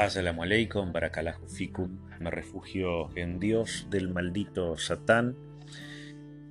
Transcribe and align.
Assalamu 0.00 0.44
alaikum, 0.44 0.94
barakallahu 0.94 1.44
fikum. 1.46 2.08
Me 2.20 2.30
refugio 2.30 3.10
en 3.16 3.38
Dios 3.38 3.86
del 3.90 4.08
maldito 4.08 4.78
Satán. 4.78 5.36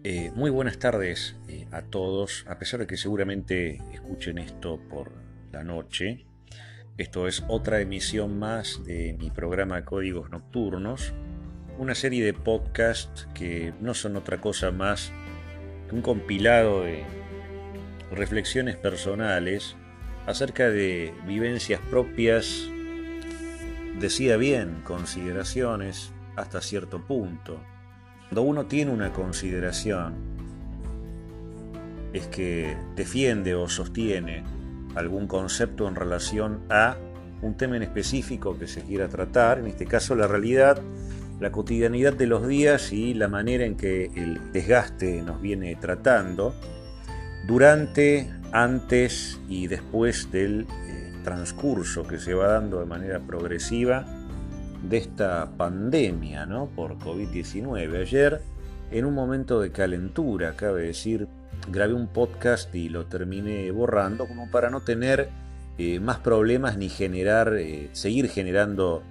Eh, 0.04 0.30
muy 0.36 0.52
buenas 0.52 0.78
tardes 0.78 1.36
eh, 1.48 1.66
a 1.72 1.82
todos, 1.82 2.46
a 2.48 2.60
pesar 2.60 2.82
de 2.82 2.86
que 2.86 2.96
seguramente 2.96 3.82
escuchen 3.92 4.38
esto 4.38 4.80
por 4.88 5.14
la 5.52 5.64
noche. 5.64 6.28
Esto 7.00 7.28
es 7.28 7.44
otra 7.48 7.82
emisión 7.82 8.38
más 8.38 8.86
de 8.86 9.16
mi 9.18 9.32
programa 9.32 9.84
Códigos 9.84 10.30
Nocturnos, 10.30 11.16
una 11.80 11.96
serie 11.96 12.24
de 12.24 12.34
podcasts 12.34 13.28
que 13.34 13.74
no 13.82 13.96
son 13.96 14.16
otra 14.16 14.40
cosa 14.40 14.70
más 14.70 15.12
que 15.90 15.96
un 15.96 16.04
compilado 16.04 16.84
de 16.84 17.04
reflexiones 18.12 18.76
personales 18.76 19.76
acerca 20.28 20.70
de 20.70 21.16
vivencias 21.26 21.82
propias 21.90 22.70
decía 24.00 24.38
bien, 24.38 24.82
consideraciones 24.84 26.12
hasta 26.36 26.62
cierto 26.62 27.02
punto. 27.06 27.60
Cuando 28.30 28.44
uno 28.44 28.66
tiene 28.66 28.92
una 28.92 29.12
consideración, 29.12 30.16
es 32.14 32.28
que 32.28 32.78
defiende 32.96 33.56
o 33.56 33.68
sostiene 33.68 34.44
algún 34.96 35.28
concepto 35.28 35.88
en 35.88 35.96
relación 35.96 36.62
a 36.70 36.98
un 37.42 37.56
tema 37.56 37.78
en 37.78 37.84
específico 37.84 38.58
que 38.58 38.68
se 38.68 38.82
quiera 38.82 39.08
tratar, 39.08 39.60
en 39.60 39.68
este 39.68 39.86
caso 39.86 40.16
la 40.16 40.28
realidad, 40.28 40.82
la 41.40 41.52
cotidianidad 41.52 42.14
de 42.14 42.28
los 42.28 42.48
días 42.48 42.92
y 42.92 43.14
la 43.14 43.28
manera 43.28 43.66
en 43.66 43.78
que 43.78 44.06
el 44.16 44.52
desgaste 44.52 45.22
nos 45.22 45.42
viene 45.42 45.76
tratando 45.76 46.54
durante, 47.48 48.30
antes 48.52 49.40
y 49.48 49.68
después 49.68 50.32
del 50.32 50.68
transcurso 51.24 52.08
que 52.08 52.20
se 52.20 52.34
va 52.34 52.48
dando 52.48 52.80
de 52.80 52.86
manera 52.86 53.20
progresiva 53.20 54.06
de 54.84 54.98
esta 54.98 55.50
pandemia 55.58 56.46
¿no? 56.46 56.68
por 56.68 56.98
COVID-19. 56.98 58.02
Ayer, 58.02 58.42
en 58.92 59.06
un 59.06 59.14
momento 59.14 59.60
de 59.62 59.72
calentura, 59.72 60.56
cabe 60.56 60.84
decir, 60.84 61.28
grabé 61.70 61.94
un 61.94 62.08
podcast 62.08 62.74
y 62.74 62.90
lo 62.90 63.06
terminé 63.06 63.70
borrando 63.72 64.28
como 64.28 64.50
para 64.50 64.70
no 64.70 64.82
tener 64.82 65.30
eh, 65.78 66.00
más 66.00 66.20
problemas 66.20 66.78
ni 66.78 66.90
generar, 66.90 67.56
eh, 67.58 67.90
seguir 67.94 68.30
generando 68.30 69.04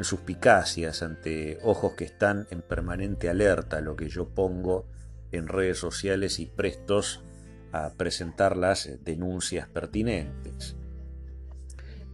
suspicacias 0.00 1.02
ante 1.02 1.58
ojos 1.62 1.92
que 1.94 2.04
están 2.04 2.46
en 2.50 2.62
permanente 2.62 3.28
alerta 3.28 3.78
a 3.78 3.80
lo 3.80 3.94
que 3.94 4.08
yo 4.08 4.28
pongo 4.28 4.86
en 5.30 5.46
redes 5.46 5.78
sociales 5.78 6.40
y 6.40 6.46
prestos 6.46 7.22
a 7.72 7.92
presentar 7.94 8.56
las 8.56 8.88
denuncias 9.04 9.68
pertinentes. 9.68 10.76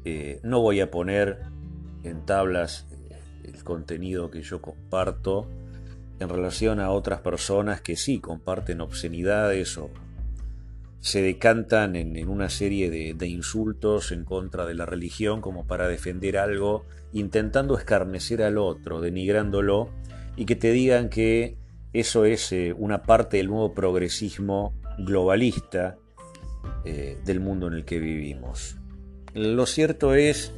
Eh, 0.05 0.41
no 0.43 0.61
voy 0.61 0.81
a 0.81 0.91
poner 0.91 1.41
en 2.05 2.25
tablas 2.25 2.87
eh, 2.91 3.17
el 3.45 3.63
contenido 3.65 4.31
que 4.31 4.43
yo 4.43 4.63
comparto 4.63 5.47
en 6.19 6.29
relación 6.29 6.81
a 6.81 6.91
otras 6.91 7.21
personas 7.21 7.81
que 7.81 7.97
sí 7.97 8.19
comparten 8.19 8.81
obscenidades 8.81 9.77
o 9.79 9.91
se 11.01 11.23
decantan 11.23 11.97
en, 11.97 12.29
una 12.29 12.51
serie 12.51 12.91
de, 12.91 13.27
insultos 13.27 14.13
en 14.13 14.25
contra 14.25 14.67
de 14.67 14.75
la 14.75 14.85
religión 14.85 15.41
como 15.41 15.67
para 15.67 15.89
defender 15.89 16.37
algo, 16.37 16.85
intentando 17.15 17.79
escarnecer 17.79 18.43
al 18.43 18.59
otro, 18.59 19.01
denigrándolo, 19.01 19.89
y 20.37 20.45
que 20.45 20.57
te 20.57 20.73
digan 20.73 21.09
que 21.09 21.57
eso 21.95 22.27
es 22.27 22.53
eh, 22.53 22.75
una 22.77 23.03
parte 23.03 23.39
del 23.39 23.49
nuevo 23.49 23.73
progresismo 23.73 24.75
globalista 24.99 25.97
del 26.85 27.41
mundo 27.41 27.69
en 27.69 27.75
el 27.75 27.85
que 27.87 27.99
vivimos. 27.99 28.80
Lo 29.35 29.67
cierto 29.67 30.15
es 30.15 30.53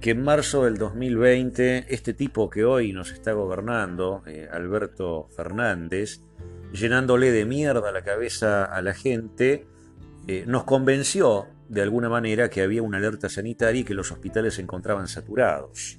que 0.00 0.10
en 0.10 0.22
marzo 0.22 0.64
del 0.64 0.76
2020, 0.76 1.86
este 1.88 2.12
tipo 2.12 2.50
que 2.50 2.64
hoy 2.64 2.92
nos 2.92 3.12
está 3.12 3.32
gobernando, 3.32 4.22
eh, 4.26 4.48
Alberto 4.50 5.28
Fernández, 5.34 6.20
llenándole 6.72 7.32
de 7.32 7.44
mierda 7.44 7.92
la 7.92 8.02
cabeza 8.02 8.64
a 8.64 8.82
la 8.82 8.94
gente, 8.94 9.66
eh, 10.26 10.44
nos 10.46 10.64
convenció 10.64 11.46
de 11.68 11.82
alguna 11.82 12.08
manera 12.08 12.50
que 12.50 12.62
había 12.62 12.82
una 12.82 12.98
alerta 12.98 13.28
sanitaria 13.28 13.80
y 13.80 13.84
que 13.84 13.94
los 13.94 14.12
hospitales 14.12 14.54
se 14.54 14.62
encontraban 14.62 15.08
saturados. 15.08 15.98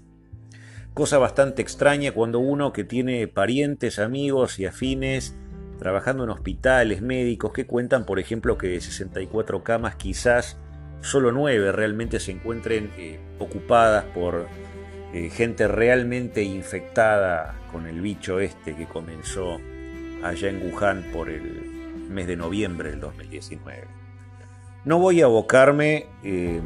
Cosa 0.94 1.18
bastante 1.18 1.62
extraña 1.62 2.12
cuando 2.12 2.40
uno 2.40 2.74
que 2.74 2.84
tiene 2.84 3.28
parientes, 3.28 3.98
amigos 3.98 4.60
y 4.60 4.66
afines 4.66 5.36
trabajando 5.80 6.26
en 6.26 6.30
hospitales 6.30 7.02
médicos 7.02 7.54
que 7.54 7.66
cuentan, 7.66 8.06
por 8.06 8.20
ejemplo, 8.20 8.58
que 8.58 8.68
de 8.68 8.82
64 8.82 9.64
camas 9.64 9.96
quizás 9.96 10.58
solo 11.02 11.32
nueve 11.32 11.72
realmente 11.72 12.20
se 12.20 12.32
encuentren 12.32 12.92
eh, 12.98 13.20
ocupadas 13.40 14.06
por 14.06 14.48
eh, 15.14 15.30
gente 15.30 15.68
realmente 15.68 16.44
infectada 16.44 17.56
con 17.72 17.88
el 17.88 18.02
bicho 18.02 18.40
este 18.40 18.76
que 18.76 18.86
comenzó 18.86 19.60
allá 20.24 20.50
en 20.50 20.72
Wuhan 20.72 21.04
por 21.12 21.30
el 21.30 21.44
mes 22.10 22.28
de 22.28 22.36
noviembre 22.36 22.92
del 22.92 23.00
2019. 23.00 23.84
No 24.86 25.00
voy 25.00 25.22
a 25.22 25.26
abocarme 25.26 26.08
em, 26.24 26.62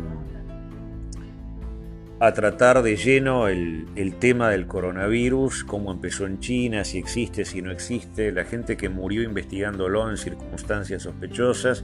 a 2.20 2.34
tratar 2.34 2.82
de 2.82 2.96
lleno 2.96 3.48
el, 3.48 3.88
el, 3.96 4.16
tema 4.16 4.50
del 4.50 4.68
coronavirus, 4.68 5.64
cómo 5.64 5.92
empezó 5.92 6.26
en 6.26 6.40
China, 6.40 6.84
si 6.86 6.98
existe, 6.98 7.46
si 7.46 7.62
no 7.62 7.72
existe, 7.72 8.32
la 8.32 8.46
gente 8.46 8.78
que 8.78 8.90
murió 8.90 9.22
investigándolo 9.24 10.10
en 10.10 10.18
circunstancias 10.18 11.04
sospechosas, 11.04 11.84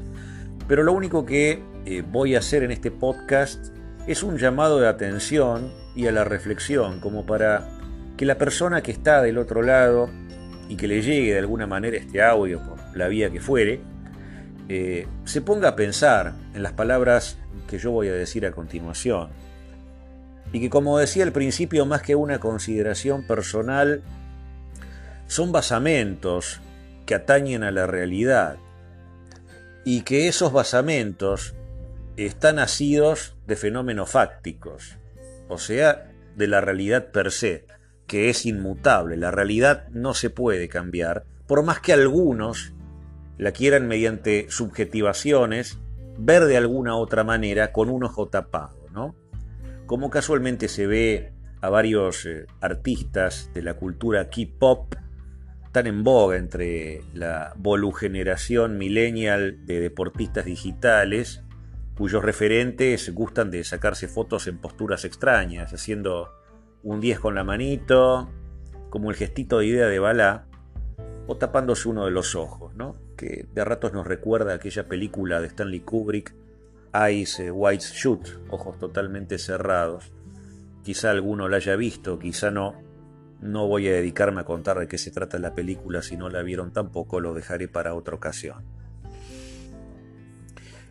pero 0.72 0.84
lo 0.84 0.94
único 0.94 1.26
que 1.26 1.62
eh, 1.86 2.02
voy 2.02 2.34
a 2.34 2.40
hacer 2.40 2.64
en 2.64 2.72
este 2.72 2.92
podcast 2.92 3.76
es 4.08 4.24
un 4.24 4.38
llamado 4.38 4.80
de 4.80 4.88
atención 4.88 5.70
y 5.98 6.08
a 6.08 6.14
la 6.14 6.24
reflexión, 6.24 7.02
como 7.02 7.26
para 7.26 7.68
que 8.16 8.26
la 8.26 8.38
persona 8.38 8.82
que 8.82 8.94
está 8.94 9.22
del 9.22 9.38
otro 9.38 9.64
lado 9.64 10.10
y 10.70 10.78
que 10.78 10.88
le 10.88 11.02
llegue 11.02 11.34
de 11.34 11.40
alguna 11.40 11.68
manera 11.68 11.98
este 11.98 12.24
audio 12.24 12.62
por 12.64 12.96
la 12.96 13.10
vía 13.10 13.30
que 13.30 13.42
fuere, 13.42 13.82
eh, 14.70 15.08
se 15.26 15.42
ponga 15.42 15.68
a 15.68 15.76
pensar 15.76 16.36
en 16.54 16.64
las 16.64 16.72
palabras 16.72 17.38
que 17.68 17.78
yo 17.78 17.92
voy 17.92 18.08
a 18.08 18.14
decir 18.14 18.46
a 18.46 18.54
continuación. 18.54 19.28
Y 20.54 20.62
que 20.62 20.70
como 20.70 20.98
decía 20.98 21.26
al 21.26 21.34
principio, 21.34 21.86
más 21.86 22.02
que 22.02 22.16
una 22.16 22.40
consideración 22.40 23.28
personal, 23.28 24.04
son 25.28 25.52
basamentos 25.52 26.62
que 27.06 27.16
atañen 27.16 27.64
a 27.64 27.72
la 27.72 27.88
realidad 27.88 28.56
y 29.84 30.02
que 30.02 30.28
esos 30.28 30.52
basamentos 30.54 31.56
están 32.18 32.58
nacidos 32.58 33.36
de 33.48 33.56
fenómenos 33.56 34.10
fácticos, 34.10 34.98
o 35.48 35.58
sea, 35.58 36.12
de 36.36 36.48
la 36.48 36.62
realidad 36.62 37.12
per 37.12 37.32
se, 37.32 37.66
que 38.08 38.30
es 38.30 38.46
inmutable. 38.46 39.18
La 39.18 39.32
realidad 39.32 39.88
no 39.90 40.14
se 40.14 40.30
puede 40.30 40.68
cambiar, 40.70 41.26
por 41.48 41.64
más 41.64 41.80
que 41.80 41.94
algunos 41.94 42.74
la 43.38 43.52
quieran 43.52 43.88
mediante 43.88 44.48
subjetivaciones 44.50 45.80
ver 46.18 46.46
de 46.46 46.58
alguna 46.58 46.96
otra 46.96 47.24
manera 47.24 47.72
con 47.72 47.90
un 47.90 48.04
ojo 48.04 48.28
tapado, 48.28 48.88
¿no? 48.92 49.16
Como 49.88 50.10
casualmente 50.10 50.68
se 50.68 50.86
ve 50.86 51.34
a 51.62 51.70
varios 51.70 52.26
eh, 52.26 52.46
artistas 52.60 53.50
de 53.54 53.62
la 53.62 53.76
cultura 53.76 54.30
K-pop 54.30 54.96
tan 55.72 55.88
en 55.88 56.04
boga 56.04 56.38
entre 56.38 57.04
la 57.14 57.54
volugeneración 57.58 58.78
millennial 58.78 59.66
de 59.66 59.80
deportistas 59.80 60.46
digitales, 60.46 61.44
cuyos 61.96 62.24
referentes 62.24 63.14
gustan 63.14 63.52
de 63.52 63.64
sacarse 63.64 64.08
fotos 64.08 64.48
en 64.48 64.58
posturas 64.58 65.06
extrañas, 65.06 65.74
haciendo 65.74 66.34
un 66.84 67.00
10 67.00 67.20
con 67.20 67.36
la 67.36 67.44
manito, 67.44 68.30
como 68.90 69.10
el 69.12 69.16
gestito 69.16 69.60
de 69.60 69.68
idea 69.68 69.88
de 69.88 70.00
bala, 70.00 70.48
o 71.28 71.38
tapándose 71.38 71.88
uno 71.88 72.06
de 72.06 72.12
los 72.12 72.36
ojos, 72.36 72.76
¿no? 72.76 72.98
que 73.22 73.46
de 73.54 73.64
ratos 73.64 73.94
nos 73.94 74.08
recuerda 74.08 74.56
aquella 74.56 74.88
película 74.88 75.40
de 75.40 75.48
Stanley 75.48 75.82
Kubrick, 75.82 76.34
Eyes 76.94 77.42
White 77.52 77.86
Shoot, 77.94 78.28
ojos 78.50 78.80
totalmente 78.80 79.38
cerrados. 79.38 80.12
Quizá 80.84 81.12
alguno 81.12 81.48
la 81.48 81.58
haya 81.58 81.76
visto, 81.76 82.18
quizá 82.18 82.50
no, 82.50 82.74
no 83.42 83.68
voy 83.68 83.88
a 83.88 83.94
dedicarme 83.94 84.42
a 84.42 84.46
contar 84.46 84.80
de 84.80 84.88
qué 84.88 84.98
se 84.98 85.12
trata 85.12 85.40
la 85.40 85.56
película, 85.56 86.02
si 86.02 86.16
no 86.16 86.30
la 86.30 86.44
vieron 86.44 86.72
tampoco, 86.72 87.20
lo 87.20 87.34
dejaré 87.34 87.68
para 87.68 87.96
otra 87.96 88.16
ocasión. 88.16 88.64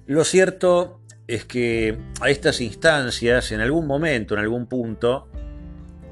Lo 0.06 0.24
cierto 0.24 1.00
es 1.28 1.44
que 1.44 1.96
a 2.20 2.28
estas 2.28 2.60
instancias, 2.60 3.52
en 3.52 3.60
algún 3.60 3.86
momento, 3.86 4.34
en 4.34 4.40
algún 4.40 4.66
punto, 4.66 5.28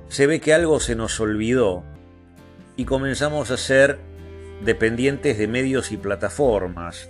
se 0.09 0.27
ve 0.27 0.41
que 0.41 0.55
algo 0.55 0.79
se 0.79 0.95
nos 0.95 1.19
olvidó 1.19 1.83
y 2.77 2.85
comenzamos 2.85 3.51
a 3.51 3.57
ser 3.57 3.99
dependientes 4.65 5.39
de 5.39 5.49
medios 5.49 5.91
y 5.91 5.97
plataformas, 5.97 7.09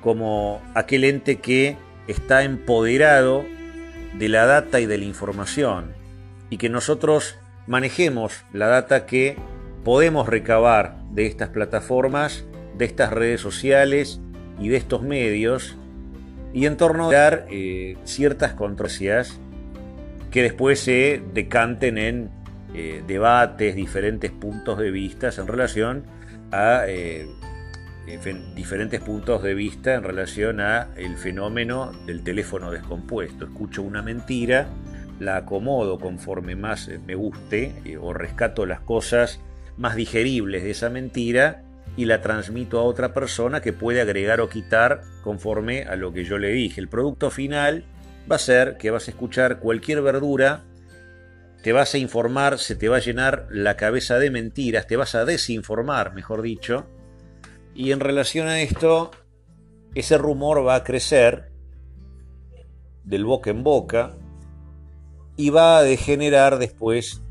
como 0.00 0.60
aquel 0.74 1.04
ente 1.04 1.36
que 1.36 1.76
está 2.08 2.42
empoderado 2.42 3.44
de 4.18 4.28
la 4.28 4.46
data 4.46 4.80
y 4.80 4.86
de 4.86 4.98
la 4.98 5.04
información, 5.04 5.92
y 6.50 6.58
que 6.58 6.68
nosotros 6.68 7.36
manejemos 7.66 8.44
la 8.52 8.66
data 8.66 9.06
que 9.06 9.36
podemos 9.84 10.28
recabar 10.28 10.96
de 11.10 11.26
estas 11.26 11.50
plataformas, 11.50 12.44
de 12.76 12.84
estas 12.84 13.12
redes 13.12 13.40
sociales 13.40 14.20
y 14.58 14.68
de 14.68 14.76
estos 14.76 15.02
medios, 15.02 15.76
y 16.52 16.66
en 16.66 16.76
torno 16.76 17.08
a 17.08 17.12
dar 17.12 17.46
eh, 17.50 17.96
ciertas 18.04 18.54
controversias 18.54 19.38
que 20.30 20.42
después 20.42 20.80
se 20.80 21.22
decanten 21.32 21.98
en 21.98 22.30
eh, 22.74 23.02
debates, 23.06 23.74
diferentes 23.74 24.30
puntos 24.30 24.78
de 24.78 24.90
vista 24.90 25.28
en 25.36 25.46
relación 25.46 26.04
a 26.52 26.84
eh, 26.86 27.26
diferentes 28.54 29.00
puntos 29.00 29.42
de 29.42 29.54
vista 29.54 29.94
en 29.94 30.02
relación 30.02 30.60
a 30.60 30.88
el 30.96 31.16
fenómeno 31.16 31.92
del 32.06 32.22
teléfono 32.22 32.70
descompuesto. 32.70 33.44
Escucho 33.44 33.82
una 33.82 34.02
mentira, 34.02 34.68
la 35.20 35.36
acomodo 35.36 35.98
conforme 35.98 36.56
más 36.56 36.90
me 37.06 37.14
guste 37.14 37.74
o 38.00 38.12
rescato 38.12 38.66
las 38.66 38.80
cosas 38.80 39.40
más 39.76 39.94
digeribles 39.94 40.64
de 40.64 40.70
esa 40.70 40.90
mentira 40.90 41.62
y 41.96 42.06
la 42.06 42.22
transmito 42.22 42.80
a 42.80 42.84
otra 42.84 43.12
persona 43.12 43.60
que 43.60 43.72
puede 43.72 44.00
agregar 44.00 44.40
o 44.40 44.48
quitar 44.48 45.02
conforme 45.22 45.82
a 45.84 45.96
lo 45.96 46.12
que 46.12 46.24
yo 46.24 46.38
le 46.38 46.48
dije. 46.48 46.80
El 46.80 46.88
producto 46.88 47.30
final 47.30 47.84
va 48.30 48.36
a 48.36 48.40
ser 48.40 48.76
que 48.78 48.90
vas 48.90 49.08
a 49.08 49.10
escuchar 49.10 49.58
cualquier 49.58 50.00
verdura, 50.02 50.64
te 51.62 51.72
vas 51.72 51.94
a 51.94 51.98
informar, 51.98 52.58
se 52.58 52.74
te 52.74 52.88
va 52.88 52.96
a 52.96 53.00
llenar 53.00 53.46
la 53.50 53.76
cabeza 53.76 54.18
de 54.18 54.30
mentiras, 54.30 54.86
te 54.86 54.96
vas 54.96 55.14
a 55.14 55.24
desinformar, 55.24 56.14
mejor 56.14 56.42
dicho, 56.42 56.86
y 57.74 57.92
en 57.92 58.00
relación 58.00 58.48
a 58.48 58.60
esto, 58.60 59.10
ese 59.94 60.16
rumor 60.16 60.66
va 60.66 60.76
a 60.76 60.84
crecer 60.84 61.50
del 63.04 63.24
boca 63.24 63.50
en 63.50 63.62
boca 63.62 64.14
y 65.40 65.48
va 65.48 65.78
a 65.78 65.82
degenerar 65.82 66.58
después 66.58 67.22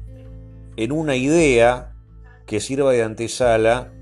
en 0.78 0.92
una 0.92 1.16
idea 1.16 1.94
que 2.48 2.60
sirva 2.60 2.92
de 2.92 3.04
antesala 3.04 3.94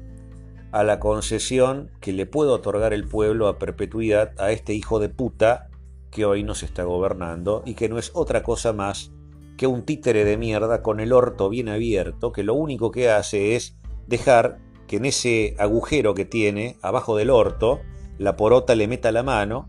a 0.72 0.86
la 0.86 1.02
concesión 1.02 1.92
que 2.00 2.14
le 2.14 2.26
puede 2.26 2.52
otorgar 2.52 2.94
el 2.94 3.06
pueblo 3.06 3.50
a 3.50 3.60
perpetuidad 3.60 4.32
a 4.40 4.54
este 4.54 4.74
hijo 4.74 5.00
de 5.00 5.10
puta 5.10 5.68
que 6.10 6.24
hoy 6.24 6.44
nos 6.44 6.64
está 6.64 6.86
gobernando 6.86 7.64
y 7.66 7.74
que 7.74 7.90
no 7.90 8.00
es 8.00 8.12
otra 8.14 8.44
cosa 8.44 8.72
más 8.72 9.12
que 9.58 9.68
un 9.68 9.84
títere 9.84 10.24
de 10.24 10.38
mierda 10.38 10.82
con 10.82 11.02
el 11.02 11.12
orto 11.12 11.50
bien 11.50 11.68
abierto 11.68 12.32
que 12.32 12.44
lo 12.44 12.54
único 12.54 12.92
que 12.92 13.10
hace 13.10 13.58
es 13.58 13.76
dejar 14.08 14.60
que 14.88 14.96
en 14.96 15.06
ese 15.06 15.54
agujero 15.60 16.14
que 16.14 16.24
tiene 16.24 16.78
abajo 16.82 17.18
del 17.18 17.30
orto 17.30 17.82
la 18.20 18.38
porota 18.38 18.74
le 18.74 18.88
meta 18.88 19.12
la 19.12 19.24
mano, 19.24 19.68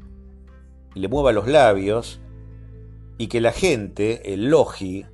le 0.95 1.09
mueva 1.09 1.33
los 1.33 1.49
labios 1.49 2.21
y 3.19 3.27
que 3.27 3.41
la 3.41 3.53
gente, 3.53 4.33
el 4.33 4.49
logi, 4.49 5.05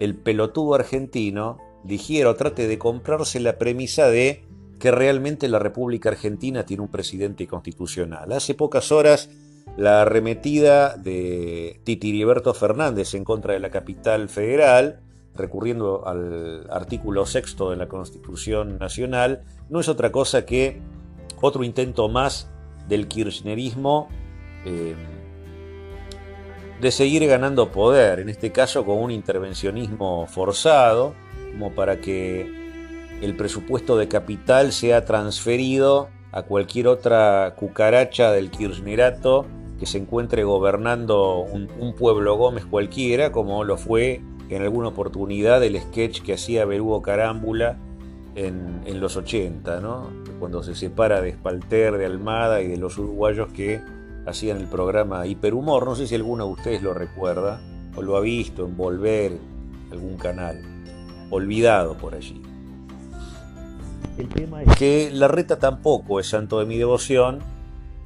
el 0.00 0.16
pelotudo 0.16 0.74
argentino, 0.74 1.58
digiera 1.84 2.30
o 2.30 2.34
trate 2.34 2.66
de 2.66 2.78
comprarse 2.78 3.38
la 3.40 3.58
premisa 3.58 4.08
de 4.08 4.44
que 4.78 4.90
realmente 4.90 5.48
la 5.48 5.58
República 5.58 6.08
Argentina 6.08 6.64
tiene 6.64 6.82
un 6.82 6.88
presidente 6.88 7.46
constitucional. 7.46 8.32
Hace 8.32 8.54
pocas 8.54 8.90
horas 8.90 9.30
la 9.76 10.02
arremetida 10.02 10.96
de 10.96 11.80
Titiriberto 11.84 12.54
Fernández 12.54 13.14
en 13.14 13.24
contra 13.24 13.54
de 13.54 13.60
la 13.60 13.70
capital 13.70 14.28
federal, 14.28 15.00
recurriendo 15.34 16.06
al 16.06 16.70
artículo 16.70 17.26
sexto 17.26 17.70
de 17.70 17.76
la 17.76 17.88
Constitución 17.88 18.78
Nacional, 18.78 19.42
no 19.68 19.80
es 19.80 19.88
otra 19.88 20.12
cosa 20.12 20.46
que 20.46 20.80
otro 21.40 21.64
intento 21.64 22.08
más 22.08 22.48
del 22.88 23.08
kirchnerismo 23.08 24.08
eh, 24.64 24.94
de 26.84 26.90
seguir 26.90 27.26
ganando 27.26 27.72
poder, 27.72 28.20
en 28.20 28.28
este 28.28 28.52
caso 28.52 28.84
con 28.84 28.98
un 28.98 29.10
intervencionismo 29.10 30.26
forzado, 30.26 31.14
como 31.52 31.72
para 31.72 32.02
que 32.02 32.46
el 33.22 33.34
presupuesto 33.36 33.96
de 33.96 34.06
capital 34.06 34.70
sea 34.70 35.06
transferido 35.06 36.10
a 36.30 36.42
cualquier 36.42 36.88
otra 36.88 37.54
cucaracha 37.56 38.32
del 38.32 38.50
kirchnerato 38.50 39.46
que 39.80 39.86
se 39.86 39.96
encuentre 39.96 40.44
gobernando 40.44 41.38
un, 41.38 41.94
pueblo 41.94 42.36
Gómez 42.36 42.66
cualquiera, 42.66 43.32
como 43.32 43.64
lo 43.64 43.78
fue 43.78 44.20
en 44.50 44.60
alguna 44.60 44.88
oportunidad 44.88 45.64
el 45.64 45.80
sketch 45.80 46.20
que 46.20 46.34
hacía 46.34 46.66
Berugo 46.66 47.00
Carámbula 47.00 47.78
en, 48.34 49.00
los 49.00 49.16
80, 49.16 49.80
¿no? 49.80 50.10
cuando 50.38 50.62
se 50.62 50.74
separa 50.74 51.22
de 51.22 51.30
Espalter, 51.30 51.96
de 51.96 52.04
Almada 52.04 52.60
y 52.60 52.68
de 52.68 52.76
los 52.76 52.98
uruguayos 52.98 53.50
que 53.54 53.80
hacían 54.26 54.58
el 54.58 54.66
programa 54.66 55.26
Hiperhumor. 55.26 55.84
No 55.86 55.94
sé 55.94 56.06
si 56.06 56.14
alguno 56.14 56.46
de 56.46 56.52
ustedes 56.52 56.82
lo 56.82 56.94
recuerda 56.94 57.60
o 57.96 58.02
lo 58.02 58.16
ha 58.16 58.20
visto 58.20 58.64
en 58.64 58.76
Volver, 58.76 59.38
algún 59.92 60.16
canal, 60.16 60.60
olvidado 61.30 61.96
por 61.96 62.14
allí. 62.14 62.42
El 64.18 64.28
tema 64.28 64.62
es 64.62 64.76
que 64.76 65.10
la 65.12 65.28
reta 65.28 65.58
tampoco 65.58 66.20
es 66.20 66.28
santo 66.28 66.60
de 66.60 66.66
mi 66.66 66.78
devoción. 66.78 67.40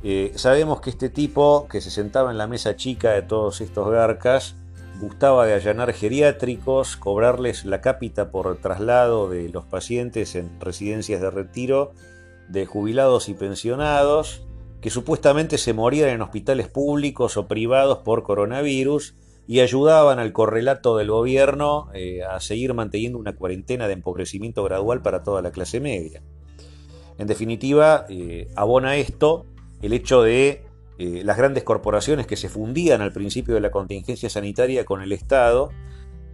Eh, 0.03 0.33
sabemos 0.37 0.81
que 0.81 0.91
este 0.91 1.11
tipo, 1.11 1.67
que 1.69 1.81
se 1.81 1.91
sentaba 1.91 2.31
en 2.31 2.39
la 2.39 2.47
mesa 2.47 2.77
chica 2.77 3.13
de 3.13 3.23
todos 3.23 3.61
estos 3.61 3.91
garcas, 3.91 4.55
gustaba 5.01 5.47
de 5.47 5.55
allanar 5.55 5.93
geriátricos, 5.93 6.97
cobrarles 6.97 7.65
la 7.65 7.81
cápita 7.81 8.31
por 8.31 8.57
traslado 8.57 9.29
de 9.29 9.49
los 9.49 9.65
pacientes 9.65 10.35
en 10.35 10.61
residencias 10.61 11.21
de 11.21 11.31
retiro 11.31 11.93
de 12.49 12.67
jubilados 12.67 13.29
y 13.29 13.35
pensionados, 13.35 14.48
que 14.81 14.91
supuestamente 14.91 15.59
se 15.59 15.73
morían 15.73 16.11
en 16.11 16.23
hospitales 16.23 16.69
públicos 16.69 17.37
o 17.37 17.49
privados 17.49 17.99
por 17.99 18.23
coronavirus 18.23 19.15
y 19.49 19.61
ayudaban 19.61 20.19
al 20.19 20.33
correlato 20.33 20.97
del 20.99 21.11
gobierno 21.11 21.89
eh, 21.95 22.23
a 22.23 22.39
seguir 22.39 22.75
manteniendo 22.75 23.19
una 23.19 23.35
cuarentena 23.35 23.89
de 23.89 23.95
empobrecimiento 23.95 24.63
gradual 24.63 25.03
para 25.03 25.23
toda 25.23 25.43
la 25.43 25.51
clase 25.51 25.81
media. 25.81 26.23
En 27.17 27.27
definitiva, 27.27 28.05
eh, 28.09 28.49
abona 28.55 28.97
esto 28.97 29.47
el 29.81 29.95
hecho 29.95 30.23
de 30.23 30.63
eh, 30.99 31.23
las 31.25 31.39
grandes 31.39 31.65
corporaciones 31.65 32.27
que 32.27 32.37
se 32.37 32.49
fundían 32.49 33.01
al 33.01 33.13
principio 33.13 33.55
de 33.55 33.61
la 33.61 33.71
contingencia 33.71 34.29
sanitaria 34.29 34.85
con 34.85 35.01
el 35.01 35.13
Estado 35.13 35.71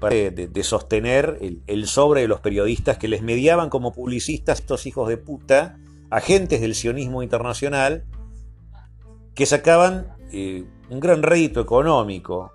para 0.01 0.17
de, 0.17 0.63
sostener 0.65 1.39
el, 1.41 1.63
el, 1.67 1.87
sobre 1.87 2.23
de 2.23 2.29
los 2.29 2.41
periodistas 2.41 2.99
que 2.99 3.09
les 3.09 3.23
mediaban 3.23 3.71
como 3.71 3.93
publicistas 3.93 4.61
estos 4.61 4.87
hijos 4.87 5.09
de 5.09 5.17
puta, 5.17 5.79
agentes 6.11 6.61
del 6.61 6.75
sionismo 6.75 7.23
internacional, 7.23 8.05
que 9.35 9.47
sacaban 9.47 10.15
un 10.33 11.01
gran 11.01 11.23
rédito 11.23 11.61
económico 11.61 12.53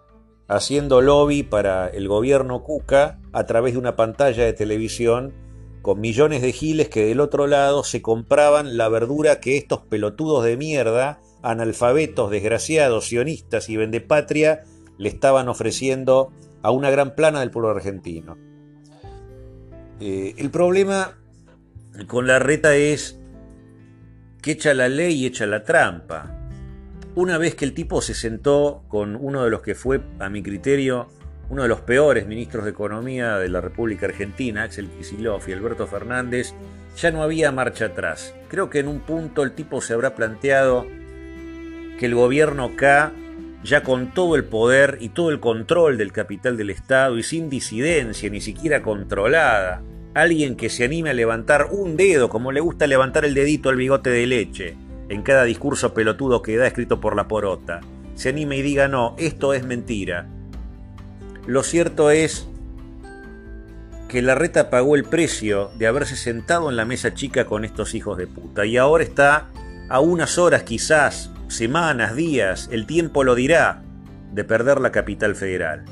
haciendo 0.50 1.02
lobby 1.02 1.44
para 1.44 1.88
el 1.88 2.08
gobierno 2.08 2.64
Cuca 2.64 3.20
a 3.32 3.46
través 3.46 3.74
de 3.74 3.80
una 3.80 3.96
pantalla 3.96 4.44
de 4.44 4.54
televisión 4.54 5.34
con 5.82 6.02
millones 6.02 6.42
de 6.42 6.52
giles 6.52 6.90
que 6.90 7.06
del 7.06 7.20
otro 7.20 7.48
lado 7.48 7.84
se 7.84 8.02
compraban 8.02 8.76
la 8.76 8.90
verdura 8.90 9.40
que 9.40 9.58
estos 9.58 9.82
pelotudos 9.82 10.44
de 10.44 10.58
mierda, 10.58 11.22
analfabetos, 11.42 12.32
desgraciados, 12.32 13.06
sionistas 13.06 13.70
y 13.70 13.78
vendepatria 13.78 14.64
le 14.98 15.08
estaban 15.08 15.48
ofreciendo 15.48 16.34
a 16.62 16.72
una 16.72 16.90
gran 16.90 17.16
plana 17.16 17.40
del 17.40 17.52
pueblo 17.52 17.70
argentino. 17.70 18.38
Eh, 20.02 20.34
el 20.38 20.50
problema 20.50 21.18
con 22.08 22.28
la 22.28 22.40
reta 22.40 22.76
es 22.76 23.20
que 24.42 24.52
echa 24.52 24.74
la 24.74 24.90
ley 24.90 25.14
y 25.14 25.26
echa 25.28 25.46
la 25.46 25.64
trampa 25.64 26.39
una 27.16 27.38
vez 27.38 27.56
que 27.56 27.66
el 27.66 27.74
tipo 27.74 28.02
se 28.02 28.14
sentó 28.14 28.84
con 28.88 29.16
uno 29.16 29.44
de 29.44 29.50
los 29.50 29.62
que 29.62 29.76
fue, 29.76 30.02
a 30.20 30.30
mi 30.30 30.44
criterio, 30.44 31.08
uno 31.50 31.64
de 31.64 31.68
los 31.68 31.82
peores 31.82 32.28
ministros 32.28 32.64
de 32.64 32.72
Economía 32.72 33.38
de 33.38 33.50
la 33.50 33.62
República 33.62 34.06
Argentina, 34.06 34.64
Axel 34.64 34.88
Kicillof 34.90 35.50
y 35.50 35.54
Alberto 35.54 35.88
Fernández, 35.88 36.54
ya 36.96 37.12
no 37.12 37.24
había 37.24 37.52
marcha 37.52 37.86
atrás. 37.86 38.36
Creo 38.50 38.70
que 38.70 38.80
en 38.80 38.88
un 38.88 39.00
punto 39.00 39.44
el 39.44 39.54
tipo 39.54 39.82
se 39.82 39.94
habrá 39.94 40.16
planteado 40.16 40.86
que 41.98 42.06
el 42.06 42.16
gobierno 42.16 42.76
K, 42.76 43.12
ya 43.64 43.84
con 43.84 44.14
todo 44.14 44.36
el 44.36 44.46
poder 44.46 44.98
y 45.02 45.10
todo 45.10 45.32
el 45.32 45.40
control 45.40 45.98
del 45.98 46.12
capital 46.12 46.56
del 46.56 46.70
Estado 46.70 47.18
y 47.18 47.24
sin 47.24 47.50
disidencia, 47.50 48.30
ni 48.30 48.42
siquiera 48.42 48.84
controlada, 48.84 49.82
alguien 50.14 50.56
que 50.56 50.70
se 50.70 50.86
anime 50.86 51.10
a 51.10 51.14
levantar 51.14 51.70
un 51.72 51.98
dedo, 51.98 52.30
como 52.30 52.52
le 52.52 52.62
gusta 52.62 52.88
levantar 52.88 53.26
el 53.26 53.34
dedito 53.34 53.70
al 53.70 53.76
bigote 53.76 54.12
de 54.12 54.28
leche, 54.28 54.78
en 55.10 55.24
cada 55.24 55.44
discurso 55.44 55.94
pelotudo 55.94 56.42
que 56.42 56.56
da 56.58 56.68
escrito 56.68 57.02
por 57.02 57.16
la 57.16 57.28
porota, 57.28 57.82
se 58.16 58.30
anime 58.30 58.58
y 58.58 58.62
diga 58.62 58.88
no, 58.88 59.16
esto 59.18 59.54
es 59.54 59.66
mentira. 59.66 60.28
Lo 61.48 61.64
cierto 61.64 62.12
es 62.12 62.48
que 64.08 64.22
la 64.22 64.36
reta 64.36 64.70
pagó 64.70 64.96
el 64.96 65.04
precio 65.04 65.72
de 65.78 65.88
haberse 65.88 66.16
sentado 66.16 66.70
en 66.70 66.76
la 66.76 66.86
mesa 66.86 67.14
chica 67.14 67.46
con 67.46 67.64
estos 67.64 67.94
hijos 67.94 68.18
de 68.18 68.28
puta 68.28 68.66
y 68.66 68.78
ahora 68.78 69.04
está 69.04 69.48
a 69.88 70.00
unas 70.00 70.38
horas 70.38 70.64
quizás, 70.64 71.32
semanas, 71.48 72.16
días, 72.16 72.70
el 72.72 72.86
tiempo 72.86 73.24
lo 73.24 73.36
dirá, 73.36 73.84
de 74.34 74.44
perder 74.44 74.80
la 74.80 74.92
capital 74.92 75.36
federal. 75.36 75.86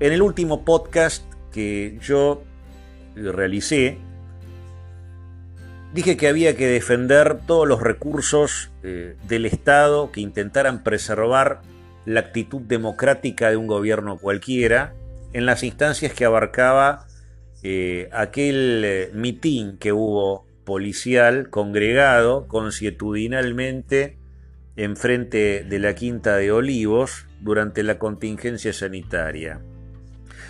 En 0.00 0.12
el 0.12 0.22
último 0.22 0.64
podcast 0.64 1.24
que 1.50 1.98
yo 2.02 2.44
realicé, 3.14 3.98
Dije 5.92 6.16
que 6.16 6.28
había 6.28 6.54
que 6.56 6.66
defender 6.66 7.38
todos 7.46 7.66
los 7.66 7.80
recursos 7.80 8.70
eh, 8.82 9.16
del 9.26 9.46
Estado 9.46 10.12
que 10.12 10.20
intentaran 10.20 10.82
preservar 10.82 11.62
la 12.04 12.20
actitud 12.20 12.60
democrática 12.60 13.50
de 13.50 13.56
un 13.56 13.66
gobierno 13.66 14.18
cualquiera 14.18 14.94
en 15.32 15.46
las 15.46 15.62
instancias 15.62 16.12
que 16.12 16.24
abarcaba 16.24 17.06
eh, 17.62 18.08
aquel 18.12 18.82
eh, 18.84 19.10
mitin 19.14 19.78
que 19.78 19.92
hubo 19.92 20.46
policial 20.64 21.48
congregado 21.50 22.46
consuetudinalmente 22.48 24.18
enfrente 24.76 25.64
de 25.64 25.78
la 25.78 25.94
Quinta 25.94 26.36
de 26.36 26.52
Olivos 26.52 27.26
durante 27.40 27.82
la 27.82 27.98
contingencia 27.98 28.72
sanitaria. 28.72 29.60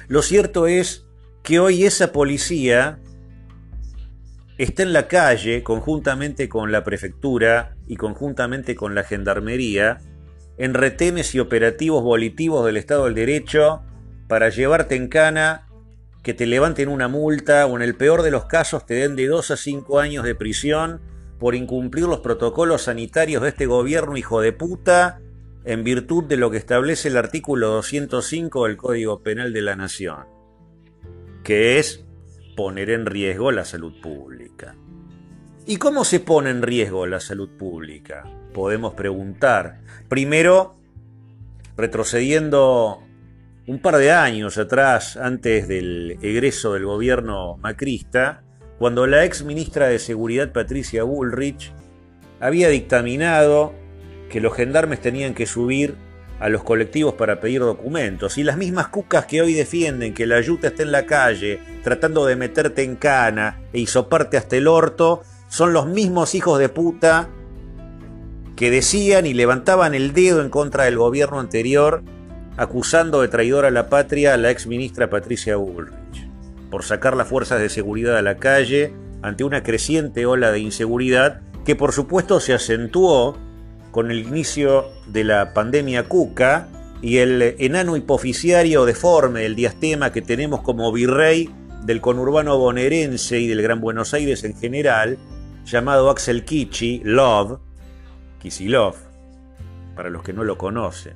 Lo 0.07 0.23
cierto 0.23 0.67
es 0.67 1.07
que 1.43 1.61
hoy 1.61 1.85
esa 1.85 2.13
policía 2.13 2.99
está 4.59 4.83
en 4.83 4.93
la 4.93 5.07
calle 5.07 5.63
conjuntamente 5.63 6.49
con 6.49 6.73
la 6.73 6.83
prefectura 6.83 7.77
y 7.87 7.97
conjuntamente 7.97 8.75
con 8.75 8.95
la 8.95 9.05
gendarmería 9.05 9.99
en 10.59 10.75
retenes 10.75 11.35
y 11.37 11.39
operativos 11.39 12.03
volitivos 12.03 12.67
del 12.67 12.77
Estado 12.77 13.05
del 13.05 13.15
Derecho 13.15 13.83
para 14.27 14.49
llevarte 14.49 14.97
en 14.97 15.09
cana, 15.09 15.69
que 16.25 16.35
te 16.35 16.47
levanten 16.47 16.89
una 16.89 17.07
multa 17.07 17.67
o 17.67 17.77
en 17.77 17.83
el 17.83 17.95
peor 17.95 18.23
de 18.23 18.33
los 18.33 18.47
casos 18.47 18.85
te 18.85 18.95
den 18.95 19.15
de 19.15 19.29
2 19.29 19.53
a 19.53 19.57
5 19.57 20.01
años 20.01 20.25
de 20.25 20.35
prisión 20.35 21.01
por 21.39 21.55
incumplir 21.55 22.07
los 22.07 22.21
protocolos 22.21 22.83
sanitarios 22.83 23.43
de 23.43 23.51
este 23.51 23.67
gobierno 23.67 24.17
hijo 24.17 24.41
de 24.41 24.53
puta 24.53 25.21
en 25.65 25.85
virtud 25.85 26.25
de 26.25 26.37
lo 26.37 26.51
que 26.51 26.57
establece 26.57 27.09
el 27.09 27.17
artículo 27.17 27.69
205 27.69 28.67
del 28.67 28.77
Código 28.77 29.23
Penal 29.23 29.53
de 29.53 29.63
la 29.63 29.77
Nación, 29.77 30.27
que 31.45 31.79
es 31.79 32.08
poner 32.59 32.91
en 32.91 33.07
riesgo 33.07 33.53
la 33.53 33.65
salud 33.65 34.01
pública. 34.01 34.75
¿Y 35.65 35.77
cómo 35.77 36.05
se 36.05 36.19
pone 36.19 36.51
en 36.51 36.63
riesgo 36.63 37.07
la 37.07 37.21
salud 37.21 37.49
pública? 37.57 38.25
Podemos 38.53 38.95
preguntar. 38.95 39.83
Primero, 40.09 40.75
retrocediendo 41.77 43.01
un 43.69 43.79
par 43.79 43.99
de 43.99 44.11
años 44.11 44.59
atrás, 44.59 45.17
antes 45.17 45.69
del 45.69 46.19
egreso 46.21 46.73
del 46.73 46.85
gobierno 46.85 47.59
macrista, 47.59 48.43
cuando 48.81 49.07
la 49.07 49.25
ex 49.25 49.45
ministra 49.45 49.87
de 49.87 50.01
Seguridad 50.01 50.51
Patricia 50.51 51.05
Bullrich 51.05 51.73
había 52.41 52.71
dictaminado 52.71 53.73
que 54.31 54.41
los 54.41 54.53
gendarmes 54.57 55.01
tenían 55.01 55.35
que 55.35 55.47
subir 55.47 55.95
a 56.41 56.49
los 56.49 56.63
colectivos 56.63 57.15
para 57.15 57.41
pedir 57.41 57.61
documentos. 57.61 58.39
Y 58.39 58.45
las 58.45 58.57
mismas 58.57 58.89
cucas 58.89 59.27
que 59.27 59.43
hoy 59.43 59.55
defienden 59.55 60.15
que 60.15 60.27
la 60.27 60.37
ayuda 60.37 60.69
esté 60.69 60.83
en 60.83 60.93
la 60.93 61.07
calle, 61.07 61.61
tratando 61.83 62.27
de 62.27 62.37
meterte 62.37 62.83
en 62.83 62.97
cana 62.97 63.61
e 63.73 63.81
hisoparte 63.81 64.37
hasta 64.37 64.57
el 64.57 64.69
orto, 64.69 65.23
son 65.49 65.73
los 65.73 65.87
mismos 65.87 66.35
hijos 66.35 66.59
de 66.59 66.69
puta 66.69 67.29
que 68.57 68.71
decían 68.71 69.25
y 69.27 69.35
levantaban 69.35 69.95
el 69.95 70.13
dedo 70.13 70.43
en 70.43 70.51
contra 70.51 70.85
del 70.85 70.99
gobierno 70.99 71.39
anterior, 71.39 72.03
acusando 72.57 73.23
de 73.23 73.29
traidor 73.29 73.65
a 73.65 73.71
la 73.71 73.89
patria 73.89 74.35
a 74.35 74.37
la 74.37 74.51
ex 74.51 74.67
ministra 74.67 75.09
Patricia 75.11 75.57
Bullrich, 75.57 76.29
por 76.71 76.83
sacar 76.83 77.17
las 77.17 77.29
fuerzas 77.29 77.61
de 77.61 77.69
seguridad 77.69 78.17
a 78.17 78.23
la 78.23 78.37
calle 78.37 78.93
ante 79.23 79.45
una 79.45 79.63
creciente 79.63 80.27
ola 80.27 80.51
de 80.51 80.59
inseguridad 80.59 81.41
que 81.65 81.77
por 81.77 81.93
supuesto 81.93 82.41
se 82.41 82.53
acentuó 82.53 83.39
con 83.91 84.11
el 84.11 84.21
inicio 84.21 84.91
de 85.07 85.25
la 85.25 85.55
pandemia 85.55 86.09
cuca 86.09 86.69
y 87.01 87.19
el 87.19 87.57
enano 87.59 87.97
hipoficiario 87.97 88.85
deforme, 88.85 89.47
el 89.47 89.55
diastema 89.55 90.13
que 90.13 90.23
tenemos 90.23 90.63
como 90.63 90.93
virrey 90.93 91.51
del 91.85 92.01
conurbano 92.01 92.59
bonaerense 92.59 93.39
y 93.39 93.47
del 93.47 93.63
Gran 93.63 93.81
Buenos 93.81 94.15
Aires 94.15 94.45
en 94.45 94.57
general, 94.57 95.19
llamado 95.65 96.11
Axel 96.11 96.45
Kichi, 96.45 97.01
Love, 97.05 97.61
Kisilov, 98.41 98.97
para 99.95 100.11
los 100.11 100.23
que 100.23 100.33
no 100.33 100.45
lo 100.45 100.59
conocen, 100.59 101.15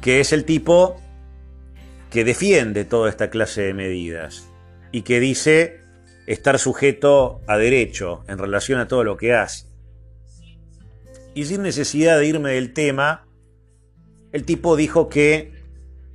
que 0.00 0.20
es 0.20 0.32
el 0.32 0.44
tipo 0.44 0.96
que 2.10 2.24
defiende 2.24 2.84
toda 2.84 3.10
esta 3.10 3.28
clase 3.28 3.62
de 3.62 3.74
medidas 3.74 4.48
y 4.92 5.02
que 5.02 5.18
dice 5.18 5.80
estar 6.26 6.58
sujeto 6.58 7.40
a 7.46 7.56
derecho 7.56 8.24
en 8.28 8.38
relación 8.38 8.78
a 8.78 8.88
todo 8.88 9.02
lo 9.04 9.16
que 9.16 9.34
hace. 9.34 9.73
Y 11.34 11.44
sin 11.46 11.62
necesidad 11.62 12.18
de 12.18 12.26
irme 12.26 12.52
del 12.52 12.72
tema, 12.72 13.26
el 14.32 14.44
tipo 14.44 14.76
dijo 14.76 15.08
que 15.08 15.52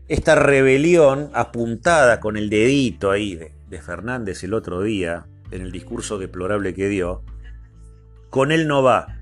esta 0.08 0.36
rebelión 0.36 1.30
apuntada 1.34 2.20
con 2.22 2.38
el 2.38 2.50
dedito 2.50 3.12
ahí 3.12 3.36
de, 3.36 3.82
Fernández 3.82 4.44
el 4.44 4.54
otro 4.54 4.82
día, 4.82 5.28
en 5.52 5.62
el 5.62 5.72
discurso 5.72 6.18
deplorable 6.18 6.74
que 6.74 6.88
dio, 6.88 7.22
con 8.30 8.52
él 8.52 8.68
no 8.68 8.82
va. 8.82 9.20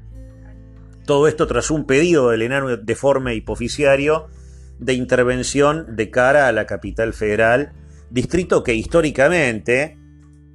Todo 1.06 1.28
esto 1.28 1.48
tras 1.48 1.72
un 1.72 1.86
pedido 1.86 2.30
del 2.30 2.44
enano 2.44 2.78
deforme 2.78 3.34
hipoficiario 3.36 4.28
de 4.80 4.94
intervención 4.94 5.96
de 5.96 6.12
cara 6.12 6.48
a 6.48 6.52
la 6.52 6.66
capital 6.66 7.14
federal, 7.14 7.74
distrito 8.12 8.64
que 8.64 8.76
históricamente 8.76 9.98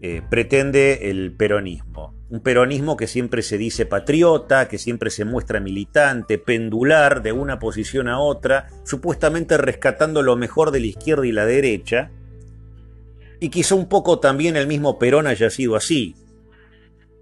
eh, 0.00 0.22
pretende 0.30 1.10
el 1.10 1.32
peronismo 1.32 2.11
un 2.32 2.40
peronismo 2.40 2.96
que 2.96 3.08
siempre 3.08 3.42
se 3.42 3.58
dice 3.58 3.84
patriota, 3.84 4.66
que 4.66 4.78
siempre 4.78 5.10
se 5.10 5.26
muestra 5.26 5.60
militante, 5.60 6.38
pendular 6.38 7.22
de 7.22 7.32
una 7.32 7.58
posición 7.58 8.08
a 8.08 8.20
otra, 8.20 8.68
supuestamente 8.84 9.58
rescatando 9.58 10.22
lo 10.22 10.34
mejor 10.34 10.70
de 10.70 10.80
la 10.80 10.86
izquierda 10.86 11.26
y 11.26 11.32
la 11.32 11.44
derecha, 11.44 12.10
y 13.38 13.50
quizá 13.50 13.74
un 13.74 13.86
poco 13.86 14.18
también 14.18 14.56
el 14.56 14.66
mismo 14.66 14.98
Perón 14.98 15.26
haya 15.26 15.50
sido 15.50 15.76
así, 15.76 16.16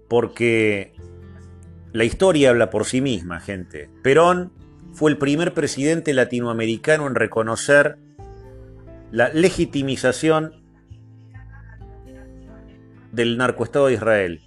porque 0.07 0.93
la 1.91 2.05
historia 2.05 2.51
habla 2.51 2.69
por 2.69 2.85
sí 2.85 3.01
misma, 3.01 3.41
gente. 3.41 3.89
Perón 4.03 4.53
fue 4.93 5.11
el 5.11 5.17
primer 5.17 5.53
presidente 5.53 6.13
latinoamericano 6.13 7.05
en 7.05 7.15
reconocer 7.15 7.97
la 9.11 9.27
legitimización 9.27 10.63
del 13.11 13.37
narcoestado 13.37 13.87
de 13.87 13.95
Israel 13.95 14.41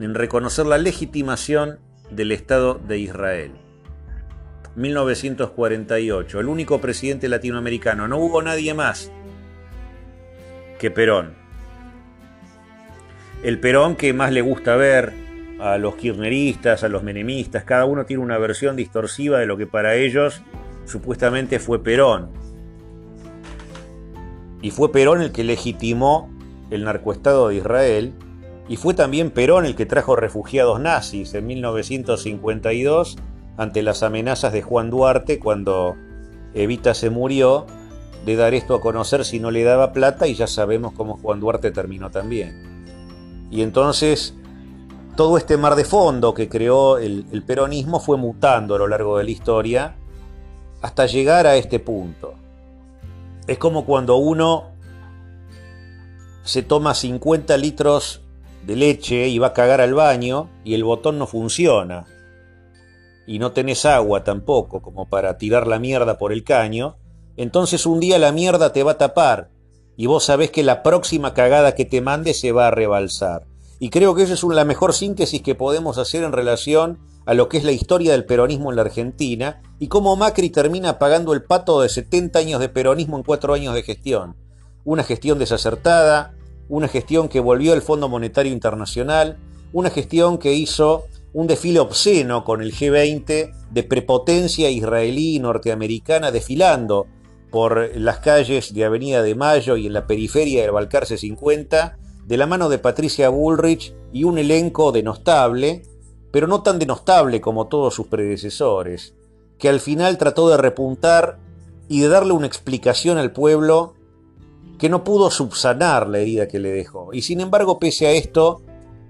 en 0.00 0.14
reconocer 0.14 0.66
la 0.66 0.78
legitimación 0.78 1.78
del 2.10 2.32
Estado 2.32 2.74
de 2.74 2.98
Israel. 2.98 3.52
1948, 4.76 6.40
el 6.40 6.46
único 6.46 6.80
presidente 6.80 7.28
latinoamericano, 7.28 8.08
no 8.08 8.18
hubo 8.18 8.40
nadie 8.40 8.72
más 8.72 9.10
que 10.78 10.90
Perón. 10.90 11.34
El 13.42 13.58
Perón 13.60 13.96
que 13.96 14.12
más 14.12 14.32
le 14.32 14.42
gusta 14.42 14.76
ver 14.76 15.12
a 15.58 15.76
los 15.76 15.96
kirchneristas, 15.96 16.84
a 16.84 16.88
los 16.88 17.02
menemistas, 17.02 17.64
cada 17.64 17.84
uno 17.84 18.06
tiene 18.06 18.22
una 18.22 18.38
versión 18.38 18.76
distorsiva 18.76 19.38
de 19.38 19.46
lo 19.46 19.56
que 19.56 19.66
para 19.66 19.94
ellos 19.96 20.40
supuestamente 20.86 21.58
fue 21.58 21.82
Perón. 21.82 22.30
Y 24.62 24.70
fue 24.70 24.92
Perón 24.92 25.20
el 25.20 25.32
que 25.32 25.44
legitimó 25.44 26.30
el 26.70 26.84
narcoestado 26.84 27.48
de 27.48 27.56
Israel 27.56 28.14
y 28.70 28.76
fue 28.76 28.94
también 28.94 29.32
Perón 29.32 29.66
el 29.66 29.74
que 29.74 29.84
trajo 29.84 30.14
refugiados 30.14 30.78
nazis 30.78 31.34
en 31.34 31.44
1952 31.44 33.16
ante 33.56 33.82
las 33.82 34.04
amenazas 34.04 34.52
de 34.52 34.62
Juan 34.62 34.90
Duarte 34.90 35.40
cuando 35.40 35.96
Evita 36.54 36.94
se 36.94 37.10
murió 37.10 37.66
de 38.24 38.36
dar 38.36 38.54
esto 38.54 38.76
a 38.76 38.80
conocer 38.80 39.24
si 39.24 39.40
no 39.40 39.50
le 39.50 39.64
daba 39.64 39.92
plata 39.92 40.28
y 40.28 40.36
ya 40.36 40.46
sabemos 40.46 40.92
cómo 40.92 41.18
Juan 41.18 41.40
Duarte 41.40 41.72
terminó 41.72 42.10
también. 42.12 43.48
Y 43.50 43.62
entonces 43.62 44.34
todo 45.16 45.36
este 45.36 45.56
mar 45.56 45.74
de 45.74 45.84
fondo 45.84 46.32
que 46.32 46.48
creó 46.48 46.98
el, 46.98 47.26
el 47.32 47.42
peronismo 47.42 47.98
fue 47.98 48.18
mutando 48.18 48.76
a 48.76 48.78
lo 48.78 48.86
largo 48.86 49.18
de 49.18 49.24
la 49.24 49.30
historia 49.32 49.96
hasta 50.80 51.06
llegar 51.06 51.48
a 51.48 51.56
este 51.56 51.80
punto. 51.80 52.34
Es 53.48 53.58
como 53.58 53.84
cuando 53.84 54.14
uno 54.18 54.66
se 56.44 56.62
toma 56.62 56.94
50 56.94 57.56
litros 57.56 58.22
de 58.66 58.76
leche 58.76 59.28
y 59.28 59.38
va 59.38 59.48
a 59.48 59.52
cagar 59.52 59.80
al 59.80 59.94
baño 59.94 60.50
y 60.64 60.74
el 60.74 60.84
botón 60.84 61.18
no 61.18 61.26
funciona. 61.26 62.06
Y 63.26 63.38
no 63.38 63.52
tenés 63.52 63.84
agua 63.84 64.24
tampoco 64.24 64.82
como 64.82 65.08
para 65.08 65.38
tirar 65.38 65.66
la 65.66 65.78
mierda 65.78 66.18
por 66.18 66.32
el 66.32 66.44
caño, 66.44 66.96
entonces 67.36 67.86
un 67.86 68.00
día 68.00 68.18
la 68.18 68.32
mierda 68.32 68.72
te 68.72 68.82
va 68.82 68.92
a 68.92 68.98
tapar 68.98 69.50
y 69.96 70.06
vos 70.06 70.24
sabés 70.24 70.50
que 70.50 70.62
la 70.62 70.82
próxima 70.82 71.34
cagada 71.34 71.74
que 71.74 71.84
te 71.84 72.00
mande 72.00 72.34
se 72.34 72.52
va 72.52 72.68
a 72.68 72.70
rebalsar. 72.70 73.46
Y 73.78 73.90
creo 73.90 74.14
que 74.14 74.22
esa 74.22 74.34
es 74.34 74.42
la 74.42 74.64
mejor 74.64 74.92
síntesis 74.92 75.42
que 75.42 75.54
podemos 75.54 75.98
hacer 75.98 76.22
en 76.22 76.32
relación 76.32 76.98
a 77.26 77.34
lo 77.34 77.48
que 77.48 77.58
es 77.58 77.64
la 77.64 77.72
historia 77.72 78.12
del 78.12 78.24
peronismo 78.24 78.70
en 78.70 78.76
la 78.76 78.82
Argentina 78.82 79.62
y 79.78 79.88
cómo 79.88 80.16
Macri 80.16 80.50
termina 80.50 80.98
pagando 80.98 81.32
el 81.32 81.44
pato 81.44 81.80
de 81.80 81.88
70 81.88 82.38
años 82.38 82.60
de 82.60 82.68
peronismo 82.68 83.16
en 83.16 83.22
4 83.22 83.54
años 83.54 83.74
de 83.74 83.82
gestión. 83.82 84.36
Una 84.84 85.04
gestión 85.04 85.38
desacertada, 85.38 86.34
una 86.70 86.88
gestión 86.88 87.28
que 87.28 87.40
volvió 87.40 87.74
al 87.74 87.82
Fondo 87.82 88.08
Monetario 88.08 88.52
Internacional, 88.52 89.36
una 89.72 89.90
gestión 89.90 90.38
que 90.38 90.54
hizo 90.54 91.04
un 91.32 91.46
desfile 91.46 91.80
obsceno 91.80 92.44
con 92.44 92.62
el 92.62 92.72
G20 92.72 93.52
de 93.70 93.82
prepotencia 93.82 94.70
israelí 94.70 95.36
y 95.36 95.38
norteamericana 95.40 96.30
desfilando 96.30 97.06
por 97.50 97.96
las 97.96 98.20
calles 98.20 98.72
de 98.72 98.84
Avenida 98.84 99.22
de 99.22 99.34
Mayo 99.34 99.76
y 99.76 99.86
en 99.88 99.92
la 99.92 100.06
periferia 100.06 100.62
del 100.62 100.70
Balcarce 100.70 101.18
50, 101.18 101.98
de 102.24 102.36
la 102.36 102.46
mano 102.46 102.68
de 102.68 102.78
Patricia 102.78 103.28
Bullrich 103.28 103.92
y 104.12 104.22
un 104.22 104.38
elenco 104.38 104.92
denostable, 104.92 105.82
pero 106.30 106.46
no 106.46 106.62
tan 106.62 106.78
denostable 106.78 107.40
como 107.40 107.66
todos 107.66 107.94
sus 107.94 108.06
predecesores, 108.06 109.14
que 109.58 109.68
al 109.68 109.80
final 109.80 110.18
trató 110.18 110.48
de 110.48 110.56
repuntar 110.56 111.38
y 111.88 112.00
de 112.00 112.08
darle 112.08 112.32
una 112.32 112.46
explicación 112.46 113.18
al 113.18 113.32
pueblo 113.32 113.94
que 114.80 114.88
no 114.88 115.04
pudo 115.04 115.30
subsanar 115.30 116.08
la 116.08 116.18
herida 116.18 116.48
que 116.48 116.58
le 116.58 116.70
dejó. 116.70 117.12
Y 117.12 117.20
sin 117.20 117.40
embargo, 117.42 117.78
pese 117.78 118.06
a 118.06 118.12
esto, 118.12 118.62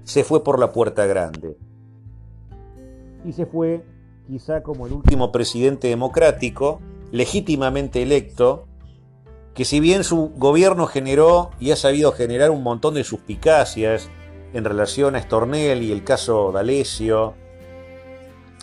se 0.03 0.25
fue 0.25 0.43
por 0.43 0.59
la 0.59 0.73
puerta 0.73 1.07
grande. 1.07 1.57
y 3.25 3.33
se 3.33 3.47
fue 3.47 3.85
quizá 4.27 4.63
como 4.63 4.87
el 4.87 4.93
último 4.93 5.31
presidente 5.31 5.89
democrático, 5.89 6.81
legítimamente 7.13 8.03
electo, 8.03 8.67
que 9.55 9.65
si 9.65 9.79
bien 9.79 10.05
su 10.05 10.31
gobierno 10.37 10.87
generó 10.87 11.51
y 11.61 11.71
ha 11.71 11.77
sabido 11.77 12.13
generar 12.13 12.51
un 12.51 12.63
montón 12.63 12.95
de 12.95 13.05
suspicacias 13.05 14.09
en 14.53 14.65
relación 14.65 15.15
a 15.15 15.23
Stornell 15.23 15.83
y 15.83 15.93
el 15.93 16.03
caso 16.03 16.51
D'Alessio, 16.51 17.35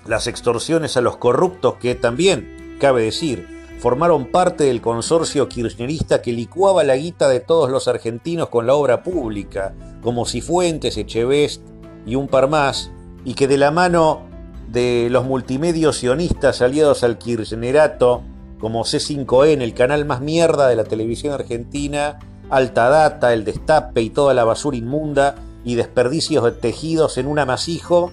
las 0.06 0.28
extorsiones 0.28 0.98
a 0.98 1.02
los 1.02 1.18
corruptos 1.18 1.76
que 1.76 1.96
también, 1.96 2.78
cabe 2.80 3.04
decir, 3.04 3.57
formaron 3.78 4.26
parte 4.26 4.66
del 4.66 4.82
consorcio 4.82 5.48
kirchnerista 5.48 6.22
que 6.22 6.34
licuaba 6.34 6.84
la 6.84 6.96
guita 6.96 7.30
de 7.30 7.40
todos 7.40 7.70
los 7.70 7.88
argentinos 7.88 8.50
con 8.50 8.66
la 8.66 8.74
obra 8.74 9.04
pública, 9.04 9.76
como 10.02 10.26
Cifuentes, 10.26 10.98
Echevest 10.98 11.62
y 12.06 12.16
un 12.16 12.28
par 12.28 12.50
más, 12.50 12.92
y 13.24 13.34
que 13.34 13.48
de 13.48 13.58
la 13.58 13.72
mano 13.72 14.22
de 14.70 15.08
los 15.12 15.26
multimedios 15.26 15.98
sionistas 15.98 16.62
aliados 16.62 17.04
al 17.04 17.18
kirchnerato, 17.18 18.24
como 18.60 18.84
C5N, 18.84 19.62
el 19.62 19.74
canal 19.74 20.06
más 20.06 20.22
mierda 20.22 20.68
de 20.68 20.76
la 20.76 20.84
televisión 20.84 21.34
argentina, 21.34 22.20
Alta 22.50 22.90
Data, 22.90 23.34
El 23.34 23.46
Destape 23.46 24.02
y 24.02 24.10
toda 24.10 24.34
la 24.34 24.44
basura 24.44 24.78
inmunda 24.78 25.36
y 25.64 25.76
desperdicios 25.76 26.44
de 26.44 26.52
tejidos 26.52 27.18
en 27.18 27.28
un 27.28 27.40
amasijo 27.40 28.12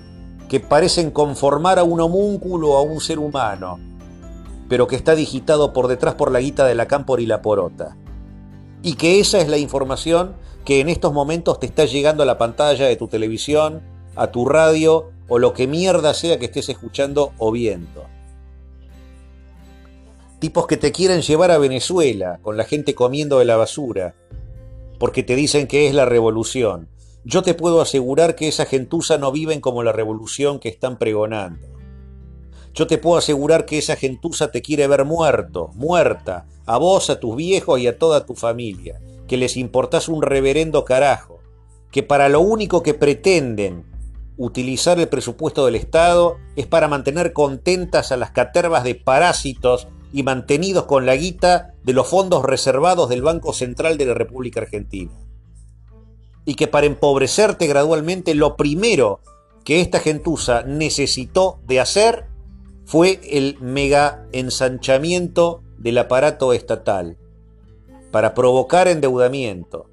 que 0.48 0.60
parecen 0.60 1.10
conformar 1.10 1.78
a 1.78 1.84
un 1.84 2.00
homúnculo 2.00 2.72
o 2.72 2.76
a 2.76 2.82
un 2.82 3.00
ser 3.00 3.18
humano, 3.18 3.78
pero 4.68 4.86
que 4.86 4.96
está 4.96 5.14
digitado 5.14 5.72
por 5.72 5.88
detrás 5.88 6.14
por 6.14 6.30
la 6.32 6.40
guita 6.40 6.66
de 6.66 6.74
la 6.74 6.86
cámpora 6.86 7.22
y 7.22 7.26
la 7.26 7.42
porota. 7.42 7.96
Y 8.82 8.94
que 8.94 9.20
esa 9.20 9.40
es 9.40 9.48
la 9.48 9.58
información 9.58 10.34
que 10.64 10.80
en 10.80 10.88
estos 10.88 11.12
momentos 11.12 11.60
te 11.60 11.66
está 11.66 11.84
llegando 11.84 12.22
a 12.22 12.26
la 12.26 12.38
pantalla 12.38 12.86
de 12.86 12.96
tu 12.96 13.08
televisión, 13.08 13.82
a 14.16 14.28
tu 14.28 14.46
radio 14.46 15.10
o 15.28 15.38
lo 15.38 15.52
que 15.52 15.66
mierda 15.66 16.14
sea 16.14 16.38
que 16.38 16.46
estés 16.46 16.68
escuchando 16.68 17.32
o 17.38 17.50
viendo. 17.50 18.04
Tipos 20.38 20.66
que 20.66 20.76
te 20.76 20.92
quieren 20.92 21.22
llevar 21.22 21.50
a 21.50 21.58
Venezuela 21.58 22.38
con 22.42 22.56
la 22.56 22.64
gente 22.64 22.94
comiendo 22.94 23.38
de 23.38 23.46
la 23.46 23.56
basura, 23.56 24.14
porque 24.98 25.22
te 25.22 25.36
dicen 25.36 25.66
que 25.66 25.86
es 25.86 25.94
la 25.94 26.04
revolución. 26.04 26.88
Yo 27.24 27.42
te 27.42 27.54
puedo 27.54 27.80
asegurar 27.80 28.34
que 28.36 28.48
esa 28.48 28.66
gentuza 28.66 29.16
no 29.16 29.32
viven 29.32 29.60
como 29.60 29.82
la 29.82 29.92
revolución 29.92 30.58
que 30.58 30.68
están 30.68 30.98
pregonando. 30.98 31.73
Yo 32.74 32.88
te 32.88 32.98
puedo 32.98 33.16
asegurar 33.16 33.66
que 33.66 33.78
esa 33.78 33.94
gentuza 33.94 34.50
te 34.50 34.60
quiere 34.60 34.88
ver 34.88 35.04
muerto, 35.04 35.70
muerta, 35.74 36.46
a 36.66 36.76
vos, 36.76 37.08
a 37.08 37.20
tus 37.20 37.36
viejos 37.36 37.78
y 37.78 37.86
a 37.86 37.98
toda 37.98 38.26
tu 38.26 38.34
familia, 38.34 39.00
que 39.28 39.36
les 39.36 39.56
importás 39.56 40.08
un 40.08 40.22
reverendo 40.22 40.84
carajo, 40.84 41.38
que 41.92 42.02
para 42.02 42.28
lo 42.28 42.40
único 42.40 42.82
que 42.82 42.92
pretenden 42.92 43.84
utilizar 44.36 44.98
el 44.98 45.08
presupuesto 45.08 45.64
del 45.64 45.76
Estado 45.76 46.38
es 46.56 46.66
para 46.66 46.88
mantener 46.88 47.32
contentas 47.32 48.10
a 48.10 48.16
las 48.16 48.32
catervas 48.32 48.82
de 48.82 48.96
parásitos 48.96 49.86
y 50.12 50.24
mantenidos 50.24 50.86
con 50.86 51.06
la 51.06 51.14
guita 51.14 51.74
de 51.84 51.92
los 51.92 52.08
fondos 52.08 52.44
reservados 52.44 53.08
del 53.08 53.22
Banco 53.22 53.52
Central 53.52 53.98
de 53.98 54.06
la 54.06 54.14
República 54.14 54.60
Argentina. 54.60 55.12
Y 56.44 56.56
que 56.56 56.66
para 56.66 56.86
empobrecerte 56.86 57.68
gradualmente 57.68 58.34
lo 58.34 58.56
primero 58.56 59.20
que 59.64 59.80
esta 59.80 60.00
gentuza 60.00 60.62
necesitó 60.64 61.60
de 61.66 61.78
hacer 61.78 62.33
fue 62.84 63.20
el 63.30 63.58
mega 63.60 64.26
ensanchamiento 64.32 65.62
del 65.78 65.98
aparato 65.98 66.52
estatal, 66.52 67.16
para 68.10 68.34
provocar 68.34 68.88
endeudamiento, 68.88 69.86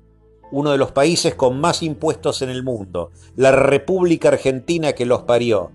uno 0.51 0.71
de 0.71 0.77
los 0.77 0.91
países 0.91 1.33
con 1.35 1.59
más 1.59 1.81
impuestos 1.81 2.41
en 2.41 2.49
el 2.49 2.63
mundo, 2.63 3.11
la 3.35 3.51
República 3.51 4.29
Argentina 4.29 4.93
que 4.93 5.05
los 5.05 5.23
parió, 5.23 5.71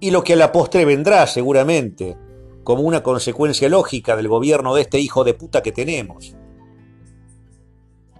y 0.00 0.10
lo 0.10 0.24
que 0.24 0.32
a 0.32 0.36
la 0.36 0.52
postre 0.52 0.84
vendrá 0.84 1.26
seguramente, 1.26 2.16
como 2.64 2.82
una 2.82 3.02
consecuencia 3.02 3.68
lógica 3.68 4.16
del 4.16 4.28
gobierno 4.28 4.74
de 4.74 4.82
este 4.82 4.98
hijo 4.98 5.24
de 5.24 5.34
puta 5.34 5.62
que 5.62 5.72
tenemos, 5.72 6.36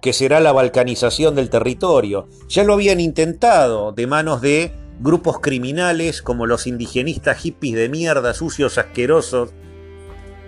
que 0.01 0.13
será 0.13 0.41
la 0.41 0.51
balcanización 0.51 1.33
del 1.35 1.49
territorio. 1.49 2.27
Ya 2.49 2.65
lo 2.65 2.73
habían 2.73 2.99
intentado 2.99 3.93
de 3.93 4.05
manos 4.05 4.41
de 4.41 4.73
grupos 4.99 5.39
criminales 5.39 6.21
como 6.21 6.45
los 6.45 6.67
indigenistas 6.67 7.37
hippies 7.37 7.75
de 7.75 7.89
mierda, 7.89 8.33
sucios, 8.33 8.77
asquerosos, 8.77 9.53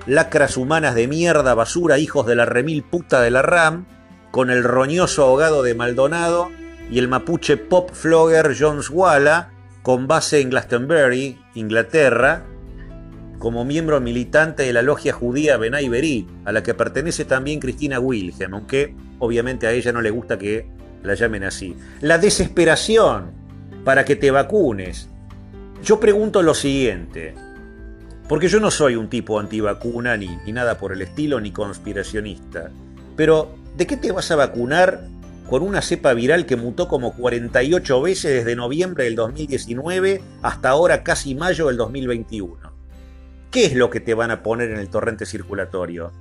lacras 0.08 0.58
humanas 0.58 0.96
de 0.96 1.08
mierda, 1.08 1.54
basura, 1.54 1.98
hijos 1.98 2.26
de 2.26 2.36
la 2.36 2.46
remil 2.46 2.84
puta 2.84 3.22
de 3.22 3.32
la 3.32 3.42
RAM, 3.42 3.88
con 4.32 4.50
el 4.50 4.64
roñoso 4.64 5.24
ahogado 5.24 5.64
de 5.64 5.76
Maldonado 5.76 6.52
y 6.92 7.00
el 7.00 7.08
mapuche 7.08 7.58
pop 7.58 7.90
flogger 7.94 8.56
Jones 8.58 8.90
Walla, 8.90 9.52
con 9.82 10.08
base 10.08 10.42
en 10.42 10.50
Glastonbury, 10.50 11.40
Inglaterra, 11.54 12.46
como 13.40 13.66
miembro 13.66 14.02
militante 14.02 14.64
de 14.64 14.74
la 14.74 14.82
logia 14.82 15.14
judía 15.14 15.58
Benay 15.58 15.90
Berit, 15.90 16.28
a 16.46 16.52
la 16.52 16.64
que 16.64 16.74
pertenece 16.74 17.26
también 17.26 17.60
Cristina 17.60 18.00
Wilhelm, 18.00 18.54
aunque 18.54 18.96
obviamente 19.20 19.68
a 19.68 19.72
ella 19.72 19.92
no 19.92 20.02
le 20.02 20.10
gusta 20.10 20.38
que 20.38 20.68
la 21.04 21.14
llamen 21.14 21.44
así. 21.44 21.76
La 22.02 22.18
desesperación 22.18 23.45
para 23.86 24.04
que 24.04 24.18
te 24.18 24.32
vacunes. 24.32 25.08
Yo 25.82 26.00
pregunto 26.00 26.42
lo 26.42 26.54
siguiente, 26.54 27.36
porque 28.28 28.50
yo 28.50 28.60
no 28.60 28.72
soy 28.72 28.96
un 28.96 29.08
tipo 29.08 29.40
antivacuna 29.40 30.18
ni, 30.18 30.36
ni 30.46 30.52
nada 30.52 30.78
por 30.78 30.92
el 30.92 31.04
estilo, 31.04 31.40
ni 31.40 31.52
conspiracionista, 31.52 32.72
pero 33.16 33.56
¿de 33.78 33.86
qué 33.88 33.96
te 33.96 34.12
vas 34.12 34.32
a 34.32 34.36
vacunar 34.36 35.08
con 35.48 35.62
una 35.62 35.84
cepa 35.84 36.14
viral 36.14 36.48
que 36.48 36.56
mutó 36.56 36.88
como 36.88 37.14
48 37.14 38.02
veces 38.02 38.34
desde 38.34 38.56
noviembre 38.56 39.04
del 39.04 39.16
2019 39.16 40.22
hasta 40.42 40.70
ahora 40.70 41.04
casi 41.04 41.36
mayo 41.36 41.68
del 41.68 41.78
2021? 41.78 42.74
¿Qué 43.52 43.68
es 43.68 43.76
lo 43.76 43.92
que 43.92 44.00
te 44.00 44.16
van 44.16 44.32
a 44.32 44.42
poner 44.42 44.72
en 44.72 44.80
el 44.80 44.90
torrente 44.90 45.28
circulatorio? 45.28 46.12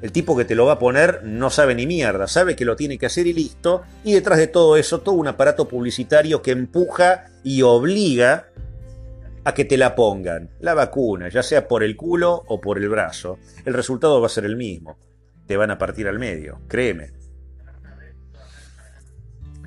El 0.00 0.12
tipo 0.12 0.36
que 0.36 0.44
te 0.44 0.54
lo 0.54 0.66
va 0.66 0.74
a 0.74 0.78
poner 0.78 1.24
no 1.24 1.50
sabe 1.50 1.74
ni 1.74 1.86
mierda, 1.86 2.28
sabe 2.28 2.54
que 2.54 2.64
lo 2.64 2.76
tiene 2.76 2.98
que 2.98 3.06
hacer 3.06 3.26
y 3.26 3.32
listo, 3.32 3.82
y 4.04 4.12
detrás 4.12 4.38
de 4.38 4.46
todo 4.46 4.76
eso 4.76 5.00
todo 5.00 5.16
un 5.16 5.26
aparato 5.26 5.66
publicitario 5.66 6.40
que 6.40 6.52
empuja 6.52 7.26
y 7.42 7.62
obliga 7.62 8.48
a 9.44 9.54
que 9.54 9.64
te 9.64 9.76
la 9.76 9.96
pongan, 9.96 10.50
la 10.60 10.74
vacuna, 10.74 11.28
ya 11.28 11.42
sea 11.42 11.66
por 11.66 11.82
el 11.82 11.96
culo 11.96 12.44
o 12.46 12.60
por 12.60 12.78
el 12.78 12.88
brazo. 12.88 13.38
El 13.64 13.74
resultado 13.74 14.20
va 14.20 14.26
a 14.26 14.30
ser 14.30 14.44
el 14.44 14.56
mismo. 14.56 14.98
Te 15.46 15.56
van 15.56 15.70
a 15.70 15.78
partir 15.78 16.06
al 16.06 16.18
medio, 16.18 16.60
créeme. 16.68 17.12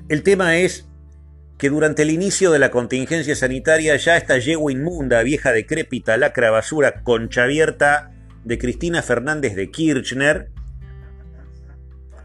El 0.08 0.22
tema 0.22 0.56
es 0.56 0.86
que 1.58 1.68
durante 1.68 2.02
el 2.02 2.10
inicio 2.10 2.50
de 2.52 2.58
la 2.58 2.70
contingencia 2.70 3.36
sanitaria 3.36 3.96
ya 3.96 4.16
esta 4.16 4.38
yegua 4.38 4.72
inmunda, 4.72 5.22
vieja 5.22 5.52
decrépita, 5.52 6.16
lacra 6.16 6.50
basura, 6.50 7.02
concha 7.02 7.44
abierta 7.44 8.11
de 8.44 8.58
Cristina 8.58 9.02
Fernández 9.02 9.54
de 9.54 9.70
Kirchner, 9.70 10.50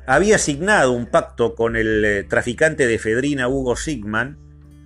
había 0.05 0.37
asignado 0.37 0.93
un 0.93 1.05
pacto 1.05 1.53
con 1.53 1.75
el 1.75 2.05
eh, 2.05 2.23
traficante 2.23 2.87
de 2.87 2.95
efedrina 2.95 3.49
Hugo 3.49 3.75
Sigman, 3.75 4.37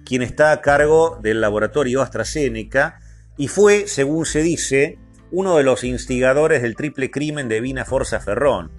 quien 0.04 0.24
está 0.24 0.52
a 0.52 0.62
cargo 0.62 1.20
del 1.22 1.41
laboratorio 1.41 2.02
AstraZeneca, 2.02 3.00
y 3.38 3.48
fue, 3.48 3.88
según 3.88 4.26
se 4.26 4.41
dice, 4.41 4.98
uno 5.32 5.58
de 5.58 5.63
los 5.63 5.84
instigadores 5.84 6.62
del 6.62 6.76
triple 6.76 7.12
crimen 7.12 7.48
de 7.48 7.62
Vina 7.62 7.86
Forza 7.86 8.20
Ferrón. 8.20 8.72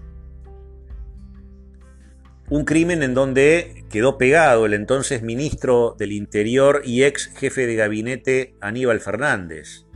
Un 2.50 2.64
crimen 2.64 3.02
en 3.02 3.14
donde 3.14 3.84
quedó 3.88 4.18
pegado 4.18 4.66
el 4.66 4.74
entonces 4.74 5.22
ministro 5.22 5.94
del 5.98 6.12
Interior 6.12 6.82
y 6.84 7.04
ex 7.04 7.28
jefe 7.36 7.66
de 7.66 7.76
gabinete 7.76 8.54
Aníbal 8.60 9.00
Fernández. 9.00 9.86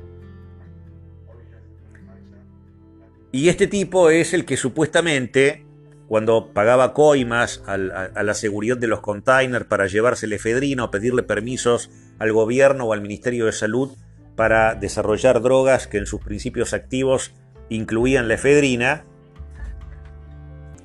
Y 3.37 3.51
este 3.51 3.67
tipo 3.67 4.09
es 4.09 4.33
el 4.33 4.47
que 4.47 4.57
supuestamente, 4.57 5.67
cuando 6.09 6.55
pagaba 6.55 6.95
coimas 6.95 7.63
a, 7.67 7.77
la 7.77 8.33
seguridad 8.33 8.79
de 8.79 8.87
los 8.87 9.01
containers 9.01 9.67
para 9.67 9.89
llevarse 9.89 10.27
efedrina 10.35 10.85
o 10.85 10.91
pedirle 10.91 11.23
permisos 11.23 11.91
al 12.19 12.33
gobierno 12.33 12.87
o 12.87 12.95
al 12.95 13.03
Ministerio 13.03 13.45
de 13.45 13.53
Salud 13.53 13.91
para 14.37 14.75
desarrollar 14.75 15.43
drogas 15.43 15.87
que 15.87 15.99
en 15.99 16.07
sus 16.07 16.23
principios 16.23 16.73
activos 16.73 17.35
incluían 17.69 18.27
la 18.27 18.35
efedrina, 18.37 19.05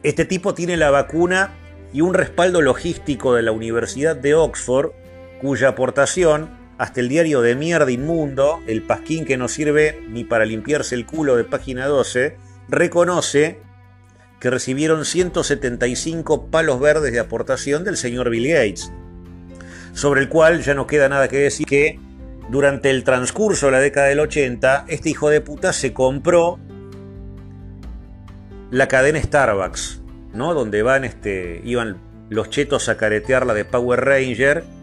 este 0.03 0.25
tipo 0.25 0.53
tiene 0.53 0.75
la 0.75 0.91
vacuna 0.91 1.53
y 1.93 2.01
un 2.01 2.13
respaldo 2.13 2.61
logístico 2.61 3.33
de 3.33 3.43
la 3.43 3.53
Universidad 3.53 4.17
de 4.17 4.35
Oxford, 4.35 4.91
cuya 5.39 5.69
aportación, 5.69 6.49
hasta 6.81 6.99
el 6.99 7.09
diario 7.09 7.41
de 7.41 7.53
mierda 7.53 7.91
inmundo, 7.91 8.59
el 8.65 8.81
pasquín 8.81 9.23
que 9.23 9.37
no 9.37 9.47
sirve 9.47 10.01
ni 10.09 10.23
para 10.23 10.45
limpiarse 10.45 10.95
el 10.95 11.05
culo 11.05 11.35
de 11.35 11.43
página 11.43 11.85
12, 11.85 12.37
reconoce 12.69 13.59
que 14.39 14.49
recibieron 14.49 15.05
175 15.05 16.47
palos 16.47 16.79
verdes 16.79 17.11
de 17.11 17.19
aportación 17.19 17.83
del 17.83 17.97
señor 17.97 18.31
Bill 18.31 18.47
Gates, 18.47 18.91
sobre 19.93 20.21
el 20.21 20.29
cual 20.29 20.63
ya 20.63 20.73
no 20.73 20.87
queda 20.87 21.07
nada 21.07 21.27
que 21.27 21.37
decir 21.37 21.67
que 21.67 21.99
durante 22.49 22.89
el 22.89 23.03
transcurso 23.03 23.67
de 23.67 23.73
la 23.73 23.79
década 23.79 24.07
del 24.07 24.19
80, 24.19 24.85
este 24.87 25.11
hijo 25.11 25.29
de 25.29 25.39
puta 25.39 25.73
se 25.73 25.93
compró 25.93 26.57
la 28.71 28.87
cadena 28.87 29.21
Starbucks, 29.21 30.01
¿no? 30.33 30.55
Donde 30.55 30.81
van, 30.81 31.03
este, 31.03 31.61
iban 31.63 31.97
los 32.31 32.49
chetos 32.49 32.89
a 32.89 32.97
caretear 32.97 33.45
la 33.45 33.53
de 33.53 33.65
Power 33.65 34.03
Ranger 34.03 34.80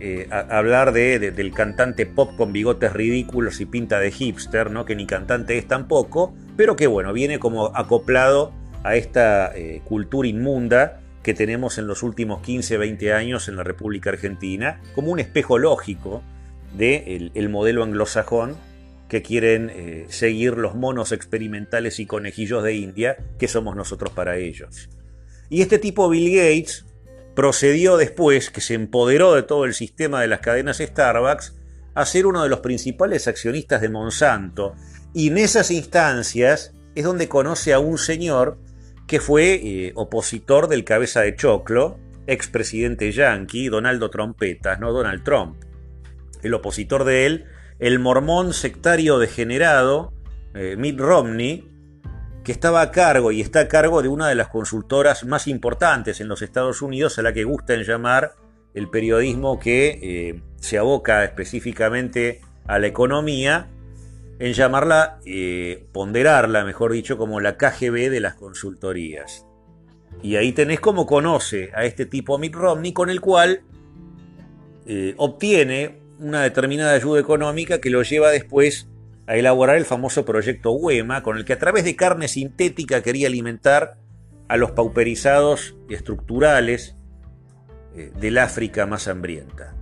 eh, 0.00 0.28
hablar 0.30 0.92
de, 0.92 1.18
del 1.18 1.52
cantante 1.52 2.06
pop 2.06 2.30
con 2.36 2.52
bigotes 2.52 2.92
ridículos 2.92 3.60
y 3.60 3.66
pinta 3.66 3.98
de 3.98 4.10
hipster, 4.10 4.70
¿no? 4.70 4.84
que 4.84 4.96
ni 4.96 5.06
cantante 5.06 5.58
es 5.58 5.66
tampoco, 5.66 6.34
pero 6.56 6.76
que 6.76 6.86
bueno, 6.86 7.12
viene 7.12 7.38
como 7.38 7.76
acoplado 7.76 8.52
a 8.84 8.96
esta 8.96 9.56
eh, 9.56 9.82
cultura 9.84 10.28
inmunda 10.28 11.00
que 11.22 11.34
tenemos 11.34 11.78
en 11.78 11.86
los 11.86 12.02
últimos 12.02 12.42
15, 12.42 12.78
20 12.78 13.12
años 13.12 13.48
en 13.48 13.56
la 13.56 13.64
República 13.64 14.10
Argentina, 14.10 14.80
como 14.94 15.10
un 15.10 15.18
espejo 15.18 15.58
lógico 15.58 16.22
del 16.76 17.30
de 17.30 17.30
el 17.34 17.48
modelo 17.48 17.82
anglosajón 17.82 18.56
que 19.08 19.22
quieren 19.22 19.70
eh, 19.74 20.06
seguir 20.08 20.58
los 20.58 20.74
monos 20.74 21.12
experimentales 21.12 21.98
y 21.98 22.06
conejillos 22.06 22.62
de 22.62 22.74
India 22.74 23.16
que 23.38 23.48
somos 23.48 23.74
nosotros 23.74 24.12
para 24.12 24.36
ellos. 24.36 24.90
Y 25.48 25.62
este 25.62 25.78
tipo 25.78 26.08
Bill 26.10 26.36
Gates 26.36 26.84
procedió 27.38 27.96
después, 27.96 28.50
que 28.50 28.60
se 28.60 28.74
empoderó 28.74 29.32
de 29.34 29.44
todo 29.44 29.64
el 29.64 29.72
sistema 29.72 30.20
de 30.20 30.26
las 30.26 30.40
cadenas 30.40 30.78
Starbucks, 30.78 31.54
a 31.94 32.04
ser 32.04 32.26
uno 32.26 32.42
de 32.42 32.48
los 32.48 32.58
principales 32.58 33.28
accionistas 33.28 33.80
de 33.80 33.88
Monsanto. 33.88 34.74
Y 35.14 35.28
en 35.28 35.38
esas 35.38 35.70
instancias 35.70 36.72
es 36.96 37.04
donde 37.04 37.28
conoce 37.28 37.72
a 37.72 37.78
un 37.78 37.96
señor 37.96 38.58
que 39.06 39.20
fue 39.20 39.54
eh, 39.54 39.92
opositor 39.94 40.66
del 40.66 40.82
cabeza 40.82 41.20
de 41.20 41.36
choclo, 41.36 42.00
expresidente 42.26 43.12
yankee, 43.12 43.68
Donaldo 43.68 44.10
Trompetas, 44.10 44.80
no 44.80 44.92
Donald 44.92 45.22
Trump. 45.22 45.62
El 46.42 46.54
opositor 46.54 47.04
de 47.04 47.24
él, 47.24 47.44
el 47.78 48.00
mormón 48.00 48.52
sectario 48.52 49.20
degenerado, 49.20 50.12
eh, 50.54 50.74
Mitt 50.76 50.98
Romney, 50.98 51.70
que 52.48 52.52
estaba 52.52 52.80
a 52.80 52.90
cargo 52.90 53.30
y 53.30 53.42
está 53.42 53.60
a 53.60 53.68
cargo 53.68 54.00
de 54.00 54.08
una 54.08 54.26
de 54.26 54.34
las 54.34 54.48
consultoras 54.48 55.22
más 55.26 55.46
importantes 55.48 56.22
en 56.22 56.28
los 56.28 56.40
Estados 56.40 56.80
Unidos, 56.80 57.18
a 57.18 57.22
la 57.22 57.34
que 57.34 57.44
gusta 57.44 57.74
en 57.74 57.82
llamar 57.82 58.36
el 58.72 58.88
periodismo 58.88 59.60
que 59.60 59.98
eh, 60.00 60.40
se 60.56 60.78
aboca 60.78 61.24
específicamente 61.24 62.40
a 62.66 62.78
la 62.78 62.86
economía, 62.86 63.68
en 64.38 64.54
llamarla, 64.54 65.18
eh, 65.26 65.88
ponderarla, 65.92 66.64
mejor 66.64 66.92
dicho, 66.92 67.18
como 67.18 67.38
la 67.38 67.58
KGB 67.58 68.08
de 68.08 68.20
las 68.20 68.32
consultorías. 68.36 69.44
Y 70.22 70.36
ahí 70.36 70.52
tenés 70.52 70.80
como 70.80 71.04
conoce 71.04 71.70
a 71.74 71.84
este 71.84 72.06
tipo 72.06 72.38
Mitt 72.38 72.54
Romney, 72.54 72.94
con 72.94 73.10
el 73.10 73.20
cual 73.20 73.60
eh, 74.86 75.12
obtiene 75.18 76.00
una 76.18 76.44
determinada 76.44 76.94
ayuda 76.94 77.20
económica 77.20 77.78
que 77.78 77.90
lo 77.90 78.02
lleva 78.02 78.30
después 78.30 78.88
a 79.28 79.36
elaborar 79.36 79.76
el 79.76 79.84
famoso 79.84 80.24
proyecto 80.24 80.72
WEMA, 80.72 81.22
con 81.22 81.36
el 81.36 81.44
que 81.44 81.52
a 81.52 81.58
través 81.58 81.84
de 81.84 81.96
carne 81.96 82.28
sintética 82.28 83.02
quería 83.02 83.28
alimentar 83.28 83.98
a 84.48 84.56
los 84.56 84.70
pauperizados 84.70 85.76
estructurales 85.90 86.96
eh, 87.94 88.10
del 88.18 88.38
África 88.38 88.86
más 88.86 89.06
hambrienta. 89.06 89.74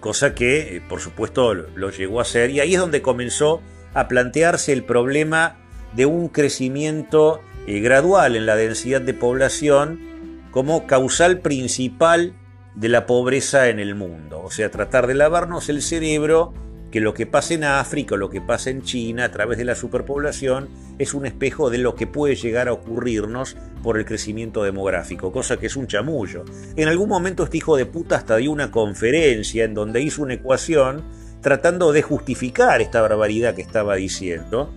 Cosa 0.00 0.34
que, 0.34 0.76
eh, 0.76 0.82
por 0.88 1.00
supuesto, 1.00 1.52
lo 1.52 1.90
llegó 1.90 2.20
a 2.20 2.22
hacer, 2.22 2.48
y 2.48 2.60
ahí 2.60 2.72
es 2.72 2.80
donde 2.80 3.02
comenzó 3.02 3.60
a 3.92 4.08
plantearse 4.08 4.72
el 4.72 4.84
problema 4.84 5.58
de 5.94 6.06
un 6.06 6.28
crecimiento 6.28 7.42
eh, 7.66 7.80
gradual 7.80 8.34
en 8.34 8.46
la 8.46 8.56
densidad 8.56 9.02
de 9.02 9.12
población 9.12 10.00
como 10.52 10.86
causal 10.86 11.40
principal 11.40 12.34
de 12.74 12.88
la 12.88 13.04
pobreza 13.04 13.68
en 13.68 13.78
el 13.78 13.94
mundo. 13.94 14.40
O 14.42 14.50
sea, 14.50 14.70
tratar 14.70 15.06
de 15.06 15.14
lavarnos 15.14 15.68
el 15.68 15.82
cerebro 15.82 16.54
que 16.94 17.00
lo 17.00 17.12
que 17.12 17.26
pasa 17.26 17.54
en 17.54 17.64
África 17.64 18.14
o 18.14 18.18
lo 18.18 18.30
que 18.30 18.40
pasa 18.40 18.70
en 18.70 18.82
China 18.82 19.24
a 19.24 19.32
través 19.32 19.58
de 19.58 19.64
la 19.64 19.74
superpoblación 19.74 20.68
es 20.96 21.12
un 21.12 21.26
espejo 21.26 21.68
de 21.68 21.78
lo 21.78 21.96
que 21.96 22.06
puede 22.06 22.36
llegar 22.36 22.68
a 22.68 22.72
ocurrirnos 22.72 23.56
por 23.82 23.98
el 23.98 24.04
crecimiento 24.04 24.62
demográfico, 24.62 25.32
cosa 25.32 25.56
que 25.56 25.66
es 25.66 25.74
un 25.74 25.88
chamullo. 25.88 26.44
En 26.76 26.86
algún 26.86 27.08
momento 27.08 27.42
este 27.42 27.56
hijo 27.56 27.76
de 27.76 27.86
puta 27.86 28.14
hasta 28.14 28.36
dio 28.36 28.52
una 28.52 28.70
conferencia 28.70 29.64
en 29.64 29.74
donde 29.74 30.02
hizo 30.02 30.22
una 30.22 30.34
ecuación 30.34 31.02
tratando 31.40 31.90
de 31.90 32.02
justificar 32.02 32.80
esta 32.80 33.02
barbaridad 33.02 33.56
que 33.56 33.62
estaba 33.62 33.96
diciendo, 33.96 34.72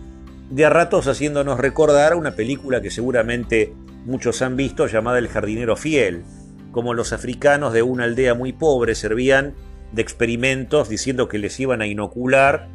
de 0.50 0.66
a 0.66 0.72
ratos 0.72 1.06
haciéndonos 1.06 1.60
recordar 1.60 2.16
una 2.16 2.32
película 2.32 2.82
que 2.82 2.90
seguramente 2.90 3.76
muchos 4.06 4.42
han 4.42 4.56
visto 4.56 4.88
llamada 4.88 5.20
El 5.20 5.28
jardinero 5.28 5.76
fiel, 5.76 6.24
como 6.72 6.96
los 6.96 7.14
africanos 7.14 7.74
de 7.74 7.84
una 7.84 8.06
aldea 8.06 8.34
muy 8.34 8.54
pobre 8.54 8.96
servían 8.96 9.54
de 9.98 10.04
experimentos 10.04 10.90
diciendo 10.90 11.28
que 11.28 11.40
les 11.40 11.60
iban 11.60 11.82
a 11.82 11.88
inocular 11.88 12.70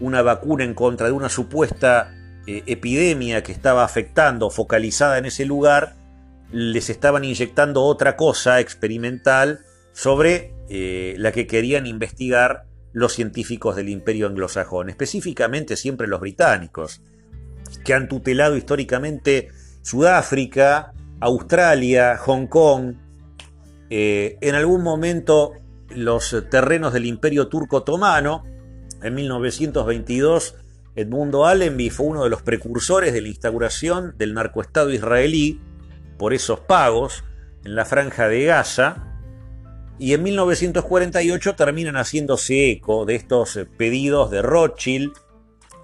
una 0.00 0.22
vacuna 0.22 0.62
en 0.62 0.74
contra 0.74 1.08
de 1.08 1.12
una 1.12 1.28
supuesta 1.28 2.14
eh, 2.46 2.62
epidemia 2.66 3.42
que 3.42 3.50
estaba 3.50 3.84
afectando, 3.84 4.48
focalizada 4.48 5.18
en 5.18 5.26
ese 5.26 5.44
lugar, 5.44 5.96
les 6.52 6.88
estaban 6.88 7.24
inyectando 7.24 7.82
otra 7.82 8.16
cosa 8.16 8.60
experimental 8.60 9.58
sobre 9.92 10.54
eh, 10.68 11.16
la 11.18 11.32
que 11.32 11.48
querían 11.48 11.86
investigar 11.88 12.66
los 12.92 13.12
científicos 13.12 13.74
del 13.74 13.88
imperio 13.88 14.28
anglosajón, 14.28 14.88
específicamente 14.88 15.76
siempre 15.76 16.06
los 16.06 16.20
británicos, 16.20 17.02
que 17.84 17.92
han 17.92 18.08
tutelado 18.08 18.56
históricamente 18.56 19.48
Sudáfrica, 19.82 20.92
Australia, 21.18 22.16
Hong 22.18 22.46
Kong, 22.46 22.94
eh, 23.90 24.38
en 24.40 24.54
algún 24.54 24.84
momento 24.84 25.54
los 25.90 26.36
terrenos 26.50 26.92
del 26.92 27.06
Imperio 27.06 27.48
Turco 27.48 27.78
Otomano. 27.78 28.44
En 29.02 29.14
1922, 29.14 30.56
Edmundo 30.96 31.46
Allenby 31.46 31.90
fue 31.90 32.06
uno 32.06 32.24
de 32.24 32.30
los 32.30 32.42
precursores 32.42 33.12
de 33.12 33.20
la 33.20 33.28
instauración 33.28 34.14
del 34.18 34.34
narcoestado 34.34 34.90
israelí 34.90 35.60
por 36.18 36.34
esos 36.34 36.60
pagos 36.60 37.24
en 37.64 37.74
la 37.74 37.84
franja 37.84 38.28
de 38.28 38.44
Gaza. 38.44 39.04
Y 39.98 40.14
en 40.14 40.22
1948 40.22 41.54
terminan 41.54 41.96
haciéndose 41.96 42.70
eco 42.70 43.04
de 43.04 43.16
estos 43.16 43.58
pedidos 43.76 44.30
de 44.30 44.42
Rothschild, 44.42 45.12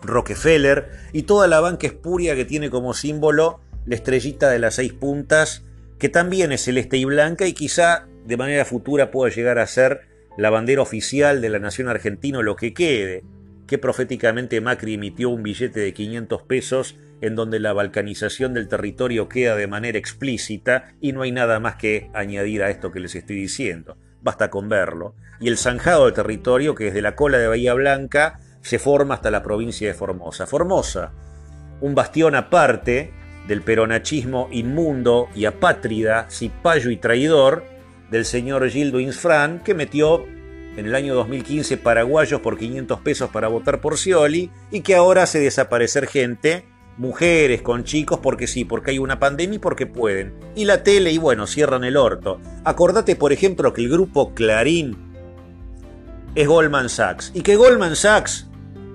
Rockefeller 0.03 0.91
y 1.13 1.23
toda 1.23 1.47
la 1.49 1.61
banca 1.61 1.87
espuria 1.87 2.37
que 2.37 2.45
tiene 2.45 2.71
como 2.71 2.95
símbolo 2.95 3.61
la 3.87 3.95
estrellita 3.95 4.51
de 4.51 4.59
las 4.59 4.77
seis 4.77 4.93
puntas, 4.93 5.65
que 5.99 6.09
también 6.09 6.53
es 6.53 6.65
celeste 6.65 6.97
y 6.97 7.05
blanca 7.05 7.47
y 7.47 7.55
quizá 7.55 8.07
de 8.25 8.37
manera 8.37 8.65
futura 8.65 9.11
pueda 9.11 9.35
llegar 9.35 9.59
a 9.59 9.67
ser 9.67 10.03
la 10.37 10.51
bandera 10.51 10.83
oficial 10.83 11.41
de 11.41 11.49
la 11.49 11.59
nación 11.59 11.89
argentina 11.89 12.41
lo 12.43 12.57
que 12.57 12.75
quede, 12.75 13.23
que 13.67 13.79
proféticamente 13.79 14.61
Macri 14.61 14.95
emitió 14.95 15.31
un 15.31 15.43
billete 15.43 15.81
de 15.81 15.95
500 15.95 16.43
pesos 16.43 16.97
en 17.21 17.35
donde 17.37 17.61
la 17.61 17.73
balcanización 17.73 18.53
del 18.53 18.69
territorio 18.69 19.29
queda 19.29 19.57
de 19.57 19.67
manera 19.67 19.99
explícita 19.99 20.95
y 21.01 21.13
no 21.13 21.23
hay 21.23 21.33
nada 21.33 21.61
más 21.61 21.77
que 21.77 22.11
añadir 22.13 22.63
a 22.63 22.71
esto 22.71 22.93
que 22.93 23.01
les 23.01 23.15
estoy 23.15 23.37
diciendo. 23.37 23.97
Basta 24.21 24.51
con 24.51 24.69
verlo. 24.69 25.15
Y 25.41 25.49
el 25.49 25.57
zanjado 25.57 26.05
del 26.05 26.15
territorio 26.15 26.75
que 26.75 26.85
desde 26.85 27.03
la 27.03 27.17
cola 27.17 27.39
de 27.39 27.49
Bahía 27.49 27.75
Blanca 27.75 28.41
se 28.61 28.79
forma 28.79 29.15
hasta 29.15 29.31
la 29.31 29.43
provincia 29.43 29.89
de 29.89 29.95
Formosa. 29.95 30.47
Formosa, 30.47 31.13
un 31.81 31.95
bastión 31.95 32.35
aparte 32.35 33.13
del 33.47 33.63
peronachismo 33.63 34.49
inmundo 34.51 35.29
y 35.35 35.45
apátrida, 35.45 36.27
cipayo 36.31 36.91
y 36.91 36.97
traidor, 36.97 37.65
del 38.15 38.25
señor 38.25 38.71
Gildo 38.71 39.01
Insfran, 39.01 39.59
que 39.65 39.75
metió 39.75 40.25
en 40.77 40.87
el 40.87 40.95
año 40.95 41.17
2015 41.17 41.79
paraguayos 41.79 42.41
por 42.41 42.57
500 42.57 43.01
pesos 43.01 43.29
para 43.31 43.49
votar 43.49 43.81
por 43.81 43.99
Scioli 43.99 44.53
y 44.71 44.83
que 44.83 44.95
ahora 44.95 45.25
hace 45.25 45.41
desaparecer 45.41 46.07
gente, 46.07 46.65
mujeres 46.97 47.61
con 47.61 47.83
chicos, 47.83 48.21
porque 48.23 48.47
sí, 48.47 48.65
porque 48.65 48.93
hay 48.93 49.01
una 49.01 49.19
pandemia 49.19 49.57
y 49.57 49.59
porque 49.59 49.87
pueden. 49.87 50.33
Y 50.55 50.65
la 50.65 50.85
tele, 50.85 51.11
y 51.11 51.19
bueno, 51.19 51.49
cierran 51.49 51.83
el 51.83 51.97
orto. 51.97 52.41
Acordate, 52.63 53.17
por 53.17 53.33
ejemplo, 53.33 53.73
que 53.73 53.83
el 53.83 53.91
grupo 53.91 54.33
Clarín 54.33 54.97
es 56.37 56.47
Goldman 56.47 56.91
Sachs 56.91 57.33
y 57.35 57.41
que 57.41 57.57
Goldman 57.57 57.97
Sachs 57.97 58.47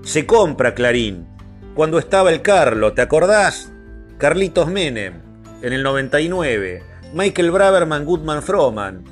se 0.02 0.26
compra 0.26 0.74
Clarín. 0.74 1.28
Cuando 1.76 2.00
estaba 2.00 2.32
el 2.32 2.42
Carlo, 2.42 2.94
¿te 2.94 3.02
acordás? 3.02 3.70
Carlitos 4.18 4.72
Menem, 4.72 5.16
en 5.62 5.74
el 5.74 5.84
99. 5.84 6.84
Michael 7.12 7.50
Braverman 7.50 8.06
Goodman 8.06 8.44
Froman, 8.44 9.04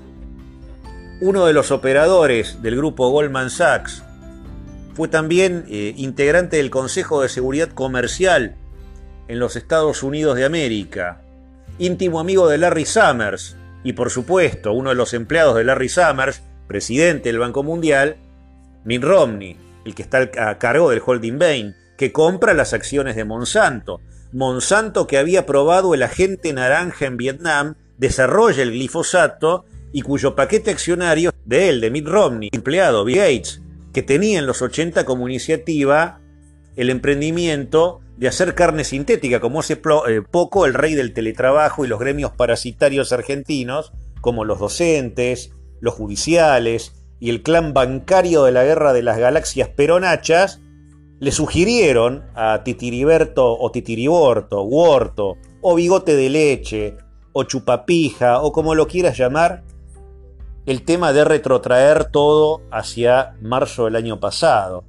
uno 1.19 1.47
de 1.47 1.53
los 1.53 1.71
operadores 1.71 2.61
del 2.61 2.75
grupo 2.75 3.09
Goldman 3.09 3.49
Sachs, 3.49 4.03
fue 4.93 5.07
también 5.07 5.65
eh, 5.67 5.95
integrante 5.97 6.57
del 6.57 6.69
Consejo 6.69 7.23
de 7.23 7.29
Seguridad 7.29 7.69
Comercial 7.69 8.55
en 9.27 9.39
los 9.39 9.55
Estados 9.55 10.03
Unidos 10.03 10.35
de 10.35 10.45
América, 10.45 11.23
íntimo 11.79 12.19
amigo 12.19 12.47
de 12.47 12.59
Larry 12.59 12.85
Summers 12.85 13.55
y 13.83 13.93
por 13.93 14.11
supuesto 14.11 14.73
uno 14.73 14.91
de 14.91 14.95
los 14.95 15.15
empleados 15.15 15.55
de 15.55 15.63
Larry 15.63 15.89
Summers, 15.89 16.43
presidente 16.67 17.29
del 17.29 17.39
Banco 17.39 17.63
Mundial, 17.63 18.17
Mitt 18.85 19.03
Romney, 19.03 19.57
el 19.85 19.95
que 19.95 20.03
está 20.03 20.29
a 20.37 20.59
cargo 20.59 20.91
del 20.91 21.01
holding 21.03 21.39
Bain, 21.39 21.75
que 21.97 22.11
compra 22.11 22.53
las 22.53 22.73
acciones 22.73 23.15
de 23.15 23.25
Monsanto. 23.25 24.01
Monsanto 24.33 25.07
que 25.07 25.17
había 25.17 25.47
probado 25.47 25.95
el 25.95 26.03
agente 26.03 26.53
naranja 26.53 27.05
en 27.05 27.17
Vietnam 27.17 27.75
desarrolla 27.97 28.63
el 28.63 28.71
glifosato 28.71 29.65
y 29.91 30.01
cuyo 30.01 30.35
paquete 30.35 30.71
accionario 30.71 31.31
de 31.45 31.69
él, 31.69 31.81
de 31.81 31.91
Mitt 31.91 32.07
Romney, 32.07 32.49
empleado 32.51 33.05
Bill 33.05 33.17
Gates, 33.17 33.61
que 33.93 34.03
tenía 34.03 34.39
en 34.39 34.45
los 34.45 34.61
80 34.61 35.05
como 35.05 35.27
iniciativa 35.27 36.19
el 36.75 36.89
emprendimiento 36.89 38.01
de 38.17 38.27
hacer 38.27 38.55
carne 38.55 38.83
sintética, 38.83 39.39
como 39.39 39.59
hace 39.59 39.73
eh, 39.73 40.21
poco 40.29 40.65
el 40.65 40.73
rey 40.73 40.95
del 40.95 41.13
teletrabajo 41.13 41.85
y 41.85 41.87
los 41.87 41.99
gremios 41.99 42.31
parasitarios 42.31 43.11
argentinos, 43.11 43.93
como 44.21 44.45
los 44.45 44.59
docentes, 44.59 45.51
los 45.79 45.93
judiciales 45.93 46.93
y 47.19 47.29
el 47.29 47.41
clan 47.41 47.73
bancario 47.73 48.43
de 48.43 48.51
la 48.51 48.63
guerra 48.63 48.93
de 48.93 49.03
las 49.03 49.17
galaxias 49.17 49.69
peronachas 49.69 50.61
le 51.19 51.31
sugirieron 51.31 52.25
a 52.35 52.63
Titiriberto 52.63 53.57
o 53.57 53.71
Titiriborto, 53.71 54.61
Huerto, 54.63 55.37
o 55.61 55.75
Bigote 55.75 56.15
de 56.15 56.29
Leche, 56.29 56.97
o 57.39 57.43
Chupapija, 57.43 58.41
o 58.41 58.51
como 58.51 58.73
lo 58.73 58.87
quieras 58.87 59.15
llamar, 59.15 59.63
el 60.65 60.81
tema 60.81 61.13
de 61.13 61.23
retrotraer 61.23 62.05
todo 62.05 62.61
hacia 62.71 63.35
marzo 63.41 63.85
del 63.85 63.95
año 63.95 64.19
pasado, 64.19 64.83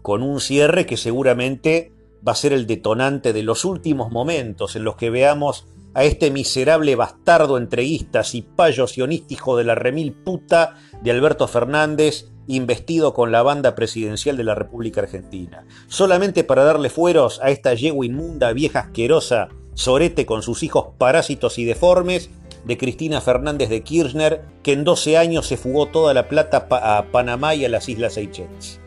con 0.00 0.22
un 0.22 0.40
cierre 0.40 0.86
que 0.86 0.96
seguramente 0.96 1.92
va 2.26 2.32
a 2.32 2.36
ser 2.36 2.52
el 2.52 2.68
detonante 2.68 3.32
de 3.32 3.42
los 3.42 3.64
últimos 3.64 4.12
momentos 4.12 4.76
en 4.76 4.84
los 4.84 4.94
que 4.94 5.10
veamos 5.10 5.66
a 5.94 6.04
este 6.04 6.30
miserable 6.30 6.94
bastardo 6.94 7.58
entreguista, 7.58 8.22
payo 8.54 8.86
sionístico 8.86 9.56
de 9.56 9.64
la 9.64 9.74
remil 9.74 10.12
puta 10.12 10.76
de 11.02 11.10
Alberto 11.10 11.48
Fernández, 11.48 12.28
investido 12.46 13.12
con 13.12 13.32
la 13.32 13.42
banda 13.42 13.74
presidencial 13.74 14.36
de 14.36 14.44
la 14.44 14.54
República 14.54 15.00
Argentina, 15.00 15.66
solamente 15.88 16.44
para 16.44 16.62
darle 16.62 16.90
fueros 16.90 17.40
a 17.42 17.50
esta 17.50 17.74
yegua 17.74 18.06
inmunda, 18.06 18.52
vieja 18.52 18.78
asquerosa, 18.78 19.48
sorete 19.76 20.26
con 20.26 20.42
sus 20.42 20.64
hijos 20.64 20.88
parásitos 20.98 21.58
y 21.58 21.64
deformes, 21.64 22.30
de 22.64 22.76
Cristina 22.76 23.20
Fernández 23.20 23.68
de 23.68 23.82
Kirchner, 23.82 24.42
que 24.64 24.72
en 24.72 24.82
12 24.82 25.16
años 25.16 25.46
se 25.46 25.56
fugó 25.56 25.86
toda 25.86 26.12
la 26.14 26.28
plata 26.28 26.66
a 26.68 27.04
Panamá 27.12 27.54
y 27.54 27.64
a 27.64 27.68
las 27.68 27.88
Islas 27.88 28.14
Seychelles. 28.14 28.80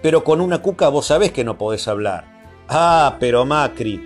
Pero 0.00 0.24
con 0.24 0.40
una 0.40 0.62
cuca 0.62 0.88
vos 0.88 1.06
sabés 1.06 1.32
que 1.32 1.44
no 1.44 1.58
podés 1.58 1.88
hablar. 1.88 2.24
Ah, 2.68 3.18
pero 3.20 3.44
Macri, 3.44 4.00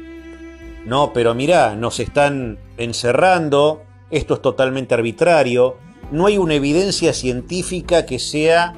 no, 0.85 1.13
pero 1.13 1.35
mirá, 1.35 1.77
nos 1.77 2.01
están 2.01 2.59
encerrando, 2.79 3.83
esto 4.11 4.35
es 4.35 4.43
totalmente 4.43 4.95
arbitrario, 4.95 5.77
no 6.11 6.27
hay 6.27 6.39
una 6.39 6.55
evidencia 6.55 7.13
científica 7.13 8.07
que 8.07 8.19
sea, 8.19 8.75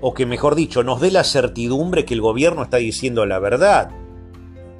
o 0.00 0.14
que 0.14 0.26
mejor 0.26 0.56
dicho, 0.56 0.82
nos 0.82 1.00
dé 1.00 1.10
la 1.10 1.22
certidumbre 1.22 2.04
que 2.04 2.14
el 2.14 2.20
gobierno 2.20 2.62
está 2.62 2.78
diciendo 2.78 3.24
la 3.24 3.38
verdad. 3.38 3.90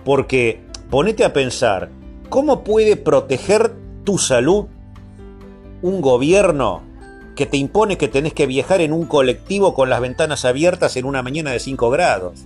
Porque, 0.04 0.63
ponete 0.94 1.24
a 1.24 1.32
pensar, 1.32 1.90
¿cómo 2.28 2.62
puede 2.62 2.94
proteger 2.94 3.72
tu 4.04 4.16
salud 4.16 4.66
un 5.82 6.00
gobierno 6.00 6.84
que 7.34 7.46
te 7.46 7.56
impone 7.56 7.98
que 7.98 8.06
tenés 8.06 8.32
que 8.32 8.46
viajar 8.46 8.80
en 8.80 8.92
un 8.92 9.06
colectivo 9.06 9.74
con 9.74 9.90
las 9.90 10.00
ventanas 10.00 10.44
abiertas 10.44 10.96
en 10.96 11.04
una 11.04 11.20
mañana 11.24 11.50
de 11.50 11.58
5 11.58 11.90
grados? 11.90 12.44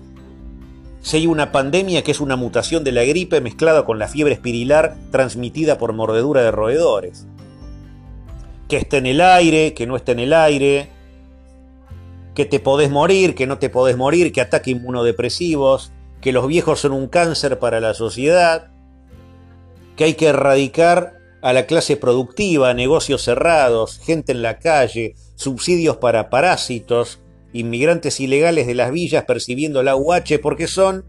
si 1.03 1.19
hay 1.19 1.27
una 1.27 1.53
pandemia 1.53 2.03
que 2.03 2.11
es 2.11 2.21
una 2.21 2.37
mutación 2.37 2.85
de 2.85 2.93
la 2.93 3.05
gripe 3.05 3.43
mezclada 3.43 3.85
con 3.85 3.99
la 3.99 4.09
fiebre 4.09 4.33
espirilar 4.33 4.97
transmitida 5.11 5.77
por 5.77 5.93
mordedura 5.93 6.41
de 6.41 6.51
roedores. 6.51 7.27
Que 8.67 8.79
esté 8.79 8.97
en 8.97 9.07
el 9.07 9.21
aire, 9.21 9.75
que 9.75 9.87
no 9.87 9.95
esté 9.95 10.13
en 10.13 10.21
el 10.21 10.33
aire, 10.33 10.89
que 12.35 12.47
te 12.47 12.61
podés 12.61 12.91
morir, 12.91 13.35
que 13.35 13.47
no 13.47 13.59
te 13.59 13.69
podés 13.69 13.99
morir, 13.99 14.33
que 14.33 14.41
ataque 14.41 14.71
inmunodepresivos, 14.71 15.93
que 16.21 16.33
los 16.33 16.47
viejos 16.47 16.81
son 16.81 16.93
un 16.93 17.09
cáncer 17.09 17.59
para 17.59 17.81
la 17.81 17.95
sociedad, 17.95 18.71
que 19.97 20.05
hay 20.05 20.15
que 20.15 20.27
erradicar 20.27 21.19
a 21.43 21.53
la 21.53 21.67
clase 21.67 21.97
productiva, 21.97 22.75
negocios 22.75 23.23
cerrados, 23.23 23.99
gente 23.99 24.33
en 24.33 24.43
la 24.43 24.59
calle, 24.59 25.15
subsidios 25.37 25.97
para 25.99 26.31
parásitos, 26.31 27.21
inmigrantes 27.53 28.21
ilegales 28.21 28.67
de 28.67 28.75
las 28.75 28.91
villas 28.91 29.25
percibiendo 29.25 29.83
la 29.83 29.97
UH 29.97 30.41
porque 30.43 30.67
son 30.67 31.05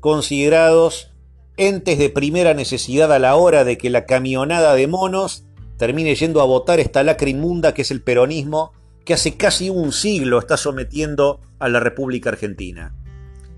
considerados 0.00 1.12
entes 1.56 1.98
de 1.98 2.10
primera 2.10 2.54
necesidad 2.54 3.12
a 3.12 3.18
la 3.18 3.36
hora 3.36 3.64
de 3.64 3.76
que 3.76 3.90
la 3.90 4.06
camionada 4.06 4.74
de 4.74 4.86
monos 4.86 5.44
termine 5.76 6.14
yendo 6.14 6.40
a 6.40 6.46
votar 6.46 6.80
esta 6.80 7.02
lacra 7.02 7.28
inmunda 7.28 7.74
que 7.74 7.82
es 7.82 7.90
el 7.90 8.02
peronismo 8.02 8.72
que 9.04 9.14
hace 9.14 9.36
casi 9.36 9.70
un 9.70 9.92
siglo 9.92 10.38
está 10.38 10.56
sometiendo 10.56 11.40
a 11.58 11.68
la 11.68 11.80
República 11.80 12.30
Argentina. 12.30 12.94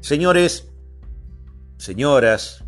Señores, 0.00 0.71
señoras, 1.82 2.64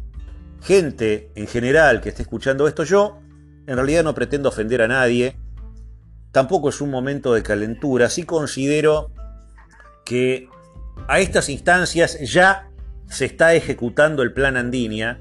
gente 0.61 1.31
en 1.37 1.47
general 1.47 2.01
que 2.01 2.09
esté 2.09 2.23
escuchando 2.23 2.67
esto, 2.67 2.83
yo 2.83 3.21
en 3.67 3.77
realidad 3.77 4.03
no 4.03 4.13
pretendo 4.13 4.49
ofender 4.49 4.83
a 4.83 4.89
nadie, 4.89 5.37
tampoco 6.33 6.69
es 6.69 6.81
un 6.81 6.91
momento 6.91 7.33
de 7.33 7.45
calentura, 7.45 8.11
sí 8.11 8.25
considero 8.25 9.13
que 10.05 10.49
a 11.07 11.21
estas 11.21 11.49
instancias 11.49 12.19
ya 12.21 12.71
se 13.09 13.27
está 13.27 13.55
ejecutando 13.55 14.25
el 14.25 14.33
plan 14.33 14.57
Andinia, 14.57 15.21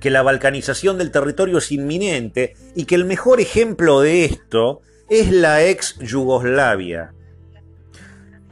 que 0.00 0.10
la 0.10 0.22
balcanización 0.22 0.96
del 0.96 1.10
territorio 1.10 1.58
es 1.58 1.70
inminente 1.70 2.54
y 2.74 2.86
que 2.86 2.94
el 2.94 3.04
mejor 3.04 3.40
ejemplo 3.40 4.00
de 4.00 4.24
esto 4.24 4.80
es 5.10 5.30
la 5.30 5.64
ex 5.64 5.98
Yugoslavia. 5.98 7.12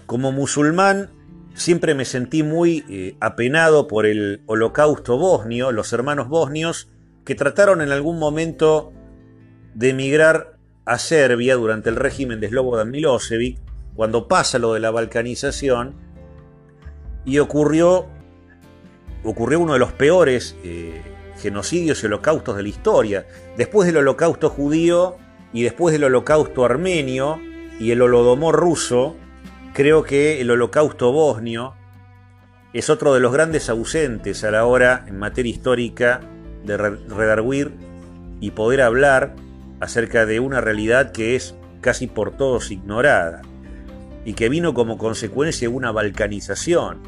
Como 0.05 0.33
musulmán 0.33 1.16
siempre 1.57 1.95
me 1.95 2.05
sentí 2.05 2.43
muy 2.43 2.85
eh, 2.89 3.17
apenado 3.21 3.89
por 3.89 4.07
el 4.07 4.43
holocausto 4.47 5.19
bosnio, 5.19 5.73
los 5.73 5.93
hermanos 5.93 6.29
bosnios 6.29 6.89
que 7.25 7.35
trataron 7.35 7.81
en 7.81 7.91
algún 7.91 8.19
momento 8.19 8.93
de 9.75 9.91
emigrar 9.91 10.59
a 10.85 10.99
Serbia 10.99 11.57
durante 11.57 11.89
el 11.89 11.97
régimen 11.97 12.39
de 12.41 12.49
Slobodan 12.49 12.91
Milosevic 12.91 13.59
cuando 13.97 14.29
pasa 14.29 14.59
lo 14.59 14.75
de 14.75 14.81
la 14.81 14.91
balcanización 14.91 15.95
y 17.25 17.39
ocurrió, 17.39 18.07
ocurrió 19.25 19.59
uno 19.59 19.73
de 19.73 19.79
los 19.79 19.93
peores 19.93 20.57
eh, 20.63 21.01
genocidios 21.39 22.03
y 22.03 22.07
holocaustos 22.07 22.57
de 22.57 22.63
la 22.63 22.69
historia. 22.69 23.27
Después 23.57 23.87
del 23.87 23.97
holocausto 23.97 24.51
judío 24.51 25.17
y 25.53 25.63
después 25.63 25.93
del 25.93 26.05
holocausto 26.05 26.65
armenio 26.65 27.41
y 27.81 27.91
el 27.91 28.03
holodomor 28.03 28.55
ruso, 28.55 29.17
creo 29.77 30.05
que 30.05 30.41
el 30.41 30.51
holocausto 30.51 31.13
bosnio 31.13 31.75
es 32.73 32.89
otro 32.89 33.13
de 33.13 33.21
los 33.21 33.31
grandes 33.31 33.69
ausentes 33.69 34.43
a 34.43 34.51
la 34.51 34.65
hora 34.65 35.05
en 35.07 35.19
materia 35.19 35.51
histórica 35.51 36.23
de 36.65 36.79
redarguir 36.79 37.73
y 38.41 38.53
poder 38.53 38.81
hablar 38.81 39.37
acerca 39.79 40.25
de 40.25 40.41
una 40.41 40.63
realidad 40.63 41.13
que 41.13 41.37
es 41.37 41.55
casi 41.83 42.07
por 42.07 42.39
todos 42.39 42.71
ignorada 42.71 43.43
y 44.25 44.33
que 44.33 44.49
vino 44.49 44.73
como 44.73 44.97
consecuencia 44.97 45.69
de 45.69 45.75
una 45.75 45.93
balcanización 45.93 47.03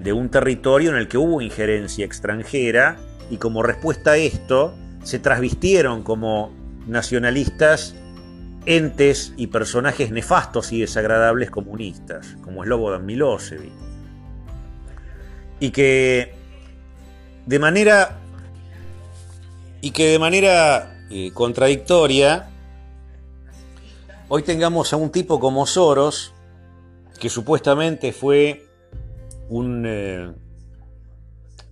de 0.00 0.12
un 0.12 0.28
territorio 0.28 0.90
en 0.90 0.96
el 0.96 1.06
que 1.06 1.18
hubo 1.18 1.40
injerencia 1.40 2.04
extranjera 2.04 2.96
y 3.30 3.36
como 3.36 3.62
respuesta 3.62 4.12
a 4.12 4.16
esto 4.16 4.74
se 5.04 5.20
trasvistieron 5.20 6.02
como 6.02 6.52
nacionalistas 6.88 7.94
entes 8.66 9.32
y 9.36 9.46
personajes 9.46 10.10
nefastos 10.10 10.72
y 10.72 10.80
desagradables 10.80 11.50
comunistas, 11.50 12.36
como 12.42 12.64
Slobodan 12.64 13.06
Milosevic. 13.06 13.72
Y 15.60 15.70
que 15.70 16.34
de 17.46 17.58
manera 17.58 18.18
y 19.80 19.92
que 19.92 20.08
de 20.08 20.18
manera 20.18 21.06
eh, 21.10 21.30
contradictoria 21.32 22.50
hoy 24.28 24.42
tengamos 24.42 24.92
a 24.92 24.96
un 24.96 25.10
tipo 25.10 25.38
como 25.38 25.64
Soros, 25.66 26.34
que 27.20 27.30
supuestamente 27.30 28.12
fue 28.12 28.66
un, 29.48 29.84
eh, 29.86 30.32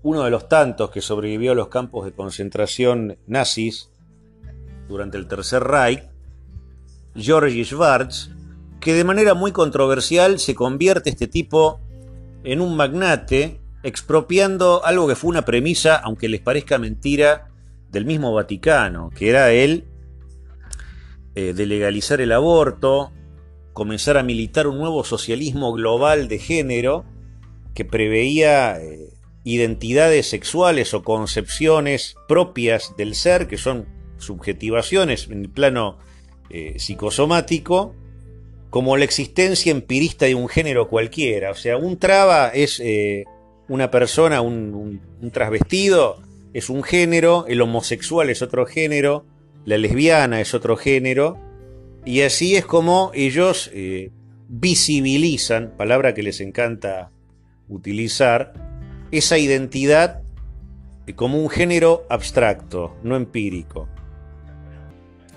uno 0.03 0.23
de 0.23 0.31
los 0.31 0.49
tantos 0.49 0.91
que 0.91 1.01
sobrevivió 1.01 1.53
a 1.53 1.55
los 1.57 1.69
campos 1.69 2.05
de 2.05 2.13
concentración 2.13 3.19
nazis 3.27 3.91
durante 4.89 5.19
el 5.19 5.27
Tercer 5.27 5.65
Reich, 5.65 6.05
Georgi 7.17 7.65
Schwartz, 7.65 8.31
que 8.81 8.93
de 8.93 9.05
manera 9.05 9.35
muy 9.35 9.53
controversial 9.53 10.39
se 10.39 10.55
convierte 10.55 11.11
este 11.11 11.27
tipo 11.27 11.81
en 12.43 12.61
un 12.61 12.77
magnate, 12.77 13.61
expropiando 13.83 14.85
algo 14.85 15.09
que 15.09 15.17
fue 15.17 15.31
una 15.31 15.45
premisa, 15.45 15.97
aunque 15.97 16.29
les 16.29 16.41
parezca 16.41 16.79
mentira, 16.79 17.49
del 17.91 18.05
mismo 18.05 18.33
Vaticano, 18.33 19.11
que 19.11 19.31
era 19.31 19.53
el 19.53 19.85
eh, 21.35 21.55
de 21.55 21.67
legalizar 21.67 22.21
el 22.21 22.33
aborto, 22.33 23.13
comenzar 23.73 24.17
a 24.17 24.23
militar 24.23 24.67
un 24.67 24.79
nuevo 24.79 25.05
socialismo 25.05 25.73
global 25.73 26.29
de 26.29 26.39
género 26.39 27.05
que 27.75 27.85
preveía 27.85 28.81
eh, 28.81 29.11
identidades 29.45 30.29
sexuales 30.29 30.95
o 30.95 31.03
concepciones 31.03 32.17
propias 32.29 32.95
del 32.97 33.15
ser, 33.15 33.49
que 33.49 33.59
son 33.59 33.87
subjetivaciones 34.19 35.29
en 35.29 35.43
el 35.43 35.51
plano 35.51 35.99
eh, 36.51 36.75
psicosomático, 36.79 37.95
como 38.71 38.97
la 38.97 39.05
existencia 39.05 39.71
empirista 39.71 40.27
de 40.27 40.35
un 40.35 40.49
género 40.49 40.89
cualquiera. 40.89 41.51
O 41.51 41.55
sea, 41.55 41.77
un 41.77 41.99
traba 41.99 42.49
es 42.49 42.81
una 43.69 43.91
persona, 43.91 44.41
un, 44.41 45.01
trasvestido, 45.33 46.21
es 46.53 46.71
un 46.71 46.83
género, 46.83 47.47
el 47.49 47.61
homosexual 47.61 48.31
es 48.31 48.43
otro 48.43 48.67
género, 48.67 49.25
la 49.65 49.79
lesbiana 49.79 50.41
es 50.41 50.55
otro 50.55 50.77
género, 50.77 51.39
y 52.05 52.21
así 52.21 52.57
es 52.57 52.67
como 52.67 53.11
ellos 53.15 53.71
eh, 53.73 54.11
visibilizan, 54.49 55.73
palabra 55.77 56.15
que 56.15 56.23
les 56.23 56.41
encanta 56.41 57.11
utilizar, 57.69 58.53
esa 59.11 59.39
identidad 59.39 60.21
como 61.17 61.39
un 61.39 61.49
género 61.49 62.05
abstracto, 62.09 62.97
no 63.03 63.17
empírico, 63.17 63.89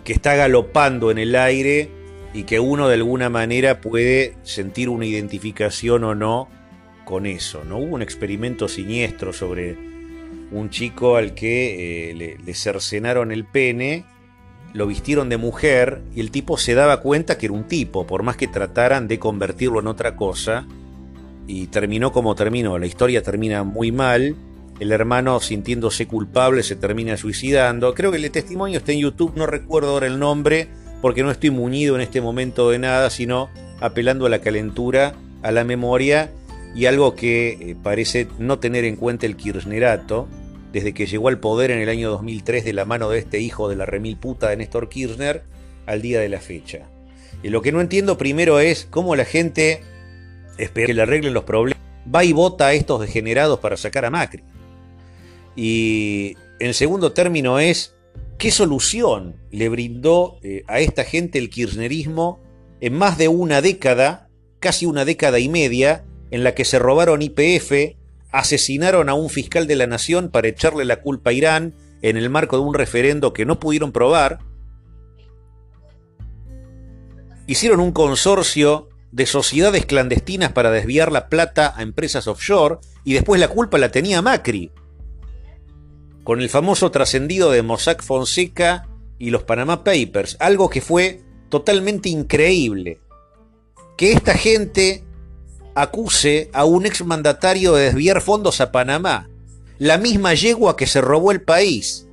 que 0.08 0.14
está 0.14 0.36
galopando 0.38 1.12
en 1.12 1.18
el 1.18 1.36
aire 1.36 1.90
y 2.34 2.44
que 2.44 2.62
uno 2.62 2.88
de 2.88 2.94
alguna 2.94 3.30
manera 3.30 3.82
puede 3.82 4.36
sentir 4.44 4.88
una 4.88 5.06
identificación 5.06 6.06
o 6.06 6.16
no 6.16 6.48
con 7.04 7.26
eso. 7.26 7.66
¿no? 7.66 7.78
Hubo 7.78 7.96
un 7.96 8.02
experimento 8.02 8.70
siniestro 8.70 9.34
sobre 9.34 9.76
un 10.50 10.70
chico 10.70 11.18
al 11.18 11.34
que 11.34 12.12
eh, 12.12 12.38
le, 12.42 12.54
cercenaron 12.54 13.34
el 13.34 13.44
pene, 13.44 14.06
lo 14.72 14.88
vistieron 14.88 15.28
de 15.28 15.36
mujer 15.36 16.02
y 16.16 16.22
el 16.22 16.32
tipo 16.32 16.58
se 16.58 16.74
daba 16.74 17.02
cuenta 17.02 17.38
que 17.38 17.48
era 17.48 17.56
un 17.56 17.68
tipo, 17.68 18.08
por 18.08 18.24
más 18.24 18.38
que 18.38 18.48
trataran 18.48 19.10
de 19.10 19.20
convertirlo 19.20 19.82
en 19.82 19.88
otra 19.88 20.16
cosa, 20.16 20.66
y 21.48 21.68
terminó 21.68 22.14
como 22.14 22.34
terminó. 22.34 22.80
La 22.80 22.86
historia 22.86 23.24
termina 23.24 23.66
muy 23.66 23.92
mal. 23.92 24.38
El 24.80 24.92
hermano, 24.92 25.40
sintiéndose 25.40 26.08
culpable, 26.08 26.62
se 26.64 26.76
termina 26.76 27.18
suicidando. 27.18 27.94
Creo 27.94 28.12
que 28.12 28.18
el 28.18 28.32
testimonio 28.32 28.78
está 28.78 28.92
en 28.92 29.00
YouTube, 29.00 29.34
no 29.36 29.48
recuerdo 29.48 29.90
ahora 29.90 30.08
el 30.08 30.20
nombre, 30.20 30.68
porque 31.02 31.24
no 31.24 31.32
estoy 31.32 31.50
muñido 31.50 31.96
en 31.96 32.02
este 32.02 32.22
momento 32.22 32.70
de 32.70 32.80
nada, 32.80 33.10
sino 33.10 33.50
apelando 33.80 34.26
a 34.26 34.30
la 34.30 34.40
calentura, 34.40 35.14
a 35.42 35.52
la 35.52 35.64
memoria 35.64 36.32
y 36.76 36.86
algo 36.86 37.16
que 37.16 37.58
eh, 37.60 37.76
parece 37.82 38.28
no 38.38 38.60
tener 38.60 38.86
en 38.86 38.96
cuenta 38.96 39.26
el 39.26 39.36
Kirchnerato, 39.36 40.28
desde 40.72 40.94
que 40.94 41.08
llegó 41.08 41.30
al 41.30 41.40
poder 41.40 41.72
en 41.72 41.80
el 41.80 41.90
año 41.90 42.10
2003 42.12 42.66
de 42.66 42.74
la 42.74 42.86
mano 42.86 43.10
de 43.10 43.20
este 43.20 43.40
hijo 43.40 43.70
de 43.70 43.76
la 43.76 43.86
remil 43.86 44.18
puta 44.18 44.50
de 44.50 44.58
Néstor 44.58 44.90
Kirchner 44.90 45.44
al 45.88 46.02
día 46.02 46.20
de 46.20 46.30
la 46.30 46.40
fecha. 46.40 46.90
Y 47.42 47.50
lo 47.50 47.62
que 47.62 47.72
no 47.72 47.82
entiendo 47.82 48.18
primero 48.18 48.60
es 48.60 48.88
cómo 48.90 49.16
la 49.16 49.26
gente 49.26 49.82
espera 50.58 50.88
que 50.88 50.94
le 50.94 51.02
arreglen 51.02 51.34
los 51.34 51.46
problemas, 51.46 51.82
va 52.14 52.24
y 52.24 52.34
vota 52.34 52.68
a 52.68 52.74
estos 52.74 53.02
degenerados 53.02 53.60
para 53.60 53.78
sacar 53.78 54.06
a 54.06 54.10
Macri. 54.10 54.44
Y 55.58 56.38
en 56.60 56.74
segundo 56.76 57.12
término 57.12 57.60
es 57.60 57.96
qué 58.38 58.52
solución 58.52 59.36
le 59.52 59.68
brindó 59.68 60.38
eh, 60.44 60.64
a 60.68 60.80
esta 60.80 61.04
gente 61.04 61.40
el 61.40 61.50
kirchnerismo 61.50 62.40
en 62.80 62.94
más 62.94 63.18
de 63.18 63.28
una 63.28 63.62
década, 63.62 64.30
casi 64.60 64.86
una 64.86 65.04
década 65.04 65.40
y 65.40 65.50
media, 65.50 66.06
en 66.30 66.44
la 66.44 66.54
que 66.54 66.64
se 66.64 66.78
robaron 66.78 67.24
IPF, 67.24 67.98
asesinaron 68.32 69.10
a 69.10 69.16
un 69.16 69.32
fiscal 69.32 69.66
de 69.66 69.76
la 69.76 69.88
nación 69.88 70.30
para 70.30 70.48
echarle 70.48 70.86
la 70.86 71.02
culpa 71.02 71.32
a 71.32 71.34
Irán 71.34 71.74
en 72.04 72.18
el 72.18 72.30
marco 72.30 72.58
de 72.58 72.64
un 72.64 72.76
referendo 72.76 73.34
que 73.34 73.46
no 73.46 73.60
pudieron 73.60 73.92
probar, 73.92 74.40
hicieron 77.48 77.80
un 77.80 77.94
consorcio 77.94 78.90
de 79.12 79.26
sociedades 79.26 79.88
clandestinas 79.88 80.52
para 80.52 80.70
desviar 80.70 81.12
la 81.12 81.30
plata 81.30 81.74
a 81.76 81.82
empresas 81.82 82.28
offshore 82.28 82.78
y 83.04 83.14
después 83.14 83.40
la 83.40 83.48
culpa 83.48 83.80
la 83.80 83.90
tenía 83.90 84.22
Macri, 84.22 84.72
con 86.28 86.42
el 86.42 86.50
famoso 86.50 86.92
trascendido 86.92 87.52
de 87.52 87.62
Mossack 87.62 88.04
Fonseca 88.04 88.90
y 89.18 89.30
los 89.30 89.44
Panama 89.44 89.86
Papers, 89.86 90.36
algo 90.42 90.70
que 90.70 90.82
fue 90.82 91.22
totalmente 91.48 92.10
increíble. 92.10 93.00
Que 93.96 94.12
esta 94.12 94.34
gente 94.34 95.06
acuse 95.74 96.50
a 96.52 96.66
un 96.66 96.86
exmandatario 96.86 97.76
de 97.76 97.86
desviar 97.86 98.20
fondos 98.20 98.60
a 98.60 98.74
Panamá, 98.74 99.30
la 99.78 99.98
misma 99.98 100.34
yegua 100.34 100.76
que 100.76 100.86
se 100.86 101.00
robó 101.00 101.32
el 101.32 101.44
país, 101.44 102.10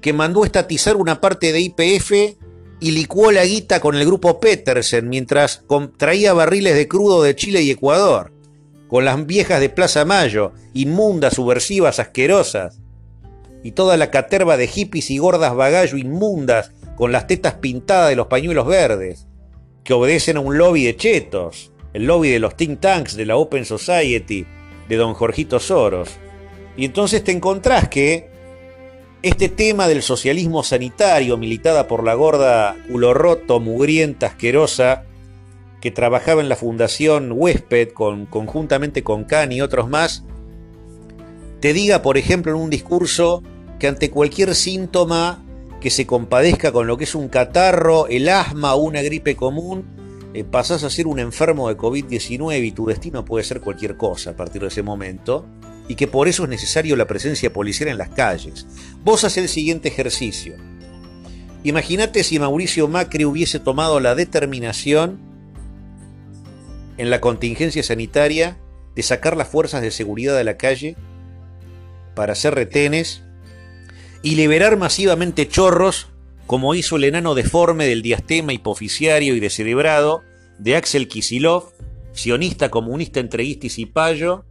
que 0.00 0.14
mandó 0.14 0.46
estatizar 0.46 0.96
una 0.96 1.20
parte 1.20 1.52
de 1.52 1.60
IPF 1.60 2.12
y 2.80 2.92
licuó 2.92 3.30
la 3.30 3.44
guita 3.44 3.78
con 3.78 3.94
el 3.94 4.06
grupo 4.06 4.40
Petersen 4.40 5.06
mientras 5.10 5.64
traía 5.98 6.32
barriles 6.32 6.76
de 6.76 6.88
crudo 6.88 7.22
de 7.22 7.36
Chile 7.36 7.60
y 7.60 7.70
Ecuador, 7.72 8.32
con 8.88 9.04
las 9.04 9.26
viejas 9.26 9.60
de 9.60 9.68
Plaza 9.68 10.06
Mayo, 10.06 10.52
inmundas, 10.72 11.34
subversivas, 11.34 11.98
asquerosas, 11.98 12.79
y 13.62 13.72
toda 13.72 13.96
la 13.96 14.10
caterva 14.10 14.56
de 14.56 14.66
hippies 14.66 15.10
y 15.10 15.18
gordas 15.18 15.54
bagallo 15.54 15.96
inmundas 15.96 16.72
con 16.96 17.12
las 17.12 17.26
tetas 17.26 17.54
pintadas 17.54 18.10
de 18.10 18.16
los 18.16 18.26
pañuelos 18.26 18.66
verdes, 18.66 19.26
que 19.84 19.94
obedecen 19.94 20.36
a 20.36 20.40
un 20.40 20.58
lobby 20.58 20.84
de 20.84 20.96
chetos, 20.96 21.72
el 21.92 22.04
lobby 22.04 22.30
de 22.30 22.38
los 22.38 22.56
think 22.56 22.80
tanks, 22.80 23.16
de 23.16 23.26
la 23.26 23.36
Open 23.36 23.64
Society, 23.64 24.46
de 24.88 24.96
don 24.96 25.14
Jorgito 25.14 25.58
Soros. 25.58 26.10
Y 26.76 26.84
entonces 26.84 27.24
te 27.24 27.32
encontrás 27.32 27.88
que 27.88 28.30
este 29.22 29.48
tema 29.48 29.88
del 29.88 30.02
socialismo 30.02 30.62
sanitario, 30.62 31.36
militada 31.36 31.86
por 31.86 32.04
la 32.04 32.14
gorda 32.14 32.76
culo 32.88 33.12
roto, 33.12 33.60
mugrienta, 33.60 34.28
asquerosa, 34.28 35.04
que 35.80 35.90
trabajaba 35.90 36.40
en 36.40 36.48
la 36.48 36.56
Fundación 36.56 37.32
Huésped 37.32 37.92
con, 37.92 38.26
conjuntamente 38.26 39.02
con 39.02 39.24
Can 39.24 39.52
y 39.52 39.60
otros 39.60 39.88
más, 39.88 40.24
te 41.60 41.72
diga, 41.72 42.02
por 42.02 42.16
ejemplo, 42.16 42.52
en 42.52 42.58
un 42.58 42.70
discurso 42.70 43.42
que 43.78 43.88
ante 43.88 44.10
cualquier 44.10 44.54
síntoma 44.54 45.44
que 45.80 45.90
se 45.90 46.06
compadezca 46.06 46.72
con 46.72 46.86
lo 46.86 46.96
que 46.96 47.04
es 47.04 47.14
un 47.14 47.28
catarro, 47.28 48.06
el 48.08 48.28
asma 48.28 48.74
o 48.74 48.82
una 48.82 49.02
gripe 49.02 49.36
común, 49.36 49.84
eh, 50.34 50.44
pasás 50.44 50.84
a 50.84 50.90
ser 50.90 51.06
un 51.06 51.18
enfermo 51.18 51.68
de 51.68 51.76
COVID-19 51.76 52.64
y 52.64 52.72
tu 52.72 52.86
destino 52.86 53.24
puede 53.24 53.44
ser 53.44 53.60
cualquier 53.60 53.96
cosa 53.96 54.30
a 54.30 54.36
partir 54.36 54.62
de 54.62 54.68
ese 54.68 54.82
momento, 54.82 55.46
y 55.88 55.96
que 55.96 56.06
por 56.06 56.28
eso 56.28 56.44
es 56.44 56.48
necesario 56.48 56.96
la 56.96 57.06
presencia 57.06 57.52
policial 57.52 57.88
en 57.88 57.98
las 57.98 58.10
calles. 58.10 58.66
Vos 59.02 59.24
haces 59.24 59.44
el 59.44 59.48
siguiente 59.48 59.88
ejercicio. 59.88 60.54
Imagínate 61.64 62.22
si 62.22 62.38
Mauricio 62.38 62.86
Macri 62.86 63.24
hubiese 63.24 63.58
tomado 63.58 63.98
la 64.00 64.14
determinación 64.14 65.18
en 66.96 67.10
la 67.10 67.20
contingencia 67.20 67.82
sanitaria 67.82 68.56
de 68.94 69.02
sacar 69.02 69.36
las 69.36 69.48
fuerzas 69.48 69.82
de 69.82 69.90
seguridad 69.90 70.36
de 70.36 70.44
la 70.44 70.56
calle 70.56 70.96
para 72.14 72.32
hacer 72.32 72.54
retenes 72.54 73.22
y 74.22 74.34
liberar 74.34 74.76
masivamente 74.76 75.48
chorros 75.48 76.08
como 76.46 76.74
hizo 76.74 76.96
el 76.96 77.04
enano 77.04 77.34
deforme 77.34 77.86
del 77.86 78.02
diastema 78.02 78.52
hipoficiario 78.52 79.36
y 79.36 79.40
descerebrado 79.40 80.22
de 80.58 80.74
Axel 80.74 81.06
Kisilov, 81.06 81.72
sionista, 82.12 82.70
comunista, 82.70 83.20
entreguista 83.20 83.68
y 83.68 83.70
cipayo, 83.70 84.44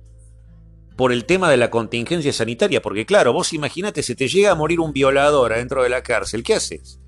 por 0.96 1.14
el 1.14 1.26
tema 1.26 1.50
de 1.50 1.58
la 1.58 1.70
contingencia 1.70 2.34
sanitaria, 2.34 2.82
porque 2.82 3.06
claro, 3.06 3.32
vos 3.32 3.54
imaginate, 3.54 4.04
se 4.04 4.16
te 4.16 4.28
llega 4.28 4.52
a 4.52 4.56
morir 4.56 4.80
un 4.80 4.92
violador 4.92 5.54
adentro 5.54 5.84
de 5.84 5.90
la 5.90 6.04
cárcel, 6.04 6.44
¿qué 6.44 6.56
haces? 6.56 7.00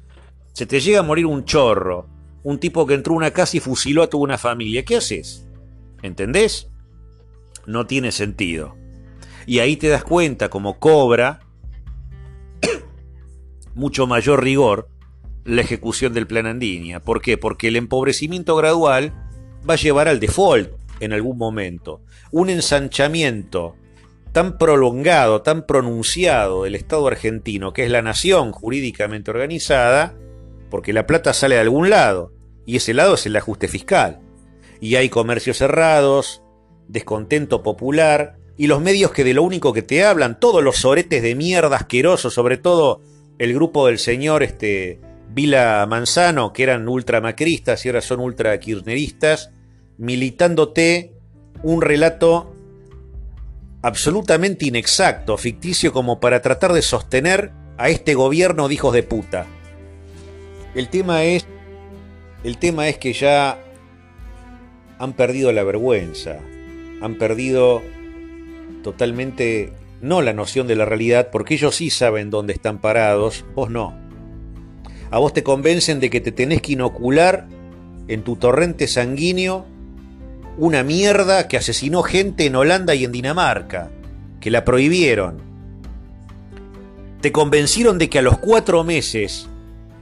Se 0.53 0.65
te 0.65 0.79
llega 0.79 0.99
a 0.99 1.03
morir 1.03 1.25
un 1.25 1.45
chorro, 1.45 2.07
un 2.43 2.59
tipo 2.59 2.85
que 2.85 2.93
entró 2.93 3.13
a 3.13 3.17
una 3.17 3.31
casa 3.31 3.57
y 3.57 3.59
fusiló 3.59 4.03
a 4.03 4.09
toda 4.09 4.23
una 4.23 4.37
familia, 4.37 4.85
¿qué 4.85 4.97
haces? 4.97 5.45
¿Entendés? 6.01 6.69
No 7.65 7.85
tiene 7.85 8.11
sentido. 8.11 8.80
Y 9.45 9.59
ahí 9.59 9.77
te 9.77 9.89
das 9.89 10.03
cuenta 10.03 10.49
como 10.49 10.79
cobra 10.79 11.39
mucho 13.75 14.07
mayor 14.07 14.43
rigor 14.43 14.87
la 15.43 15.61
ejecución 15.61 16.13
del 16.13 16.27
plan 16.27 16.45
Andinia. 16.45 16.99
¿Por 16.99 17.21
qué? 17.21 17.37
Porque 17.37 17.69
el 17.69 17.75
empobrecimiento 17.75 18.55
gradual 18.55 19.13
va 19.67 19.73
a 19.73 19.77
llevar 19.77 20.07
al 20.07 20.19
default 20.19 20.71
en 20.99 21.13
algún 21.13 21.37
momento. 21.37 22.01
Un 22.31 22.49
ensanchamiento 22.49 23.75
tan 24.31 24.57
prolongado, 24.57 25.41
tan 25.41 25.65
pronunciado 25.65 26.63
del 26.63 26.75
Estado 26.75 27.07
argentino, 27.07 27.73
que 27.73 27.83
es 27.83 27.91
la 27.91 28.01
nación 28.01 28.51
jurídicamente 28.51 29.31
organizada, 29.31 30.15
porque 30.69 30.93
la 30.93 31.05
plata 31.05 31.33
sale 31.33 31.55
de 31.55 31.61
algún 31.61 31.89
lado, 31.89 32.31
y 32.65 32.77
ese 32.77 32.93
lado 32.93 33.15
es 33.15 33.25
el 33.25 33.35
ajuste 33.35 33.67
fiscal. 33.67 34.21
Y 34.79 34.95
hay 34.95 35.09
comercios 35.09 35.57
cerrados, 35.57 36.43
descontento 36.87 37.61
popular, 37.61 38.37
y 38.61 38.67
los 38.67 38.79
medios 38.79 39.09
que 39.09 39.23
de 39.23 39.33
lo 39.33 39.41
único 39.41 39.73
que 39.73 39.81
te 39.81 40.03
hablan, 40.03 40.39
todos 40.39 40.63
los 40.63 40.77
soretes 40.77 41.23
de 41.23 41.33
mierda 41.33 41.77
asquerosos, 41.77 42.35
sobre 42.35 42.57
todo 42.57 43.01
el 43.39 43.55
grupo 43.55 43.87
del 43.87 43.97
señor 43.97 44.43
este, 44.43 45.01
Vila 45.29 45.83
Manzano, 45.89 46.53
que 46.53 46.61
eran 46.61 46.87
ultramacristas 46.87 47.83
y 47.83 47.89
ahora 47.89 48.01
son 48.01 48.19
ultra 48.19 48.59
kirchneristas, 48.59 49.49
militándote 49.97 51.11
un 51.63 51.81
relato 51.81 52.55
absolutamente 53.81 54.67
inexacto, 54.67 55.37
ficticio, 55.39 55.91
como 55.91 56.19
para 56.19 56.43
tratar 56.43 56.71
de 56.73 56.83
sostener 56.83 57.53
a 57.79 57.89
este 57.89 58.13
gobierno 58.13 58.67
de 58.67 58.75
hijos 58.75 58.93
de 58.93 59.01
puta. 59.01 59.47
El 60.75 60.87
tema 60.89 61.23
es. 61.23 61.47
El 62.43 62.59
tema 62.59 62.89
es 62.89 62.99
que 62.99 63.13
ya 63.13 63.57
han 64.99 65.13
perdido 65.13 65.51
la 65.51 65.63
vergüenza. 65.63 66.37
Han 67.01 67.17
perdido 67.17 67.81
totalmente 68.81 69.73
no 70.01 70.21
la 70.21 70.33
noción 70.33 70.67
de 70.67 70.75
la 70.75 70.85
realidad, 70.85 71.29
porque 71.31 71.53
ellos 71.53 71.75
sí 71.75 71.89
saben 71.89 72.29
dónde 72.29 72.53
están 72.53 72.79
parados, 72.79 73.45
vos 73.55 73.69
no. 73.69 73.95
A 75.11 75.19
vos 75.19 75.33
te 75.33 75.43
convencen 75.43 75.99
de 75.99 76.09
que 76.09 76.21
te 76.21 76.31
tenés 76.31 76.61
que 76.61 76.73
inocular 76.73 77.47
en 78.07 78.23
tu 78.23 78.35
torrente 78.35 78.87
sanguíneo 78.87 79.65
una 80.57 80.83
mierda 80.83 81.47
que 81.47 81.57
asesinó 81.57 82.03
gente 82.03 82.45
en 82.45 82.55
Holanda 82.55 82.95
y 82.95 83.05
en 83.05 83.11
Dinamarca, 83.11 83.89
que 84.39 84.51
la 84.51 84.65
prohibieron. 84.65 85.37
Te 87.21 87.31
convencieron 87.31 87.97
de 87.97 88.09
que 88.09 88.19
a 88.19 88.21
los 88.21 88.37
cuatro 88.39 88.83
meses 88.83 89.47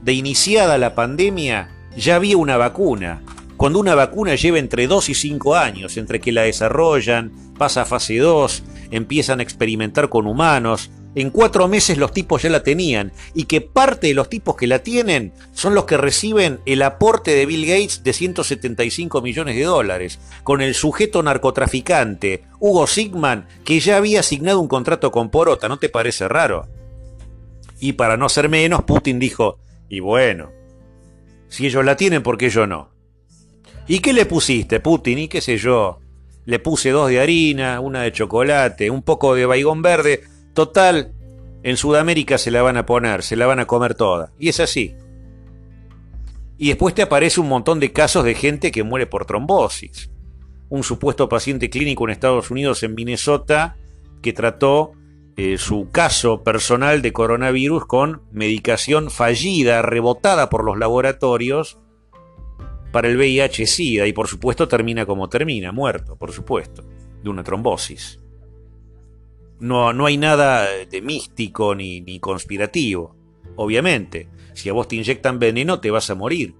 de 0.02 0.12
iniciada 0.12 0.78
la 0.78 0.94
pandemia 0.94 1.68
ya 1.96 2.16
había 2.16 2.36
una 2.36 2.56
vacuna, 2.56 3.22
cuando 3.60 3.78
una 3.78 3.94
vacuna 3.94 4.36
lleva 4.36 4.58
entre 4.58 4.86
2 4.86 5.10
y 5.10 5.14
5 5.14 5.54
años, 5.54 5.98
entre 5.98 6.18
que 6.18 6.32
la 6.32 6.44
desarrollan, 6.44 7.52
pasa 7.58 7.82
a 7.82 7.84
fase 7.84 8.16
2, 8.16 8.62
empiezan 8.90 9.38
a 9.38 9.42
experimentar 9.42 10.08
con 10.08 10.26
humanos, 10.26 10.90
En 11.14 11.28
cuatro 11.28 11.68
meses 11.68 11.98
los 11.98 12.12
tipos 12.12 12.40
ya 12.40 12.48
la 12.48 12.62
tenían 12.62 13.12
y 13.34 13.44
que 13.44 13.60
parte 13.60 14.06
de 14.06 14.14
los 14.14 14.30
tipos 14.30 14.56
que 14.56 14.66
la 14.66 14.78
tienen 14.78 15.34
son 15.52 15.74
los 15.74 15.84
que 15.84 15.98
reciben 15.98 16.60
el 16.64 16.80
aporte 16.80 17.32
de 17.32 17.44
Bill 17.44 17.66
Gates 17.66 18.02
de 18.02 18.14
175 18.14 19.20
millones 19.20 19.56
de 19.56 19.64
dólares, 19.64 20.20
con 20.42 20.62
el 20.62 20.74
sujeto 20.74 21.22
narcotraficante 21.22 22.44
Hugo 22.60 22.86
Sigman 22.86 23.46
que 23.64 23.78
ya 23.80 23.98
había 23.98 24.20
asignado 24.20 24.60
un 24.60 24.68
contrato 24.68 25.10
con 25.10 25.28
Porota, 25.28 25.68
¿no 25.68 25.78
te 25.78 25.90
parece 25.90 26.28
raro? 26.28 26.66
Y 27.78 27.92
para 27.92 28.16
no 28.16 28.30
ser 28.30 28.48
menos, 28.48 28.84
Putin 28.84 29.18
dijo, 29.18 29.58
y 29.90 30.00
bueno, 30.00 30.50
si 31.48 31.66
ellos 31.66 31.84
la 31.84 31.98
tienen, 31.98 32.22
¿por 32.22 32.38
qué 32.38 32.48
yo 32.48 32.66
no? 32.66 32.89
¿Y 33.90 33.98
qué 33.98 34.12
le 34.12 34.24
pusiste, 34.24 34.78
Putin? 34.78 35.18
Y 35.18 35.26
qué 35.26 35.40
sé 35.40 35.56
yo. 35.56 35.98
Le 36.44 36.60
puse 36.60 36.90
dos 36.90 37.08
de 37.08 37.18
harina, 37.18 37.80
una 37.80 38.02
de 38.02 38.12
chocolate, 38.12 38.88
un 38.88 39.02
poco 39.02 39.34
de 39.34 39.46
baigón 39.46 39.82
verde 39.82 40.22
Total, 40.54 41.12
en 41.64 41.76
Sudamérica 41.76 42.38
se 42.38 42.52
la 42.52 42.62
van 42.62 42.76
a 42.76 42.86
poner, 42.86 43.24
se 43.24 43.34
la 43.34 43.46
van 43.46 43.58
a 43.58 43.66
comer 43.66 43.96
toda. 43.96 44.30
Y 44.38 44.48
es 44.48 44.60
así. 44.60 44.94
Y 46.56 46.68
después 46.68 46.94
te 46.94 47.02
aparece 47.02 47.40
un 47.40 47.48
montón 47.48 47.80
de 47.80 47.92
casos 47.92 48.24
de 48.24 48.36
gente 48.36 48.70
que 48.70 48.84
muere 48.84 49.08
por 49.08 49.24
trombosis. 49.24 50.12
Un 50.68 50.84
supuesto 50.84 51.28
paciente 51.28 51.68
clínico 51.68 52.04
en 52.04 52.12
Estados 52.12 52.52
Unidos, 52.52 52.84
en 52.84 52.94
Minnesota, 52.94 53.76
que 54.22 54.32
trató 54.32 54.92
eh, 55.36 55.58
su 55.58 55.90
caso 55.90 56.44
personal 56.44 57.02
de 57.02 57.12
coronavirus 57.12 57.86
con 57.86 58.22
medicación 58.30 59.10
fallida, 59.10 59.82
rebotada 59.82 60.48
por 60.48 60.64
los 60.64 60.78
laboratorios 60.78 61.80
para 62.92 63.08
el 63.08 63.16
VIH-Sida 63.16 64.06
y 64.06 64.12
por 64.12 64.28
supuesto 64.28 64.68
termina 64.68 65.06
como 65.06 65.28
termina, 65.28 65.72
muerto, 65.72 66.16
por 66.16 66.32
supuesto, 66.32 66.82
de 67.22 67.30
una 67.30 67.44
trombosis. 67.44 68.20
No, 69.60 69.92
no 69.92 70.06
hay 70.06 70.16
nada 70.16 70.66
de 70.90 71.02
místico 71.02 71.74
ni, 71.74 72.00
ni 72.00 72.18
conspirativo. 72.18 73.14
Obviamente, 73.56 74.28
si 74.54 74.68
a 74.68 74.72
vos 74.72 74.88
te 74.88 74.96
inyectan 74.96 75.38
veneno 75.38 75.80
te 75.80 75.90
vas 75.90 76.08
a 76.10 76.14
morir. 76.14 76.54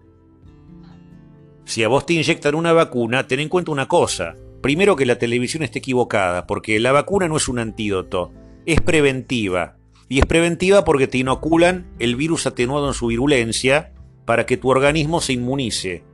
Si 1.65 1.83
a 1.83 1.89
vos 1.89 2.05
te 2.05 2.15
inyectan 2.15 2.55
una 2.55 2.73
vacuna, 2.73 3.27
ten 3.27 3.41
en 3.41 3.49
cuenta 3.49 3.71
una 3.71 3.89
cosa. 3.89 4.37
Primero 4.61 4.97
que 4.97 5.07
la 5.07 5.19
televisión 5.19 5.63
esté 5.63 5.79
equivocada, 5.79 6.47
porque 6.47 6.79
la 6.81 6.93
vacuna 6.93 7.29
no 7.29 7.37
es 7.37 7.49
un 7.49 7.59
antídoto, 7.59 8.33
es 8.67 8.81
preventiva. 8.81 9.77
Y 10.09 10.19
es 10.19 10.27
preventiva 10.27 10.85
porque 10.85 11.07
te 11.07 11.19
inoculan 11.19 11.95
el 11.99 12.17
virus 12.17 12.47
atenuado 12.47 12.89
en 12.89 12.95
su 12.95 13.07
virulencia 13.07 13.93
para 14.25 14.45
que 14.45 14.57
tu 14.57 14.69
organismo 14.69 15.21
se 15.21 15.33
inmunice. 15.35 16.05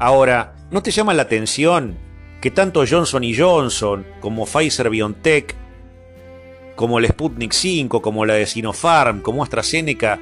Ahora, 0.00 0.54
¿no 0.70 0.82
te 0.82 0.92
llama 0.92 1.12
la 1.12 1.22
atención 1.22 1.98
que 2.40 2.50
tanto 2.50 2.82
Johnson 2.88 3.22
y 3.22 3.36
Johnson 3.36 4.06
como 4.20 4.46
Pfizer 4.46 4.88
BioNTech 4.88 5.54
como 6.74 6.98
el 6.98 7.06
Sputnik 7.06 7.52
5, 7.52 8.00
como 8.00 8.24
la 8.24 8.32
de 8.32 8.46
Sinopharm, 8.46 9.20
como 9.20 9.42
AstraZeneca, 9.42 10.18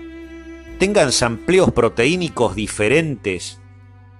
tengan 0.80 1.12
sampleos 1.12 1.70
proteínicos 1.70 2.56
diferentes 2.56 3.60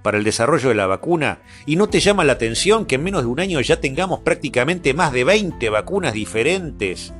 para 0.02 0.18
el 0.18 0.22
desarrollo 0.22 0.68
de 0.68 0.76
la 0.76 0.86
vacuna? 0.86 1.40
¿Y 1.66 1.74
no 1.74 1.88
te 1.88 1.98
llama 1.98 2.22
la 2.22 2.34
atención 2.34 2.86
que 2.86 2.94
en 2.94 3.02
menos 3.02 3.22
de 3.22 3.28
un 3.28 3.40
año 3.40 3.60
ya 3.60 3.80
tengamos 3.80 4.20
prácticamente 4.20 4.94
más 4.94 5.12
de 5.12 5.24
20 5.24 5.70
vacunas 5.70 6.12
diferentes 6.12 7.12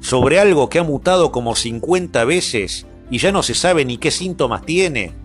sobre 0.00 0.40
algo 0.40 0.68
que 0.68 0.80
ha 0.80 0.82
mutado 0.82 1.30
como 1.30 1.54
50 1.54 2.24
veces 2.24 2.88
y 3.08 3.18
ya 3.18 3.30
no 3.30 3.44
se 3.44 3.54
sabe 3.54 3.84
ni 3.84 3.98
qué 3.98 4.10
síntomas 4.10 4.66
tiene? 4.66 5.23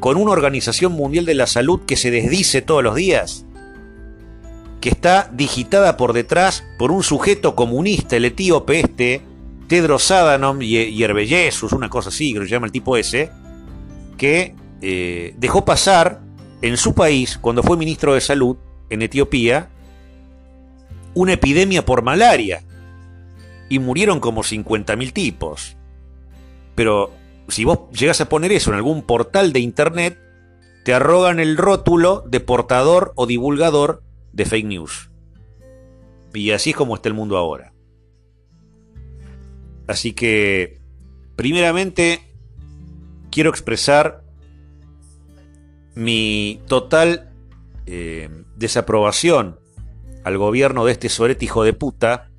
Con 0.00 0.16
una 0.16 0.32
Organización 0.32 0.92
Mundial 0.92 1.26
de 1.26 1.34
la 1.34 1.46
Salud 1.46 1.82
que 1.86 1.96
se 1.96 2.10
desdice 2.10 2.62
todos 2.62 2.82
los 2.82 2.94
días 2.94 3.44
que 4.80 4.88
está 4.88 5.30
digitada 5.32 5.96
por 5.96 6.14
detrás 6.14 6.64
por 6.78 6.90
un 6.90 7.02
sujeto 7.02 7.54
comunista, 7.54 8.16
el 8.16 8.24
etíope 8.24 8.80
este, 8.80 9.20
Tedros 9.68 10.10
Adhanom 10.10 10.62
y 10.62 11.02
Herbellesus, 11.02 11.72
una 11.72 11.88
cosa 11.88 12.08
así, 12.08 12.32
que 12.32 12.40
lo 12.40 12.46
llama 12.46 12.66
el 12.66 12.72
tipo 12.72 12.96
ese, 12.96 13.30
que 14.16 14.54
eh, 14.82 15.34
dejó 15.38 15.64
pasar 15.64 16.20
en 16.62 16.76
su 16.76 16.94
país, 16.94 17.38
cuando 17.38 17.62
fue 17.62 17.76
ministro 17.76 18.14
de 18.14 18.20
Salud, 18.20 18.56
en 18.88 19.02
Etiopía, 19.02 19.68
una 21.14 21.34
epidemia 21.34 21.84
por 21.84 22.02
malaria. 22.02 22.62
Y 23.68 23.78
murieron 23.78 24.18
como 24.18 24.42
50.000 24.42 25.12
tipos. 25.12 25.76
Pero 26.74 27.12
si 27.50 27.64
vos 27.64 27.90
llegas 27.92 28.20
a 28.20 28.28
poner 28.28 28.52
eso 28.52 28.70
en 28.70 28.76
algún 28.76 29.02
portal 29.02 29.52
de 29.52 29.60
internet, 29.60 30.18
te 30.84 30.94
arrogan 30.94 31.40
el 31.40 31.56
rótulo 31.56 32.24
de 32.26 32.40
portador 32.40 33.12
o 33.16 33.26
divulgador 33.26 34.02
de 34.32 34.44
fake 34.44 34.66
news. 34.66 35.10
Y 36.32 36.52
así 36.52 36.70
es 36.70 36.76
como 36.76 36.94
está 36.94 37.08
el 37.08 37.14
mundo 37.14 37.36
ahora. 37.36 37.72
Así 39.86 40.12
que, 40.12 40.80
primeramente, 41.36 42.20
quiero 43.30 43.50
expresar 43.50 44.22
mi 45.94 46.60
total 46.66 47.32
eh, 47.86 48.30
desaprobación 48.56 49.58
al 50.22 50.38
gobierno 50.38 50.84
de 50.84 50.92
este 50.92 51.08
sorete 51.08 51.44
hijo 51.44 51.64
de 51.64 51.72
puta, 51.72 52.29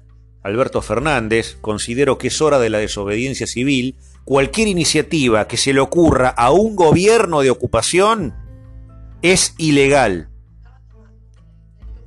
Alberto 0.44 0.82
Fernández. 0.82 1.58
Considero 1.62 2.18
que 2.18 2.28
es 2.28 2.42
hora 2.42 2.60
de 2.60 2.70
la 2.70 2.80
desobediencia 2.80 3.48
civil. 3.48 3.96
Cualquier 4.26 4.68
iniciativa 4.68 5.48
que 5.48 5.58
se 5.58 5.74
le 5.74 5.80
ocurra 5.80 6.30
a 6.30 6.52
un 6.52 6.76
gobierno 6.76 7.42
de 7.42 7.50
ocupación 7.50 8.36
es 9.22 9.54
ilegal 9.58 10.32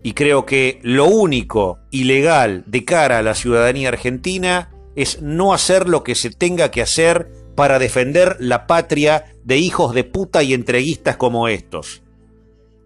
y 0.05 0.12
creo 0.12 0.45
que 0.45 0.80
lo 0.82 1.07
único 1.07 1.78
ilegal 1.91 2.62
de 2.66 2.85
cara 2.85 3.18
a 3.18 3.22
la 3.22 3.35
ciudadanía 3.35 3.89
argentina 3.89 4.70
es 4.97 5.22
no 5.22 5.55
hacer 5.55 5.89
lo 5.89 6.05
que 6.05 6.14
se 6.14 6.28
tenga 6.28 6.70
que 6.70 6.82
hacer 6.82 7.30
para 7.57 7.78
defender 7.78 8.37
la 8.39 8.66
patria 8.66 9.24
de 9.45 9.57
hijos 9.57 9.95
de 9.95 10.05
puta 10.05 10.43
y 10.43 10.53
entreguistas 10.53 11.16
como 11.16 11.49
estos. 11.49 12.03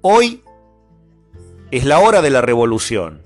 Hoy 0.01 0.44
es 1.72 1.84
la 1.84 1.99
hora 1.99 2.22
de 2.22 2.30
la 2.30 2.40
revolución. 2.40 3.22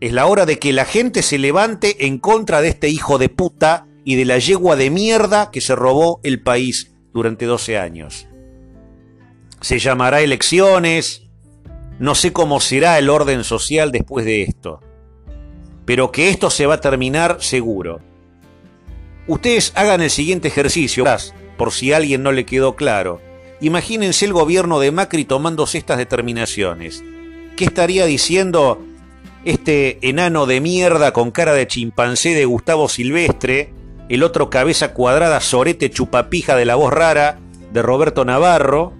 Es 0.00 0.12
la 0.12 0.26
hora 0.26 0.46
de 0.46 0.58
que 0.58 0.72
la 0.72 0.84
gente 0.84 1.22
se 1.22 1.38
levante 1.38 2.06
en 2.06 2.18
contra 2.18 2.60
de 2.60 2.68
este 2.68 2.88
hijo 2.88 3.18
de 3.18 3.28
puta 3.28 3.86
y 4.04 4.14
de 4.14 4.24
la 4.24 4.38
yegua 4.38 4.76
de 4.76 4.90
mierda 4.90 5.50
que 5.50 5.60
se 5.60 5.74
robó 5.74 6.20
el 6.22 6.40
país 6.40 6.92
durante 7.12 7.46
12 7.46 7.78
años. 7.78 8.28
Se 9.60 9.80
llamará 9.80 10.20
elecciones, 10.20 11.24
no 11.98 12.14
sé 12.14 12.32
cómo 12.32 12.60
será 12.60 12.96
el 12.98 13.10
orden 13.10 13.42
social 13.42 13.90
después 13.90 14.24
de 14.24 14.42
esto, 14.42 14.80
pero 15.84 16.12
que 16.12 16.30
esto 16.30 16.48
se 16.48 16.66
va 16.66 16.74
a 16.74 16.80
terminar 16.80 17.38
seguro. 17.40 18.00
Ustedes 19.26 19.72
hagan 19.74 20.00
el 20.00 20.10
siguiente 20.10 20.46
ejercicio, 20.46 21.04
por 21.56 21.72
si 21.72 21.92
a 21.92 21.96
alguien 21.96 22.22
no 22.22 22.30
le 22.30 22.46
quedó 22.46 22.76
claro. 22.76 23.20
Imagínense 23.60 24.24
el 24.24 24.32
gobierno 24.32 24.78
de 24.78 24.92
Macri 24.92 25.24
tomándose 25.24 25.76
estas 25.76 25.98
determinaciones. 25.98 27.02
¿Qué 27.56 27.64
estaría 27.64 28.06
diciendo 28.06 28.80
este 29.50 29.98
enano 30.02 30.46
de 30.46 30.60
mierda 30.60 31.12
con 31.12 31.30
cara 31.30 31.54
de 31.54 31.66
chimpancé 31.66 32.34
de 32.34 32.44
Gustavo 32.44 32.88
Silvestre, 32.88 33.72
el 34.08 34.22
otro 34.22 34.50
cabeza 34.50 34.92
cuadrada 34.92 35.40
sorete 35.40 35.90
chupapija 35.90 36.54
de 36.54 36.64
la 36.64 36.74
voz 36.74 36.92
rara 36.92 37.38
de 37.72 37.82
Roberto 37.82 38.24
Navarro, 38.24 38.92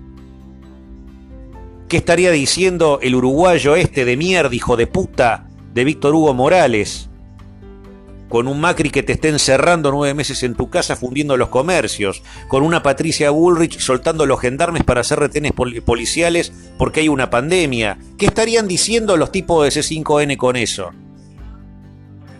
¿Qué 1.88 1.96
estaría 1.96 2.30
diciendo 2.30 2.98
el 3.00 3.14
uruguayo 3.14 3.74
este 3.74 4.04
de 4.04 4.18
mierda, 4.18 4.54
hijo 4.54 4.76
de 4.76 4.86
puta, 4.86 5.48
de 5.72 5.84
Víctor 5.84 6.14
Hugo 6.14 6.34
Morales? 6.34 7.07
Con 8.28 8.46
un 8.46 8.60
Macri 8.60 8.90
que 8.90 9.02
te 9.02 9.14
esté 9.14 9.28
encerrando 9.28 9.90
nueve 9.90 10.12
meses 10.12 10.42
en 10.42 10.54
tu 10.54 10.68
casa 10.68 10.96
fundiendo 10.96 11.36
los 11.38 11.48
comercios, 11.48 12.22
con 12.48 12.62
una 12.62 12.82
Patricia 12.82 13.30
Bullrich 13.30 13.78
soltando 13.78 14.26
los 14.26 14.40
gendarmes 14.40 14.84
para 14.84 15.00
hacer 15.00 15.18
retenes 15.18 15.52
policiales 15.52 16.52
porque 16.76 17.00
hay 17.00 17.08
una 17.08 17.30
pandemia. 17.30 17.98
¿Qué 18.18 18.26
estarían 18.26 18.68
diciendo 18.68 19.16
los 19.16 19.32
tipos 19.32 19.64
de 19.64 19.80
C5N 19.80 20.36
con 20.36 20.56
eso? 20.56 20.90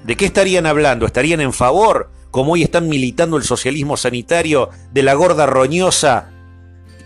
¿De 0.04 0.16
qué 0.16 0.26
estarían 0.26 0.66
hablando? 0.66 1.06
¿Estarían 1.06 1.40
en 1.40 1.52
favor, 1.52 2.10
como 2.30 2.52
hoy 2.52 2.62
están 2.62 2.88
militando 2.88 3.36
el 3.36 3.42
socialismo 3.42 3.96
sanitario, 3.96 4.70
de 4.92 5.02
la 5.02 5.14
gorda 5.14 5.46
roñosa 5.46 6.30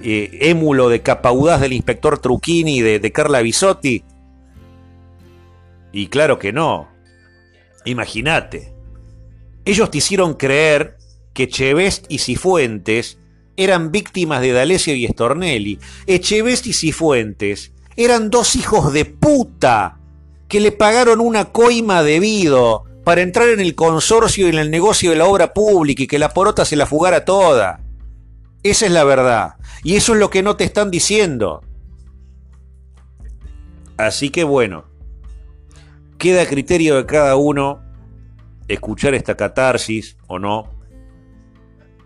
eh, 0.02 0.38
émulo 0.42 0.88
de 0.88 1.02
capaudaz 1.02 1.60
del 1.60 1.72
inspector 1.72 2.18
Trucchini 2.18 2.80
de, 2.80 2.98
de 2.98 3.12
Carla 3.12 3.42
Bisotti? 3.42 4.04
Y 5.92 6.06
claro 6.06 6.38
que 6.38 6.52
no. 6.52 6.91
Imagínate. 7.84 8.74
Ellos 9.64 9.90
te 9.90 9.98
hicieron 9.98 10.34
creer 10.34 10.96
que 11.34 11.48
Chevest 11.48 12.06
y 12.08 12.18
Cifuentes 12.18 13.18
eran 13.56 13.92
víctimas 13.92 14.40
de 14.40 14.52
D'Alessio 14.52 14.94
y 14.94 15.06
Stornelli. 15.06 15.78
Echevest 16.06 16.66
y 16.66 16.72
Cifuentes 16.72 17.72
eran 17.96 18.30
dos 18.30 18.56
hijos 18.56 18.92
de 18.92 19.04
puta 19.04 19.98
que 20.48 20.60
le 20.60 20.72
pagaron 20.72 21.20
una 21.20 21.46
coima 21.46 22.02
debido 22.02 22.84
para 23.04 23.22
entrar 23.22 23.48
en 23.48 23.60
el 23.60 23.74
consorcio 23.74 24.46
y 24.46 24.50
en 24.50 24.58
el 24.58 24.70
negocio 24.70 25.10
de 25.10 25.16
la 25.16 25.26
obra 25.26 25.52
pública 25.52 26.02
y 26.02 26.06
que 26.06 26.18
la 26.18 26.32
porota 26.32 26.64
se 26.64 26.76
la 26.76 26.86
fugara 26.86 27.24
toda. 27.24 27.80
Esa 28.62 28.86
es 28.86 28.92
la 28.92 29.04
verdad. 29.04 29.54
Y 29.82 29.96
eso 29.96 30.12
es 30.12 30.20
lo 30.20 30.30
que 30.30 30.42
no 30.42 30.56
te 30.56 30.64
están 30.64 30.90
diciendo. 30.90 31.62
Así 33.96 34.30
que 34.30 34.44
bueno, 34.44 34.84
queda 36.22 36.42
a 36.42 36.46
criterio 36.46 36.94
de 36.94 37.04
cada 37.04 37.34
uno 37.34 37.82
escuchar 38.68 39.12
esta 39.12 39.36
catarsis 39.36 40.16
o 40.28 40.38
no, 40.38 40.70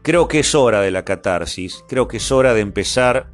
creo 0.01 0.27
que 0.27 0.39
es 0.39 0.55
hora 0.55 0.81
de 0.81 0.91
la 0.91 1.05
catarsis, 1.05 1.85
creo 1.87 2.09
que 2.09 2.17
es 2.17 2.33
hora 2.33 2.55
de 2.55 2.63
empezar 2.63 3.31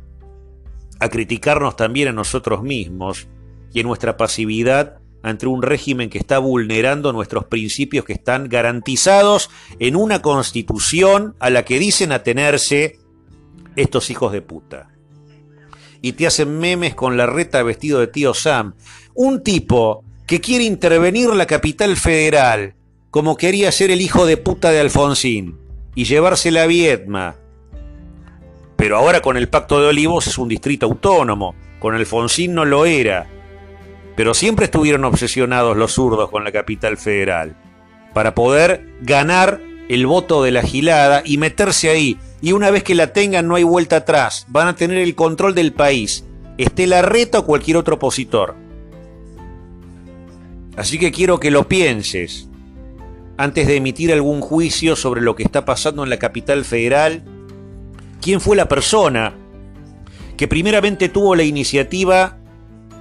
a 0.99 1.09
criticarnos 1.09 1.76
también 1.76 2.09
a 2.09 2.12
nosotros 2.12 2.64
mismos 2.64 3.28
y 3.72 3.78
en 3.78 3.87
nuestra 3.87 4.16
pasividad 4.16 4.99
ante 5.22 5.47
un 5.47 5.62
régimen 5.62 6.11
que 6.11 6.18
está 6.18 6.41
vulnerando 6.41 7.12
nuestros 7.12 7.45
principios 7.45 8.05
que 8.05 8.14
están 8.14 8.49
garantizados 8.49 9.51
en 9.78 9.95
una 9.95 10.20
constitución 10.20 11.37
a 11.39 11.51
la 11.51 11.64
que 11.64 11.78
dicen 11.78 12.11
atenerse 12.11 12.99
estos 13.76 14.11
hijos 14.11 14.33
de 14.33 14.43
puta. 14.43 14.91
Y 16.01 16.14
te 16.14 16.26
hacen 16.26 16.59
memes 16.59 16.97
con 16.97 17.16
la 17.16 17.26
reta 17.26 17.62
vestido 17.62 18.01
de 18.01 18.09
tío 18.09 18.35
Sam. 18.35 18.74
Un 19.14 19.45
tipo 19.45 20.05
que 20.33 20.41
quiere 20.41 20.64
intervenir 20.64 21.28
la 21.28 21.45
capital 21.45 21.95
federal, 21.95 22.72
como 23.11 23.37
quería 23.37 23.70
ser 23.70 23.91
el 23.91 24.01
hijo 24.01 24.24
de 24.24 24.39
puta 24.39 24.70
de 24.70 24.80
Alfonsín, 24.80 25.59
y 25.95 26.05
llevarse 26.05 26.51
la 26.51 26.66
Vietma. 26.66 27.37
Pero 28.78 28.97
ahora 28.97 29.20
con 29.20 29.37
el 29.37 29.51
Pacto 29.51 29.78
de 29.83 29.89
Olivos 29.89 30.26
es 30.28 30.39
un 30.39 30.49
distrito 30.49 30.87
autónomo, 30.87 31.55
con 31.80 31.95
Alfonsín 31.95 32.55
no 32.55 32.64
lo 32.64 32.87
era 32.87 33.28
pero 34.16 34.33
siempre 34.33 34.64
estuvieron 34.64 35.05
obsesionados 35.05 35.76
los 35.76 35.93
zurdos 35.93 36.30
con 36.30 36.45
la 36.45 36.53
capital 36.53 36.97
federal, 36.97 37.55
para 38.14 38.35
poder 38.35 38.89
ganar 39.03 39.61
el 39.91 40.07
voto 40.07 40.43
de 40.43 40.51
la 40.51 40.62
gilada 40.62 41.22
y 41.26 41.37
meterse 41.37 41.91
ahí. 41.91 42.18
Y 42.41 42.53
una 42.53 42.70
vez 42.70 42.85
que 42.85 42.95
la 42.95 43.12
tengan 43.12 43.49
no 43.49 43.57
hay 43.57 43.64
vuelta 43.64 43.97
atrás, 43.97 44.47
van 44.49 44.68
a 44.68 44.76
tener 44.76 44.97
el 44.97 45.14
control 45.14 45.55
del 45.55 45.74
país, 45.74 46.24
esté 46.57 46.87
la 46.87 47.03
reta 47.03 47.41
o 47.41 47.45
cualquier 47.45 47.76
otro 47.76 47.97
opositor. 47.97 48.61
Así 50.77 50.99
que 50.99 51.12
quiero 51.12 51.39
que 51.39 51.51
lo 51.51 51.68
pienses 51.68 52.49
antes 53.37 53.66
de 53.66 53.77
emitir 53.77 54.12
algún 54.12 54.41
juicio 54.41 54.97
sobre 54.97 55.20
lo 55.20 55.37
que 55.37 55.43
está 55.43 55.64
pasando 55.64 56.05
en 56.05 56.11
la 56.11 56.18
capital 56.18 56.64
federal. 56.64 57.23
¿Quién 58.20 58.41
fue 58.41 58.57
la 58.57 58.68
persona 58.68 59.35
que 60.37 60.49
primeramente 60.49 61.09
tuvo 61.09 61.35
la 61.35 61.43
iniciativa 61.43 62.39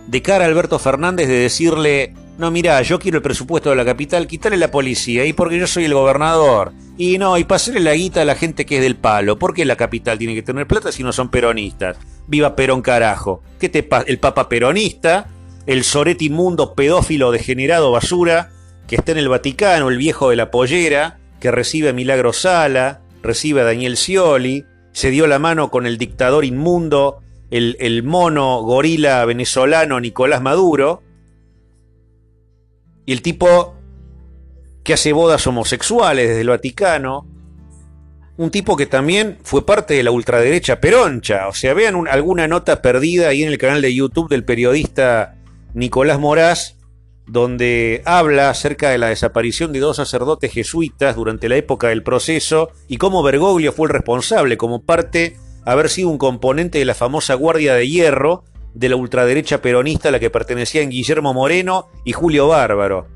de 0.07 0.21
cara 0.21 0.45
a 0.45 0.47
Alberto 0.47 0.79
Fernández 0.79 1.27
de 1.27 1.39
decirle, 1.39 2.13
no, 2.37 2.51
mira, 2.51 2.81
yo 2.81 2.99
quiero 2.99 3.17
el 3.17 3.23
presupuesto 3.23 3.69
de 3.69 3.75
la 3.75 3.85
capital, 3.85 4.27
quitarle 4.27 4.57
la 4.57 4.71
policía, 4.71 5.25
y 5.25 5.33
porque 5.33 5.57
yo 5.57 5.67
soy 5.67 5.85
el 5.85 5.93
gobernador, 5.93 6.73
y 6.97 7.17
no, 7.17 7.37
y 7.37 7.43
pasarle 7.43 7.79
la 7.79 7.93
guita 7.93 8.21
a 8.21 8.25
la 8.25 8.35
gente 8.35 8.65
que 8.65 8.77
es 8.77 8.81
del 8.81 8.95
palo, 8.95 9.37
porque 9.39 9.63
la 9.63 9.75
capital 9.75 10.17
tiene 10.17 10.35
que 10.35 10.41
tener 10.41 10.67
plata 10.67 10.91
si 10.91 11.03
no 11.03 11.13
son 11.13 11.29
peronistas? 11.29 11.97
Viva 12.27 12.55
Perón 12.55 12.81
carajo. 12.81 13.41
¿Qué 13.59 13.69
te 13.69 13.83
pasa? 13.83 14.05
El 14.07 14.19
papa 14.19 14.49
peronista, 14.49 15.27
el 15.65 15.83
sorete 15.83 16.25
inmundo 16.25 16.73
pedófilo 16.73 17.31
degenerado 17.31 17.91
basura, 17.91 18.51
que 18.87 18.95
está 18.95 19.11
en 19.11 19.19
el 19.19 19.29
Vaticano, 19.29 19.89
el 19.89 19.97
viejo 19.97 20.29
de 20.29 20.35
la 20.35 20.51
pollera, 20.51 21.19
que 21.39 21.51
recibe 21.51 21.89
a 21.89 21.93
Milagro 21.93 22.33
Sala, 22.33 23.01
recibe 23.21 23.61
a 23.61 23.65
Daniel 23.65 23.97
Scioli, 23.97 24.65
se 24.91 25.09
dio 25.09 25.27
la 25.27 25.39
mano 25.39 25.71
con 25.71 25.85
el 25.85 25.97
dictador 25.97 26.45
inmundo 26.45 27.21
el, 27.49 28.03
mono 28.03 28.61
gorila 28.61 29.25
venezolano 29.25 29.99
Nicolás 29.99 30.41
Maduro, 30.41 31.03
y 33.05 33.13
el 33.13 33.21
tipo 33.21 33.75
que 34.83 34.93
hace 34.93 35.13
bodas 35.13 35.45
homosexuales 35.47 36.29
desde 36.29 36.41
el 36.41 36.49
Vaticano, 36.49 37.27
un 38.37 38.49
tipo 38.49 38.75
que 38.75 38.85
también 38.85 39.37
fue 39.43 39.65
parte 39.65 39.93
de 39.93 40.03
la 40.03 40.11
ultraderecha 40.11 40.79
peroncha, 40.79 41.47
o 41.47 41.53
sea, 41.53 41.73
vean 41.73 42.07
alguna 42.07 42.47
nota 42.47 42.81
perdida 42.81 43.27
ahí 43.27 43.43
en 43.43 43.49
el 43.49 43.57
canal 43.57 43.81
de 43.81 43.93
YouTube 43.93 44.29
del 44.29 44.45
periodista 44.45 45.35
Nicolás 45.73 46.19
Moraz, 46.19 46.77
donde 47.27 48.01
habla 48.05 48.49
acerca 48.49 48.89
de 48.89 48.97
la 48.97 49.07
desaparición 49.07 49.71
de 49.71 49.79
dos 49.79 49.97
sacerdotes 49.97 50.51
jesuitas 50.51 51.15
durante 51.15 51.47
la 51.47 51.55
época 51.55 51.87
del 51.87 52.03
proceso 52.03 52.71
y 52.87 52.97
cómo 52.97 53.23
Bergoglio 53.23 53.71
fue 53.71 53.87
el 53.87 53.93
responsable 53.93 54.57
como 54.57 54.83
parte 54.83 55.37
haber 55.65 55.89
sido 55.89 56.09
un 56.09 56.17
componente 56.17 56.79
de 56.79 56.85
la 56.85 56.93
famosa 56.93 57.35
Guardia 57.35 57.73
de 57.75 57.87
Hierro 57.87 58.43
de 58.73 58.89
la 58.89 58.95
ultraderecha 58.95 59.61
peronista 59.61 60.09
a 60.09 60.11
la 60.11 60.19
que 60.19 60.29
pertenecían 60.29 60.89
Guillermo 60.89 61.33
Moreno 61.33 61.87
y 62.03 62.13
Julio 62.13 62.47
Bárbaro. 62.47 63.07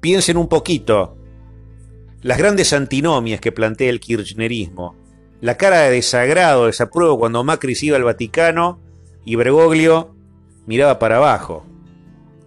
Piensen 0.00 0.36
un 0.36 0.48
poquito. 0.48 1.16
Las 2.22 2.38
grandes 2.38 2.72
antinomias 2.72 3.40
que 3.40 3.52
plantea 3.52 3.90
el 3.90 4.00
kirchnerismo. 4.00 4.96
La 5.40 5.56
cara 5.56 5.80
de 5.80 5.90
desagrado, 5.90 6.66
desapruebo 6.66 7.18
cuando 7.18 7.44
Macri 7.44 7.76
iba 7.82 7.96
al 7.96 8.04
Vaticano 8.04 8.80
y 9.24 9.36
Bergoglio 9.36 10.14
miraba 10.66 10.98
para 10.98 11.16
abajo. 11.16 11.66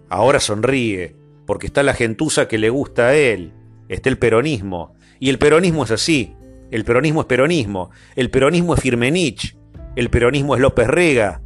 Ahora 0.08 0.40
sonríe, 0.40 1.16
porque 1.46 1.66
está 1.66 1.82
la 1.82 1.94
gentuza 1.94 2.48
que 2.48 2.58
le 2.58 2.70
gusta 2.70 3.08
a 3.08 3.14
él, 3.14 3.52
está 3.88 4.08
el 4.08 4.18
peronismo. 4.18 4.94
Y 5.20 5.30
el 5.30 5.38
peronismo 5.38 5.84
es 5.84 5.90
así, 5.90 6.34
el 6.74 6.84
peronismo 6.84 7.20
es 7.20 7.26
peronismo. 7.26 7.90
El 8.16 8.30
peronismo 8.30 8.74
es 8.74 8.80
Firmenich. 8.80 9.56
El 9.94 10.10
peronismo 10.10 10.56
es 10.56 10.60
López 10.60 10.88
Rega. 10.88 11.40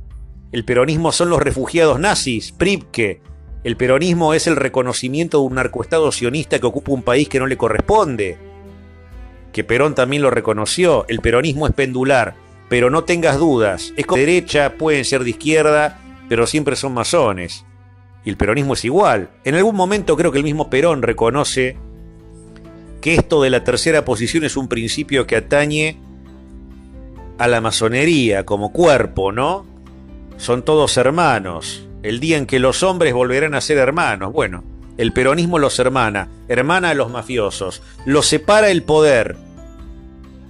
El 0.53 0.65
peronismo 0.65 1.13
son 1.13 1.29
los 1.29 1.43
refugiados 1.43 2.01
nazis, 2.01 2.53
Pripke. 2.53 3.21
El 3.63 3.77
peronismo 3.77 4.33
es 4.33 4.47
el 4.47 4.57
reconocimiento 4.57 5.41
de 5.41 5.45
un 5.45 5.57
narcoestado 5.57 6.11
sionista 6.13 6.59
que 6.59 6.67
ocupa 6.67 6.93
un 6.93 7.03
país 7.03 7.29
que 7.29 7.41
no 7.41 7.47
le 7.47 7.59
corresponde. 7.59 8.39
Que 9.53 9.65
Perón 9.65 9.95
también 9.95 10.23
lo 10.23 10.31
reconoció. 10.31 11.05
El 11.09 11.19
peronismo 11.19 11.67
es 11.67 11.75
pendular. 11.75 12.35
Pero 12.71 12.89
no 12.89 13.05
tengas 13.05 13.39
dudas. 13.39 13.93
Es 13.99 14.07
de 14.07 14.21
derecha, 14.21 14.75
pueden 14.79 15.05
ser 15.05 15.25
de 15.25 15.31
izquierda, 15.31 16.01
pero 16.29 16.47
siempre 16.47 16.77
son 16.77 16.95
masones. 16.95 17.65
Y 18.25 18.31
el 18.31 18.37
peronismo 18.37 18.75
es 18.75 18.85
igual. 18.85 19.31
En 19.45 19.55
algún 19.55 19.77
momento 19.77 20.17
creo 20.17 20.33
que 20.33 20.39
el 20.39 20.45
mismo 20.45 20.71
Perón 20.71 21.03
reconoce 21.03 21.77
que 23.01 23.15
esto 23.15 23.43
de 23.43 23.51
la 23.51 23.65
tercera 23.65 24.05
posición 24.05 24.45
es 24.45 24.57
un 24.57 24.69
principio 24.69 25.27
que 25.27 25.37
atañe 25.37 26.01
a 27.39 27.47
la 27.49 27.61
masonería 27.61 28.45
como 28.45 28.73
cuerpo, 28.73 29.33
¿no? 29.33 29.65
Son 30.37 30.63
todos 30.65 30.97
hermanos. 30.97 31.87
El 32.03 32.21
día 32.21 32.37
en 32.37 32.47
que 32.47 32.59
los 32.59 32.83
hombres 32.83 33.15
volverán 33.15 33.55
a 33.55 33.61
ser 33.61 33.79
hermanos. 33.79 34.33
Bueno, 34.33 34.65
el 34.99 35.13
peronismo 35.13 35.59
los 35.59 35.79
hermana, 35.79 36.29
hermana 36.49 36.91
a 36.91 36.95
los 36.95 37.11
mafiosos, 37.11 37.83
los 38.05 38.27
separa 38.27 38.71
el 38.71 38.83
poder 38.83 39.37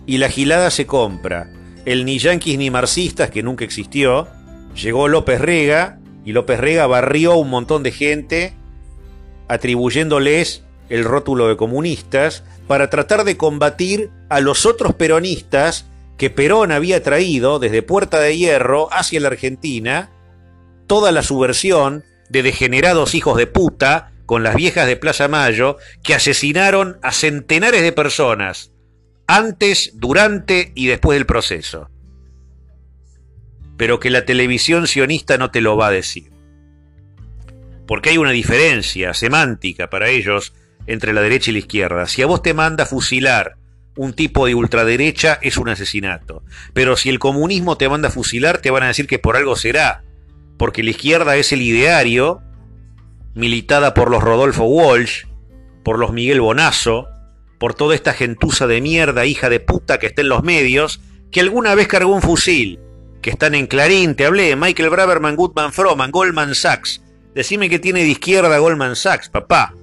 y 0.06 0.18
la 0.18 0.30
gilada 0.30 0.70
se 0.70 0.86
compra. 0.86 1.50
El 1.84 2.04
ni 2.04 2.18
yanquis 2.18 2.58
ni 2.58 2.70
marxistas, 2.70 3.30
que 3.30 3.42
nunca 3.42 3.64
existió, 3.64 4.26
llegó 4.74 5.08
López 5.08 5.40
Rega 5.40 5.98
y 6.24 6.32
López 6.32 6.60
Rega 6.60 6.86
barrió 6.86 7.36
un 7.36 7.50
montón 7.50 7.82
de 7.82 7.92
gente 7.92 8.54
atribuyéndoles 9.48 10.64
el 10.88 11.04
rótulo 11.04 11.48
de 11.48 11.56
comunistas 11.56 12.44
para 12.66 12.90
tratar 12.90 13.24
de 13.24 13.36
combatir 13.36 14.10
a 14.28 14.40
los 14.40 14.66
otros 14.66 14.94
peronistas 14.94 15.86
que 16.16 16.30
Perón 16.30 16.72
había 16.72 17.02
traído 17.02 17.58
desde 17.58 17.82
Puerta 17.82 18.20
de 18.20 18.36
Hierro 18.36 18.88
hacia 18.92 19.20
la 19.20 19.28
Argentina, 19.28 20.10
toda 20.86 21.12
la 21.12 21.22
subversión 21.22 22.04
de 22.28 22.42
degenerados 22.42 23.14
hijos 23.14 23.36
de 23.36 23.46
puta 23.46 24.12
con 24.26 24.42
las 24.42 24.54
viejas 24.54 24.86
de 24.86 24.96
Plaza 24.96 25.28
Mayo 25.28 25.76
que 26.02 26.14
asesinaron 26.14 26.98
a 27.02 27.12
centenares 27.12 27.82
de 27.82 27.92
personas 27.92 28.72
antes, 29.26 29.92
durante 29.94 30.72
y 30.74 30.86
después 30.86 31.16
del 31.16 31.26
proceso. 31.26 31.90
Pero 33.78 33.98
que 33.98 34.10
la 34.10 34.26
televisión 34.26 34.86
sionista 34.86 35.38
no 35.38 35.50
te 35.50 35.62
lo 35.62 35.78
va 35.78 35.86
a 35.86 35.92
decir. 35.92 36.30
Porque 37.86 38.10
hay 38.10 38.18
una 38.18 38.32
diferencia 38.32 39.14
semántica 39.14 39.88
para 39.88 40.10
ellos 40.10 40.52
entre 40.86 41.14
la 41.14 41.22
derecha 41.22 41.50
y 41.50 41.54
la 41.54 41.60
izquierda. 41.60 42.06
Si 42.06 42.20
a 42.20 42.26
vos 42.26 42.42
te 42.42 42.52
manda 42.52 42.84
fusilar 42.84 43.56
un 43.96 44.12
tipo 44.12 44.46
de 44.46 44.54
ultraderecha, 44.54 45.38
es 45.42 45.56
un 45.56 45.68
asesinato. 45.68 46.44
Pero 46.72 46.96
si 46.96 47.08
el 47.08 47.18
comunismo 47.18 47.78
te 47.78 47.88
manda 47.88 48.10
fusilar, 48.10 48.58
te 48.58 48.70
van 48.70 48.82
a 48.82 48.88
decir 48.88 49.06
que 49.06 49.18
por 49.18 49.36
algo 49.36 49.56
será. 49.56 50.04
Porque 50.56 50.82
la 50.82 50.90
izquierda 50.90 51.36
es 51.36 51.52
el 51.52 51.62
ideario, 51.62 52.42
militada 53.34 53.94
por 53.94 54.10
los 54.10 54.22
Rodolfo 54.22 54.64
Walsh, 54.64 55.24
por 55.82 55.98
los 55.98 56.12
Miguel 56.12 56.40
Bonazo, 56.40 57.08
por 57.58 57.74
toda 57.74 57.94
esta 57.94 58.12
gentuza 58.12 58.66
de 58.66 58.80
mierda, 58.80 59.26
hija 59.26 59.48
de 59.48 59.60
puta 59.60 59.98
que 59.98 60.06
está 60.06 60.22
en 60.22 60.28
los 60.28 60.42
medios, 60.42 61.00
que 61.30 61.40
alguna 61.40 61.74
vez 61.74 61.88
cargó 61.88 62.14
un 62.14 62.22
fusil, 62.22 62.78
que 63.20 63.30
están 63.30 63.54
en 63.54 63.66
Clarín, 63.66 64.14
te 64.14 64.26
hablé, 64.26 64.54
Michael 64.56 64.90
Braverman, 64.90 65.36
Goodman 65.36 65.72
Froman, 65.72 66.10
Goldman 66.10 66.54
Sachs. 66.54 67.02
Decime 67.34 67.68
que 67.68 67.78
tiene 67.78 68.00
de 68.00 68.08
izquierda 68.08 68.58
Goldman 68.58 68.96
Sachs, 68.96 69.28
papá. 69.28 69.74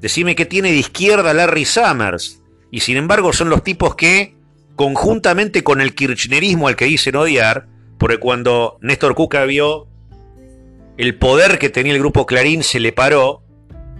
Decime 0.00 0.36
que 0.36 0.46
tiene 0.46 0.70
de 0.70 0.78
izquierda 0.78 1.34
Larry 1.34 1.64
Summers. 1.64 2.40
Y 2.70 2.80
sin 2.80 2.96
embargo 2.96 3.32
son 3.32 3.50
los 3.50 3.62
tipos 3.62 3.94
que, 3.94 4.36
conjuntamente 4.76 5.64
con 5.64 5.80
el 5.80 5.94
kirchnerismo 5.94 6.68
al 6.68 6.76
que 6.76 6.84
dicen 6.84 7.16
odiar, 7.16 7.66
porque 7.98 8.18
cuando 8.18 8.78
Néstor 8.80 9.14
Cuca 9.14 9.44
vio 9.44 9.88
el 10.96 11.16
poder 11.16 11.58
que 11.58 11.70
tenía 11.70 11.94
el 11.94 11.98
grupo 11.98 12.26
Clarín, 12.26 12.62
se 12.62 12.80
le 12.80 12.92
paró 12.92 13.42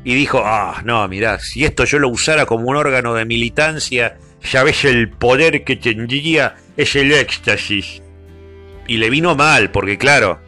y 0.05 0.14
dijo, 0.14 0.43
ah, 0.45 0.83
no, 0.85 1.07
mirá, 1.09 1.39
si 1.41 1.64
esto 1.64 1.85
yo 1.85 1.99
lo 1.99 2.09
usara 2.09 2.47
como 2.47 2.68
un 2.68 2.76
órgano 2.76 3.14
de 3.14 3.24
militancia, 3.24 4.18
ya 4.43 4.62
ves 4.62 4.85
el 4.85 5.11
poder 5.11 5.64
que 5.64 5.76
tendría, 5.76 6.57
es 6.76 6.95
el 6.97 7.12
éxtasis. 7.12 8.03
Y 8.89 8.97
le 8.97 9.11
vino 9.11 9.36
mal, 9.36 9.70
porque 9.70 9.99
claro, 9.99 10.41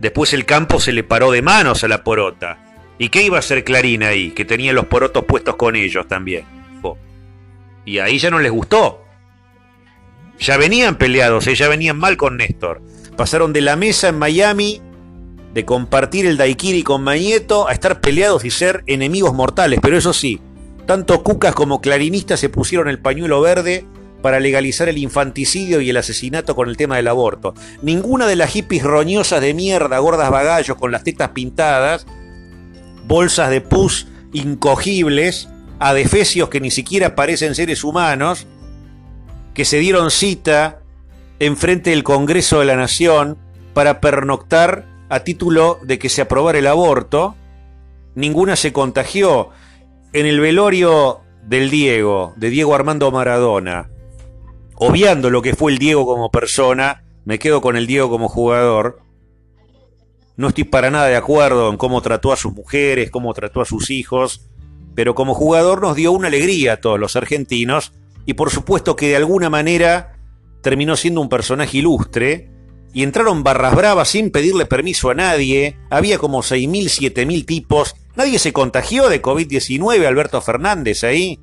después 0.00 0.34
el 0.34 0.44
campo 0.44 0.80
se 0.80 0.92
le 0.92 1.02
paró 1.02 1.30
de 1.30 1.40
manos 1.40 1.82
a 1.84 1.88
la 1.88 2.04
porota 2.04 2.58
¿Y 2.98 3.08
qué 3.08 3.22
iba 3.22 3.36
a 3.36 3.40
hacer 3.40 3.64
Clarín 3.64 4.02
ahí? 4.02 4.30
Que 4.30 4.44
tenía 4.44 4.72
los 4.72 4.86
porotos 4.86 5.24
puestos 5.24 5.56
con 5.56 5.76
ellos 5.76 6.06
también. 6.06 6.44
Y 7.86 7.98
ahí 7.98 8.18
ya 8.18 8.30
no 8.30 8.38
les 8.38 8.50
gustó. 8.50 9.04
Ya 10.38 10.56
venían 10.56 10.96
peleados, 10.96 11.46
eh, 11.46 11.54
ya 11.54 11.68
venían 11.68 11.98
mal 11.98 12.16
con 12.16 12.38
Néstor. 12.38 12.80
Pasaron 13.16 13.52
de 13.52 13.60
la 13.60 13.76
mesa 13.76 14.08
en 14.08 14.18
Miami 14.18 14.80
de 15.52 15.64
compartir 15.64 16.26
el 16.26 16.36
daiquiri 16.36 16.82
con 16.82 17.04
Mañeto 17.04 17.68
a 17.68 17.72
estar 17.72 18.00
peleados 18.00 18.44
y 18.44 18.50
ser 18.50 18.82
enemigos 18.86 19.34
mortales. 19.34 19.80
Pero 19.82 19.98
eso 19.98 20.12
sí, 20.12 20.40
tanto 20.86 21.22
Cucas 21.22 21.54
como 21.54 21.80
Clarinistas 21.80 22.40
se 22.40 22.48
pusieron 22.48 22.88
el 22.88 23.00
pañuelo 23.00 23.40
verde 23.40 23.86
para 24.24 24.40
legalizar 24.40 24.88
el 24.88 24.96
infanticidio 24.96 25.82
y 25.82 25.90
el 25.90 25.98
asesinato 25.98 26.56
con 26.56 26.70
el 26.70 26.78
tema 26.78 26.96
del 26.96 27.08
aborto. 27.08 27.52
Ninguna 27.82 28.26
de 28.26 28.36
las 28.36 28.52
hippies 28.52 28.82
roñosas 28.82 29.42
de 29.42 29.52
mierda, 29.52 29.98
gordas 29.98 30.30
bagallos 30.30 30.78
con 30.78 30.90
las 30.90 31.04
tetas 31.04 31.28
pintadas, 31.32 32.06
bolsas 33.06 33.50
de 33.50 33.60
pus 33.60 34.06
incogibles, 34.32 35.50
adefesios 35.78 36.48
que 36.48 36.62
ni 36.62 36.70
siquiera 36.70 37.14
parecen 37.14 37.54
seres 37.54 37.84
humanos, 37.84 38.46
que 39.52 39.66
se 39.66 39.78
dieron 39.78 40.10
cita 40.10 40.80
enfrente 41.38 41.90
del 41.90 42.02
Congreso 42.02 42.60
de 42.60 42.64
la 42.64 42.76
Nación 42.76 43.36
para 43.74 44.00
pernoctar 44.00 44.86
a 45.10 45.20
título 45.20 45.80
de 45.82 45.98
que 45.98 46.08
se 46.08 46.22
aprobara 46.22 46.58
el 46.58 46.66
aborto, 46.66 47.34
ninguna 48.14 48.56
se 48.56 48.72
contagió. 48.72 49.50
En 50.14 50.24
el 50.24 50.40
velorio 50.40 51.20
del 51.46 51.68
Diego, 51.68 52.32
de 52.36 52.48
Diego 52.48 52.74
Armando 52.74 53.10
Maradona, 53.10 53.90
obviando 54.76 55.30
lo 55.30 55.42
que 55.42 55.54
fue 55.54 55.72
el 55.72 55.78
Diego 55.78 56.06
como 56.06 56.30
persona, 56.30 57.04
me 57.24 57.38
quedo 57.38 57.60
con 57.60 57.76
el 57.76 57.86
Diego 57.86 58.10
como 58.10 58.28
jugador. 58.28 59.00
No 60.36 60.48
estoy 60.48 60.64
para 60.64 60.90
nada 60.90 61.06
de 61.06 61.16
acuerdo 61.16 61.70
en 61.70 61.76
cómo 61.76 62.02
trató 62.02 62.32
a 62.32 62.36
sus 62.36 62.52
mujeres, 62.52 63.10
cómo 63.10 63.32
trató 63.34 63.60
a 63.60 63.66
sus 63.66 63.90
hijos, 63.90 64.48
pero 64.94 65.14
como 65.14 65.34
jugador 65.34 65.80
nos 65.80 65.96
dio 65.96 66.12
una 66.12 66.28
alegría 66.28 66.74
a 66.74 66.76
todos 66.78 66.98
los 66.98 67.16
argentinos 67.16 67.92
y 68.26 68.34
por 68.34 68.50
supuesto 68.50 68.96
que 68.96 69.08
de 69.08 69.16
alguna 69.16 69.50
manera 69.50 70.16
terminó 70.62 70.96
siendo 70.96 71.20
un 71.20 71.28
personaje 71.28 71.78
ilustre 71.78 72.50
y 72.92 73.02
entraron 73.02 73.42
barras 73.42 73.74
bravas 73.74 74.08
sin 74.08 74.30
pedirle 74.30 74.66
permiso 74.66 75.10
a 75.10 75.14
nadie, 75.14 75.76
había 75.90 76.16
como 76.18 76.42
6.000, 76.42 77.12
7.000 77.12 77.44
tipos, 77.44 77.96
nadie 78.14 78.38
se 78.38 78.52
contagió 78.52 79.08
de 79.08 79.20
COVID-19, 79.20 80.06
Alberto 80.06 80.40
Fernández 80.40 81.02
ahí. 81.02 81.40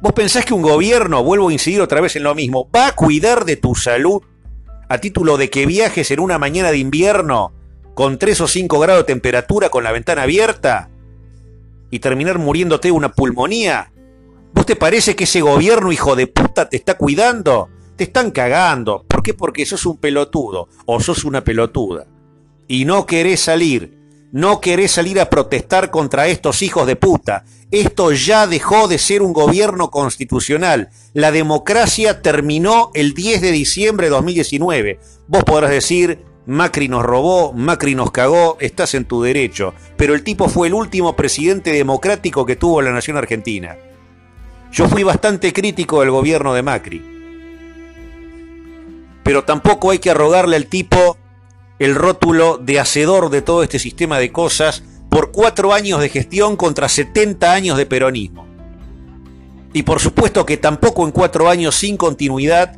¿Vos 0.00 0.14
pensás 0.14 0.46
que 0.46 0.54
un 0.54 0.62
gobierno, 0.62 1.22
vuelvo 1.22 1.50
a 1.50 1.52
incidir 1.52 1.82
otra 1.82 2.00
vez 2.00 2.16
en 2.16 2.22
lo 2.22 2.34
mismo, 2.34 2.70
va 2.74 2.86
a 2.86 2.92
cuidar 2.92 3.44
de 3.44 3.56
tu 3.56 3.74
salud 3.74 4.22
a 4.88 4.98
título 4.98 5.36
de 5.36 5.50
que 5.50 5.66
viajes 5.66 6.10
en 6.10 6.20
una 6.20 6.38
mañana 6.38 6.70
de 6.70 6.78
invierno 6.78 7.52
con 7.94 8.18
3 8.18 8.40
o 8.40 8.48
5 8.48 8.80
grados 8.80 9.02
de 9.02 9.12
temperatura 9.12 9.68
con 9.68 9.84
la 9.84 9.92
ventana 9.92 10.22
abierta 10.22 10.88
y 11.90 11.98
terminar 11.98 12.38
muriéndote 12.38 12.90
una 12.90 13.12
pulmonía? 13.12 13.92
¿Vos 14.54 14.64
te 14.64 14.74
parece 14.74 15.14
que 15.14 15.24
ese 15.24 15.42
gobierno, 15.42 15.92
hijo 15.92 16.16
de 16.16 16.26
puta, 16.26 16.66
te 16.70 16.78
está 16.78 16.96
cuidando? 16.96 17.68
Te 17.96 18.04
están 18.04 18.30
cagando. 18.30 19.04
¿Por 19.06 19.22
qué? 19.22 19.34
Porque 19.34 19.66
sos 19.66 19.84
un 19.84 19.98
pelotudo 19.98 20.68
o 20.86 21.00
sos 21.00 21.24
una 21.24 21.44
pelotuda. 21.44 22.06
Y 22.66 22.86
no 22.86 23.04
querés 23.04 23.40
salir. 23.40 23.99
No 24.32 24.60
querés 24.60 24.92
salir 24.92 25.20
a 25.20 25.28
protestar 25.28 25.90
contra 25.90 26.28
estos 26.28 26.62
hijos 26.62 26.86
de 26.86 26.96
puta. 26.96 27.44
Esto 27.70 28.12
ya 28.12 28.46
dejó 28.46 28.86
de 28.86 28.98
ser 28.98 29.22
un 29.22 29.32
gobierno 29.32 29.90
constitucional. 29.90 30.90
La 31.14 31.32
democracia 31.32 32.22
terminó 32.22 32.90
el 32.94 33.14
10 33.14 33.40
de 33.40 33.52
diciembre 33.52 34.06
de 34.06 34.10
2019. 34.10 35.00
Vos 35.26 35.44
podrás 35.44 35.70
decir, 35.70 36.24
Macri 36.46 36.88
nos 36.88 37.04
robó, 37.04 37.52
Macri 37.52 37.94
nos 37.94 38.12
cagó, 38.12 38.56
estás 38.60 38.94
en 38.94 39.04
tu 39.04 39.22
derecho. 39.22 39.74
Pero 39.96 40.14
el 40.14 40.22
tipo 40.22 40.48
fue 40.48 40.68
el 40.68 40.74
último 40.74 41.16
presidente 41.16 41.72
democrático 41.72 42.46
que 42.46 42.56
tuvo 42.56 42.82
la 42.82 42.92
nación 42.92 43.16
argentina. 43.16 43.76
Yo 44.72 44.88
fui 44.88 45.02
bastante 45.02 45.52
crítico 45.52 46.00
del 46.00 46.12
gobierno 46.12 46.54
de 46.54 46.62
Macri 46.62 47.20
pero 49.30 49.44
tampoco 49.44 49.92
hay 49.92 50.00
que 50.00 50.10
arrogarle 50.10 50.56
al 50.56 50.66
tipo 50.66 51.16
el 51.80 51.94
rótulo 51.94 52.58
de 52.58 52.78
hacedor 52.78 53.30
de 53.30 53.40
todo 53.40 53.62
este 53.62 53.78
sistema 53.78 54.18
de 54.18 54.30
cosas 54.30 54.84
por 55.08 55.32
cuatro 55.32 55.72
años 55.72 56.00
de 56.00 56.10
gestión 56.10 56.56
contra 56.56 56.88
70 56.88 57.52
años 57.52 57.78
de 57.78 57.86
peronismo. 57.86 58.46
Y 59.72 59.82
por 59.82 59.98
supuesto 59.98 60.44
que 60.44 60.58
tampoco 60.58 61.04
en 61.04 61.10
cuatro 61.10 61.48
años 61.48 61.74
sin 61.74 61.96
continuidad 61.96 62.76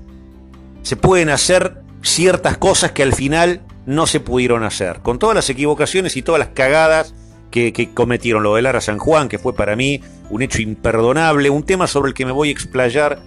se 0.82 0.96
pueden 0.96 1.30
hacer 1.30 1.82
ciertas 2.00 2.57
cosas 2.59 2.92
que 2.92 3.03
al 3.03 3.12
final 3.12 3.62
no 3.86 4.07
se 4.07 4.20
pudieron 4.20 4.62
hacer, 4.62 5.00
con 5.00 5.18
todas 5.18 5.34
las 5.34 5.50
equivocaciones 5.50 6.16
y 6.16 6.22
todas 6.22 6.38
las 6.38 6.48
cagadas 6.50 7.12
que, 7.50 7.90
cometieron. 7.92 8.44
Lo 8.44 8.55
de 8.55 8.62
Lara 8.62 8.80
San 8.80 8.98
Juan, 8.98 9.28
que 9.28 9.40
fue 9.40 9.53
para 9.53 9.74
mí 9.74 10.00
un 10.30 10.42
hecho 10.42 10.62
imperdonable, 10.62 11.50
un 11.50 11.64
tema 11.64 11.88
sobre 11.88 12.11
el 12.11 12.14
que 12.14 12.24
me 12.24 12.32
voy 12.32 12.50
a 12.50 12.53
explayar 12.53 13.20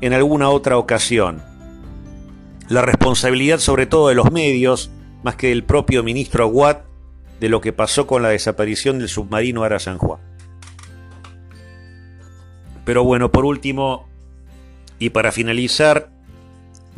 en 0.00 0.12
alguna 0.12 0.48
otra 0.50 0.76
ocasión 0.76 1.47
la 2.68 2.82
responsabilidad 2.82 3.58
sobre 3.58 3.86
todo 3.86 4.08
de 4.08 4.14
los 4.14 4.30
medios, 4.30 4.90
más 5.22 5.36
que 5.36 5.48
del 5.48 5.64
propio 5.64 6.02
ministro 6.02 6.44
Aguad, 6.44 6.78
de 7.40 7.48
lo 7.48 7.60
que 7.60 7.72
pasó 7.72 8.06
con 8.06 8.22
la 8.22 8.30
desaparición 8.30 8.98
del 8.98 9.08
submarino 9.08 9.62
Ara 9.62 9.78
San 9.78 9.98
Juan. 9.98 10.20
Pero 12.84 13.04
bueno, 13.04 13.30
por 13.30 13.44
último, 13.44 14.08
y 14.98 15.10
para 15.10 15.32
finalizar, 15.32 16.10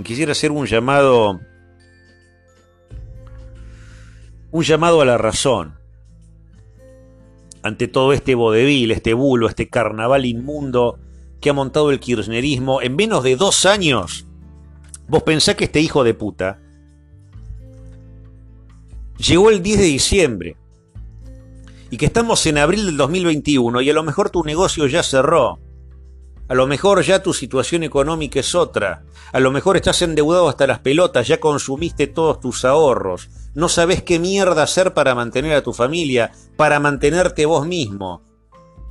quisiera 0.02 0.32
hacer 0.32 0.50
un 0.50 0.66
llamado 0.66 1.40
un 4.52 4.64
llamado 4.64 5.00
a 5.00 5.04
la 5.04 5.16
razón 5.16 5.74
ante 7.62 7.86
todo 7.86 8.12
este 8.12 8.34
vodevil, 8.34 8.90
este 8.90 9.14
bulo, 9.14 9.48
este 9.48 9.68
carnaval 9.68 10.24
inmundo 10.24 10.98
que 11.40 11.50
ha 11.50 11.52
montado 11.52 11.90
el 11.90 12.00
kirchnerismo 12.00 12.82
en 12.82 12.96
menos 12.96 13.22
de 13.22 13.36
dos 13.36 13.66
años 13.66 14.26
Vos 15.10 15.24
pensás 15.24 15.56
que 15.56 15.64
este 15.64 15.80
hijo 15.80 16.04
de 16.04 16.14
puta 16.14 16.60
llegó 19.18 19.50
el 19.50 19.60
10 19.60 19.78
de 19.80 19.84
diciembre 19.84 20.56
y 21.90 21.96
que 21.96 22.06
estamos 22.06 22.46
en 22.46 22.58
abril 22.58 22.86
del 22.86 22.96
2021 22.96 23.80
y 23.80 23.90
a 23.90 23.92
lo 23.92 24.04
mejor 24.04 24.30
tu 24.30 24.44
negocio 24.44 24.86
ya 24.86 25.02
cerró. 25.02 25.58
A 26.46 26.54
lo 26.54 26.68
mejor 26.68 27.02
ya 27.02 27.24
tu 27.24 27.34
situación 27.34 27.82
económica 27.82 28.38
es 28.38 28.54
otra. 28.54 29.02
A 29.32 29.40
lo 29.40 29.50
mejor 29.50 29.76
estás 29.76 30.00
endeudado 30.02 30.48
hasta 30.48 30.68
las 30.68 30.78
pelotas, 30.78 31.26
ya 31.26 31.40
consumiste 31.40 32.06
todos 32.06 32.38
tus 32.38 32.64
ahorros. 32.64 33.30
No 33.52 33.68
sabes 33.68 34.04
qué 34.04 34.20
mierda 34.20 34.62
hacer 34.62 34.94
para 34.94 35.16
mantener 35.16 35.56
a 35.56 35.64
tu 35.64 35.72
familia, 35.72 36.30
para 36.56 36.78
mantenerte 36.78 37.46
vos 37.46 37.66
mismo. 37.66 38.22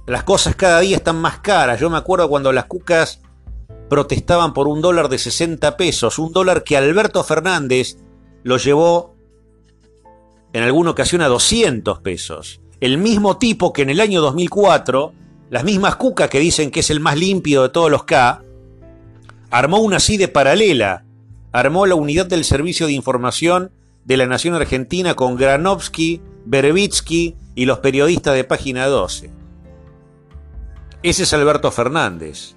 Las 0.06 0.24
cosas 0.24 0.58
cada 0.58 0.82
día 0.82 0.98
están 0.98 1.16
más 1.16 1.40
caras. 1.40 1.80
Yo 1.80 1.90
me 1.90 1.98
acuerdo 1.98 2.28
cuando 2.28 2.52
las 2.52 2.66
cucas 2.66 3.22
protestaban 3.90 4.54
por 4.54 4.68
un 4.68 4.82
dólar 4.82 5.10
de 5.10 5.18
60 5.18 5.76
pesos, 5.76 6.20
un 6.20 6.32
dólar 6.32 6.64
que 6.64 6.78
Alberto 6.78 7.24
Fernández 7.24 7.98
lo 8.44 8.58
llevó 8.58 9.16
en 10.54 10.64
alguna 10.64 10.92
ocasión 10.92 11.22
a 11.22 11.28
200 11.28 12.00
pesos. 12.00 12.62
El 12.80 12.98
mismo 12.98 13.38
tipo 13.38 13.74
que 13.74 13.82
en 13.82 13.90
el 13.90 14.00
año 14.00 14.22
2004, 14.22 15.14
las 15.50 15.64
mismas 15.64 15.96
cucas 15.96 16.30
que 16.30 16.40
dicen 16.40 16.72
que 16.72 16.80
es 16.80 16.90
el 16.90 17.00
más 17.00 17.18
limpio 17.18 17.64
de 17.64 17.70
todos 17.70 17.92
los 17.92 18.04
K, 18.04 18.44
armó 19.50 19.80
una 19.80 20.00
CIDE 20.00 20.28
paralela, 20.28 21.06
armó 21.52 21.86
la 21.86 21.96
unidad 21.96 22.28
del 22.28 22.46
Servicio 22.46 22.86
de 22.86 22.94
Información 22.94 23.72
de 24.06 24.18
la 24.18 24.28
Nación 24.28 24.56
Argentina 24.56 25.16
con 25.16 25.36
Granovsky, 25.36 26.22
Berevitsky 26.46 27.36
y 27.56 27.66
los 27.66 27.80
periodistas 27.80 28.36
de 28.36 28.44
Página 28.44 28.88
12. 28.88 29.32
Ese 31.04 31.24
es 31.24 31.34
Alberto 31.34 31.72
Fernández. 31.72 32.56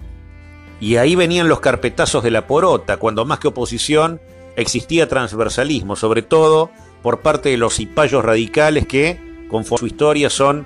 Y 0.79 0.97
ahí 0.97 1.15
venían 1.15 1.47
los 1.47 1.59
carpetazos 1.59 2.23
de 2.23 2.31
la 2.31 2.47
porota, 2.47 2.97
cuando 2.97 3.25
más 3.25 3.39
que 3.39 3.47
oposición 3.47 4.19
existía 4.55 5.07
transversalismo, 5.07 5.95
sobre 5.95 6.21
todo 6.21 6.69
por 7.01 7.21
parte 7.21 7.49
de 7.49 7.57
los 7.57 7.75
cipayos 7.75 8.23
radicales 8.23 8.85
que, 8.85 9.45
conforme 9.49 9.79
su 9.79 9.87
historia, 9.87 10.29
son 10.29 10.65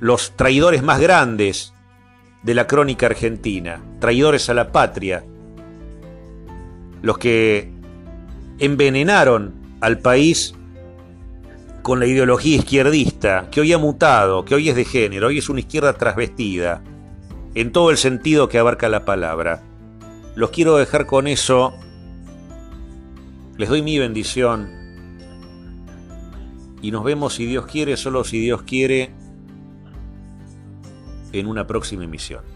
los 0.00 0.36
traidores 0.36 0.82
más 0.82 1.00
grandes 1.00 1.72
de 2.42 2.54
la 2.54 2.66
crónica 2.66 3.06
argentina, 3.06 3.80
traidores 3.98 4.48
a 4.50 4.54
la 4.54 4.70
patria, 4.72 5.24
los 7.02 7.18
que 7.18 7.70
envenenaron 8.58 9.54
al 9.80 9.98
país 9.98 10.54
con 11.82 12.00
la 12.00 12.06
ideología 12.06 12.56
izquierdista, 12.56 13.48
que 13.50 13.60
hoy 13.60 13.72
ha 13.72 13.78
mutado, 13.78 14.44
que 14.44 14.54
hoy 14.54 14.68
es 14.68 14.76
de 14.76 14.84
género, 14.84 15.28
hoy 15.28 15.38
es 15.38 15.48
una 15.48 15.60
izquierda 15.60 15.92
trasvestida, 15.92 16.82
en 17.56 17.72
todo 17.72 17.90
el 17.90 17.96
sentido 17.96 18.50
que 18.50 18.58
abarca 18.58 18.90
la 18.90 19.06
palabra. 19.06 19.62
Los 20.34 20.50
quiero 20.50 20.76
dejar 20.76 21.06
con 21.06 21.26
eso. 21.26 21.72
Les 23.56 23.70
doy 23.70 23.80
mi 23.80 23.98
bendición. 23.98 24.70
Y 26.82 26.90
nos 26.90 27.02
vemos 27.02 27.32
si 27.32 27.46
Dios 27.46 27.64
quiere, 27.64 27.96
solo 27.96 28.24
si 28.24 28.40
Dios 28.40 28.60
quiere, 28.60 29.14
en 31.32 31.46
una 31.46 31.66
próxima 31.66 32.04
emisión. 32.04 32.55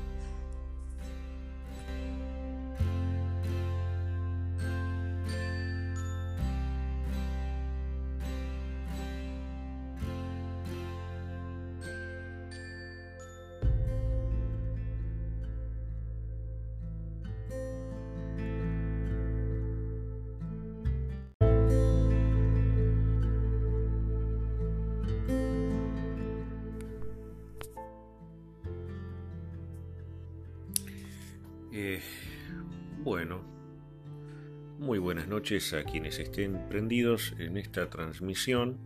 Noches 35.30 35.72
a 35.74 35.84
quienes 35.84 36.18
estén 36.18 36.68
prendidos 36.68 37.34
en 37.38 37.56
esta 37.56 37.88
transmisión. 37.88 38.78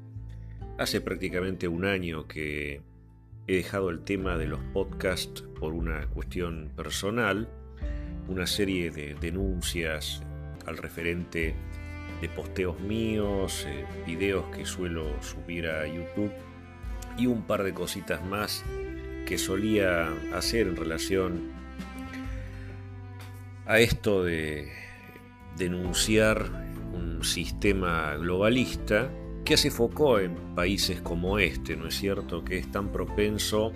Hace 0.79 1.01
prácticamente 1.01 1.69
un 1.69 1.85
año 1.85 2.29
que 2.29 2.81
he 3.47 3.57
dejado 3.57 3.91
el 3.91 4.01
tema 4.01 4.37
de 4.37 4.47
los 4.47 4.61
podcasts 4.73 5.43
por 5.59 5.73
una 5.73 6.07
cuestión 6.09 6.71
personal, 6.77 7.49
una 8.29 8.47
serie 8.47 8.91
de 8.91 9.15
denuncias 9.15 10.23
al 10.67 10.77
referente 10.77 11.55
de 12.21 12.29
posteos 12.29 12.79
míos, 12.81 13.67
eh, 13.67 13.85
videos 14.07 14.45
que 14.55 14.65
suelo 14.65 15.05
subir 15.23 15.67
a 15.67 15.87
YouTube 15.87 16.33
y 17.19 17.27
un 17.27 17.43
par 17.43 17.63
de 17.63 17.75
cositas 17.75 18.25
más 18.25 18.65
que 19.27 19.39
solía 19.39 20.09
hacer 20.35 20.69
en 20.69 20.77
relación 20.77 21.64
a 23.67 23.79
esto 23.79 24.25
de 24.25 24.71
denunciar 25.57 26.51
un 26.93 27.25
sistema 27.25 28.15
globalista 28.17 29.11
que 29.45 29.55
hace 29.55 29.71
foco 29.71 30.19
en 30.19 30.35
países 30.55 31.01
como 31.01 31.39
este, 31.39 31.75
¿no 31.77 31.89
es 31.89 31.95
cierto? 31.95 32.45
Que 32.45 32.59
es 32.59 32.71
tan 32.71 32.93
propenso 32.93 33.73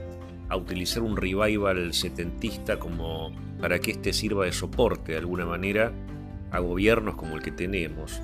a 0.48 0.56
utilizar 0.56 1.02
un 1.02 1.16
revival 1.16 1.94
setentista 1.94 2.78
como 2.78 3.32
para 3.60 3.78
que 3.78 3.92
éste 3.92 4.12
sirva 4.12 4.46
de 4.46 4.52
soporte 4.52 5.12
de 5.12 5.18
alguna 5.18 5.46
manera 5.46 5.92
a 6.50 6.58
gobiernos 6.60 7.16
como 7.16 7.36
el 7.36 7.42
que 7.42 7.50
tenemos. 7.50 8.22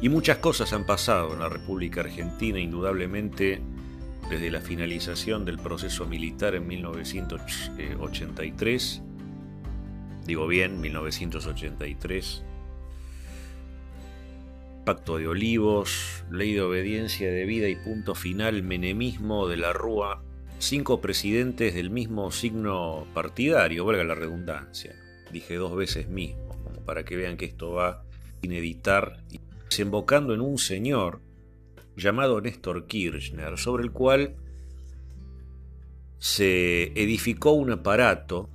Y 0.00 0.08
muchas 0.08 0.38
cosas 0.38 0.72
han 0.72 0.84
pasado 0.84 1.34
en 1.34 1.40
la 1.40 1.48
República 1.48 2.02
Argentina, 2.02 2.58
indudablemente 2.58 3.60
desde 4.30 4.50
la 4.50 4.60
finalización 4.60 5.44
del 5.44 5.58
proceso 5.58 6.06
militar 6.06 6.54
en 6.54 6.66
1983, 6.66 9.02
digo 10.26 10.46
bien, 10.46 10.80
1983, 10.80 12.42
Pacto 14.84 15.18
de 15.18 15.28
Olivos, 15.28 16.24
Ley 16.30 16.54
de 16.54 16.62
Obediencia 16.62 17.30
de 17.30 17.44
Vida 17.44 17.68
y 17.68 17.76
punto 17.76 18.14
final, 18.14 18.62
Menemismo 18.62 19.48
de 19.48 19.56
la 19.56 19.72
Rúa, 19.72 20.22
cinco 20.58 21.00
presidentes 21.00 21.74
del 21.74 21.90
mismo 21.90 22.30
signo 22.30 23.06
partidario, 23.14 23.84
valga 23.84 24.04
la 24.04 24.14
redundancia. 24.14 24.94
Dije 25.32 25.56
dos 25.56 25.74
veces 25.74 26.08
mismo, 26.08 26.48
como 26.62 26.84
para 26.84 27.04
que 27.04 27.16
vean 27.16 27.36
que 27.36 27.46
esto 27.46 27.72
va 27.72 28.04
sin 28.40 28.52
editar, 28.52 29.22
desembocando 29.68 30.34
en 30.34 30.40
un 30.40 30.58
señor 30.58 31.20
llamado 31.96 32.40
Néstor 32.40 32.86
Kirchner, 32.86 33.58
sobre 33.58 33.82
el 33.82 33.90
cual 33.90 34.36
se 36.18 36.92
edificó 37.00 37.52
un 37.52 37.72
aparato, 37.72 38.50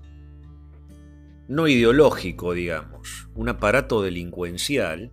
no 1.47 1.67
ideológico, 1.67 2.53
digamos, 2.53 3.29
un 3.35 3.49
aparato 3.49 4.01
delincuencial, 4.01 5.11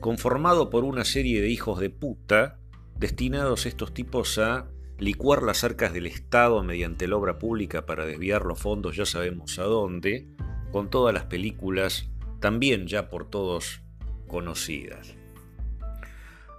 conformado 0.00 0.70
por 0.70 0.84
una 0.84 1.04
serie 1.04 1.40
de 1.40 1.48
hijos 1.48 1.78
de 1.78 1.90
puta, 1.90 2.58
destinados 2.96 3.66
estos 3.66 3.94
tipos 3.94 4.38
a 4.38 4.68
licuar 4.98 5.42
las 5.42 5.64
arcas 5.64 5.92
del 5.92 6.06
Estado 6.06 6.62
mediante 6.62 7.08
la 7.08 7.16
obra 7.16 7.38
pública 7.38 7.86
para 7.86 8.04
desviar 8.04 8.44
los 8.44 8.58
fondos 8.58 8.96
ya 8.96 9.06
sabemos 9.06 9.58
a 9.58 9.62
dónde, 9.62 10.28
con 10.72 10.90
todas 10.90 11.14
las 11.14 11.24
películas 11.24 12.10
también 12.40 12.86
ya 12.86 13.08
por 13.08 13.28
todos 13.28 13.82
conocidas. 14.26 15.14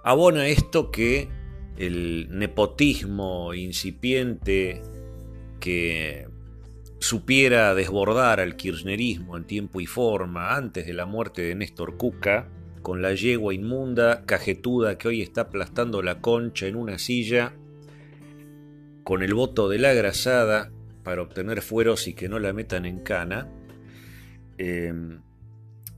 Abona 0.04 0.48
esto 0.48 0.90
que 0.90 1.28
el 1.76 2.28
nepotismo 2.30 3.54
incipiente 3.54 4.82
que 5.60 6.28
supiera 7.02 7.74
desbordar 7.74 8.38
al 8.38 8.56
kirchnerismo 8.56 9.36
en 9.36 9.44
tiempo 9.44 9.80
y 9.80 9.86
forma 9.86 10.54
antes 10.54 10.86
de 10.86 10.92
la 10.92 11.04
muerte 11.04 11.42
de 11.42 11.56
Néstor 11.56 11.96
Cuca, 11.96 12.48
con 12.80 13.02
la 13.02 13.12
yegua 13.14 13.52
inmunda, 13.52 14.24
cajetuda 14.24 14.98
que 14.98 15.08
hoy 15.08 15.20
está 15.20 15.42
aplastando 15.42 16.00
la 16.00 16.20
concha 16.20 16.66
en 16.66 16.76
una 16.76 16.98
silla, 16.98 17.54
con 19.02 19.22
el 19.22 19.34
voto 19.34 19.68
de 19.68 19.78
la 19.78 19.92
grasada 19.94 20.70
para 21.02 21.22
obtener 21.22 21.60
fueros 21.60 22.06
y 22.06 22.14
que 22.14 22.28
no 22.28 22.38
la 22.38 22.52
metan 22.52 22.86
en 22.86 23.00
cana, 23.00 23.48
eh, 24.58 24.92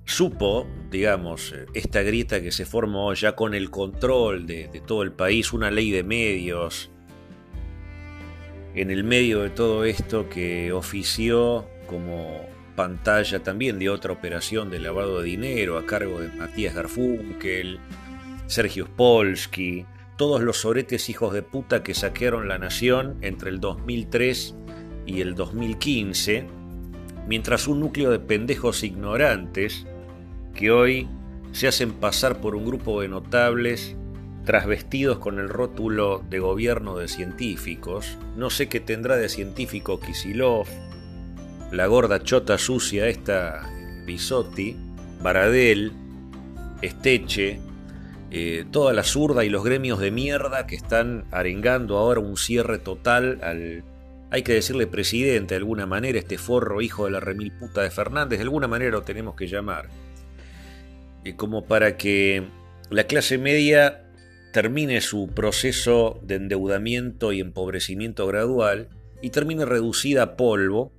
supo, 0.07 0.67
digamos, 0.91 1.55
esta 1.75 2.03
grieta 2.03 2.41
que 2.41 2.51
se 2.51 2.65
formó 2.65 3.13
ya 3.13 3.35
con 3.35 3.55
el 3.55 3.71
control 3.71 4.47
de, 4.47 4.69
todo 4.87 5.03
el 5.03 5.13
país, 5.13 5.53
una 5.53 5.71
ley 5.71 5.91
de 5.91 6.03
medios, 6.03 6.91
en 8.75 8.91
el 8.91 9.05
medio 9.05 9.41
de 9.41 9.51
todo 9.51 9.85
esto 9.85 10.29
que 10.29 10.73
ofició 10.73 11.67
como 11.87 12.41
pantalla 12.75 13.43
también 13.43 13.79
de 13.79 13.89
otra 13.89 14.13
operación 14.13 14.71
de 14.71 14.81
lavado 14.81 15.21
de 15.21 15.27
dinero 15.29 15.79
a 15.79 15.87
cargo 15.87 16.21
de 16.21 16.29
Matías 16.29 16.75
Garfunkel, 16.75 17.79
Sergio 18.47 18.87
Spolsky, 18.87 19.87
todos 20.17 20.43
los 20.43 20.59
soretes 20.59 21.09
hijos 21.09 21.33
de 21.33 21.43
puta 21.43 21.83
que 21.83 21.95
saquearon 21.95 22.49
la 22.49 22.59
nación 22.59 23.17
entre 23.21 23.51
el 23.51 23.61
2003 23.61 24.55
y 25.07 25.21
el 25.21 25.35
2015, 25.35 26.47
mientras 27.29 27.69
un 27.69 27.81
núcleo 27.81 28.11
de 28.11 28.19
pendejos 28.19 28.83
ignorantes 28.83 29.87
que 30.55 30.71
hoy 30.71 31.09
se 31.53 31.69
hacen 31.69 31.93
pasar 31.93 32.41
por 32.41 32.57
un 32.57 32.65
grupo 32.65 33.01
de 33.01 33.09
notables 33.09 33.97
trasvestidos 34.45 35.19
con 35.19 35.39
el 35.39 35.49
rótulo 35.49 36.23
de 36.29 36.39
gobierno 36.39 36.97
de 36.97 37.09
científicos. 37.09 38.19
No 38.37 38.51
sé 38.51 38.69
qué 38.69 38.81
tendrá 38.81 39.17
de 39.17 39.29
científico 39.29 40.01
Kisilov, 40.01 40.67
la 41.73 41.87
gorda 41.87 42.23
chota 42.23 42.59
sucia 42.59 43.09
esta 43.09 43.69
Bisotti, 44.07 44.77
Baradel, 45.23 45.93
Esteche, 46.83 47.59
eh, 48.31 48.65
toda 48.71 48.93
la 48.93 49.05
zurda 49.05 49.45
y 49.45 49.49
los 49.49 49.65
gremios 49.65 49.99
de 49.99 50.11
mierda 50.11 50.67
que 50.67 50.77
están 50.77 51.25
arengando 51.31 51.97
ahora 51.97 52.21
un 52.21 52.37
cierre 52.37 52.79
total 52.79 53.39
al, 53.43 53.85
hay 54.31 54.43
que 54.43 54.55
decirle 54.55 54.87
presidente 54.87 55.55
de 55.55 55.59
alguna 55.59 55.87
manera, 55.87 56.19
este 56.19 56.39
forro 56.39 56.83
hijo 56.83 57.05
de 57.05 57.13
la 57.13 57.21
remil 57.21 57.53
puta 57.53 57.83
de 57.83 57.91
Fernández, 57.91 58.39
de 58.39 58.45
alguna 58.45 58.69
manera 58.69 58.91
lo 58.91 59.03
tenemos 59.03 59.37
que 59.37 59.47
llamar 59.47 59.89
como 61.33 61.65
para 61.65 61.97
que 61.97 62.45
la 62.91 63.05
clase 63.05 63.39
media 63.39 64.04
termine 64.55 65.01
su 65.01 65.31
proceso 65.35 66.21
de 66.23 66.37
endeudamiento 66.37 67.33
y 67.33 67.41
empobrecimiento 67.41 68.25
gradual 68.29 68.89
y 69.21 69.31
termine 69.31 69.65
reducida 69.65 70.23
a 70.23 70.37
polvo 70.37 70.93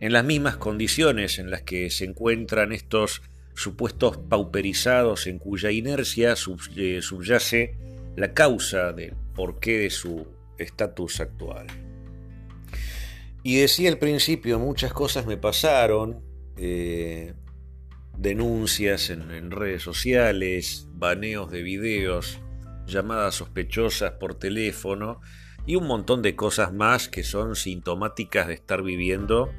en 0.00 0.12
las 0.12 0.22
mismas 0.22 0.58
condiciones 0.58 1.38
en 1.38 1.50
las 1.50 1.62
que 1.62 1.88
se 1.88 2.04
encuentran 2.04 2.72
estos 2.72 3.22
supuestos 3.54 4.18
pauperizados 4.18 5.26
en 5.26 5.38
cuya 5.38 5.70
inercia 5.70 6.34
eh, 6.76 7.00
subyace 7.00 7.74
la 8.16 8.34
causa 8.34 8.92
del 8.92 9.14
porqué 9.34 9.78
de 9.78 9.90
su 9.90 10.26
estatus 10.58 11.20
actual. 11.20 11.68
Y 13.42 13.60
decía 13.60 13.88
al 13.88 13.98
principio, 13.98 14.58
muchas 14.58 14.92
cosas 14.92 15.24
me 15.24 15.38
pasaron, 15.38 16.20
eh, 16.58 17.32
denuncias 18.18 19.10
en, 19.10 19.50
redes 19.50 19.82
sociales, 19.82 20.88
baneos 20.92 21.50
de 21.50 21.62
videos, 21.62 22.40
llamadas 22.86 23.36
sospechosas 23.36 24.12
por 24.12 24.34
teléfono 24.34 25.20
y 25.66 25.76
un 25.76 25.86
montón 25.86 26.22
de 26.22 26.36
cosas 26.36 26.72
más 26.72 27.08
que 27.08 27.24
son 27.24 27.56
sintomáticas 27.56 28.46
de 28.46 28.54
estar 28.54 28.82
viviendo 28.82 29.50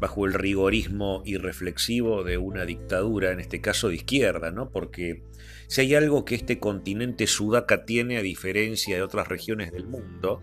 bajo 0.00 0.26
el 0.26 0.34
rigorismo 0.34 1.22
irreflexivo 1.24 2.22
de 2.22 2.38
una 2.38 2.64
dictadura, 2.64 3.32
en 3.32 3.40
este 3.40 3.60
caso 3.60 3.88
de 3.88 3.96
izquierda, 3.96 4.50
¿no? 4.50 4.70
Porque 4.70 5.22
si 5.68 5.82
hay 5.82 5.94
algo 5.94 6.24
que 6.24 6.34
este 6.34 6.58
continente 6.58 7.26
sudaca 7.26 7.84
tiene 7.86 8.18
a 8.18 8.22
diferencia 8.22 8.96
de 8.96 9.02
otras 9.02 9.28
regiones 9.28 9.72
del 9.72 9.86
mundo, 9.86 10.42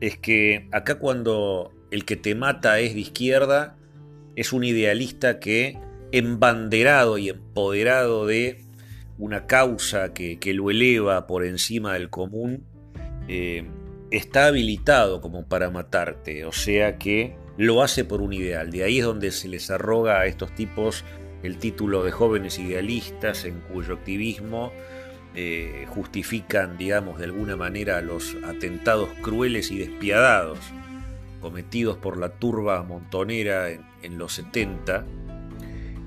es 0.00 0.18
que 0.18 0.68
acá 0.72 0.98
cuando 0.98 1.72
el 1.90 2.04
que 2.04 2.16
te 2.16 2.34
mata 2.34 2.78
es 2.80 2.94
de 2.94 3.00
izquierda, 3.00 3.78
es 4.34 4.52
un 4.52 4.64
idealista 4.64 5.38
que 5.40 5.78
embanderado 6.12 7.18
y 7.18 7.28
empoderado 7.28 8.26
de 8.26 8.64
una 9.18 9.46
causa 9.46 10.12
que, 10.12 10.38
lo 10.54 10.70
eleva 10.70 11.26
por 11.26 11.44
encima 11.44 11.94
del 11.94 12.10
común, 12.10 12.64
eh, 13.28 13.64
está 14.10 14.46
habilitado 14.46 15.20
como 15.20 15.46
para 15.46 15.70
matarte, 15.70 16.44
o 16.44 16.52
sea 16.52 16.98
que 16.98 17.36
lo 17.56 17.82
hace 17.82 18.04
por 18.04 18.20
un 18.20 18.32
ideal. 18.32 18.70
De 18.70 18.84
ahí 18.84 18.98
es 18.98 19.04
donde 19.04 19.30
se 19.30 19.48
les 19.48 19.70
arroga 19.70 20.20
a 20.20 20.26
estos 20.26 20.54
tipos 20.54 21.04
el 21.42 21.58
título 21.58 22.04
de 22.04 22.12
jóvenes 22.12 22.58
idealistas 22.58 23.44
en 23.44 23.60
cuyo 23.60 23.94
activismo 23.94 24.72
eh, 25.34 25.86
justifican, 25.88 26.76
digamos, 26.76 27.18
de 27.18 27.24
alguna 27.24 27.56
manera 27.56 28.00
los 28.00 28.36
atentados 28.44 29.08
crueles 29.22 29.70
y 29.70 29.78
despiadados 29.78 30.58
cometidos 31.40 31.96
por 31.98 32.18
la 32.18 32.30
turba 32.30 32.82
montonera 32.82 33.70
en, 33.70 33.82
en 34.02 34.18
los 34.18 34.32
70 34.34 35.04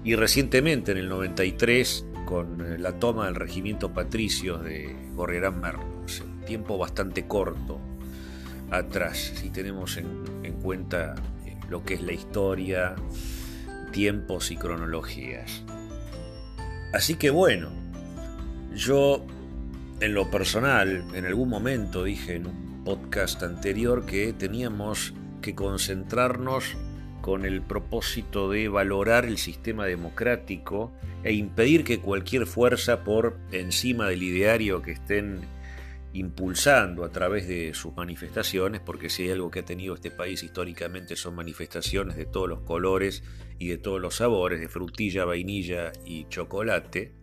y 0.10 0.16
recientemente 0.16 0.92
en 0.92 0.98
el 0.98 1.08
93 1.08 2.04
con 2.26 2.62
eh, 2.62 2.80
la 2.80 2.94
toma 2.94 3.28
del 3.28 3.36
regimiento 3.36 3.94
patricios 3.94 4.64
de 4.64 4.96
Gorriarán 5.14 5.62
Merlos, 5.62 6.24
tiempo 6.48 6.80
bastante 6.80 7.28
corto 7.28 7.80
atrás, 8.72 9.34
si 9.36 9.52
tenemos 9.52 9.98
en, 9.98 10.08
en 10.42 10.54
cuenta 10.54 11.14
eh, 11.46 11.56
lo 11.70 11.84
que 11.84 11.94
es 11.94 12.02
la 12.02 12.14
historia, 12.14 12.96
tiempos 13.92 14.50
y 14.50 14.56
cronologías. 14.56 15.64
Así 16.92 17.14
que 17.14 17.30
bueno, 17.30 17.70
yo 18.74 19.24
en 20.00 20.16
lo 20.16 20.32
personal, 20.32 21.06
en 21.14 21.28
algún 21.28 21.50
momento 21.50 22.04
dije 22.04 22.34
en 22.34 22.48
un 22.48 22.84
podcast 22.84 23.44
anterior 23.44 24.08
que 24.08 24.34
teníamos 24.34 25.14
que 25.44 25.54
concentrarnos 25.54 26.76
con 27.30 27.46
el 27.46 27.62
propósito 27.62 28.50
de 28.50 28.70
valorar 28.70 29.24
el 29.24 29.38
sistema 29.38 29.86
democrático 29.86 30.92
e 31.24 31.32
impedir 31.34 31.84
que 31.84 32.00
cualquier 32.00 32.48
fuerza 32.48 33.04
por 33.04 33.38
encima 33.52 34.08
del 34.08 34.24
ideario 34.24 34.82
que 34.82 34.94
estén 34.94 35.42
impulsando 36.12 37.04
a 37.04 37.12
través 37.12 37.48
de 37.48 37.76
sus 37.76 37.96
manifestaciones, 37.96 38.82
porque 38.82 39.12
si 39.12 39.26
hay 39.26 39.30
algo 39.30 39.52
que 39.52 39.60
ha 39.60 39.64
tenido 39.64 39.94
este 39.94 40.10
país 40.10 40.42
históricamente 40.42 41.16
son 41.16 41.36
manifestaciones 41.36 42.16
de 42.18 42.26
todos 42.26 42.50
los 42.50 42.62
colores 42.62 43.22
y 43.60 43.68
de 43.68 43.78
todos 43.78 44.02
los 44.02 44.16
sabores, 44.16 44.60
de 44.60 44.68
frutilla, 44.68 45.24
vainilla 45.24 45.92
y 46.04 46.28
chocolate, 46.30 47.14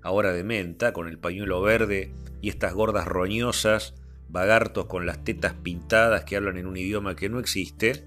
ahora 0.00 0.32
de 0.32 0.44
menta, 0.44 0.92
con 0.92 1.08
el 1.08 1.18
pañuelo 1.18 1.60
verde 1.60 2.14
y 2.40 2.50
estas 2.50 2.72
gordas 2.72 3.08
roñosas, 3.08 3.96
vagartos 4.28 4.86
con 4.86 5.06
las 5.06 5.24
tetas 5.24 5.54
pintadas 5.54 6.22
que 6.22 6.36
hablan 6.36 6.56
en 6.56 6.66
un 6.66 6.76
idioma 6.76 7.16
que 7.16 7.28
no 7.28 7.40
existe, 7.40 8.04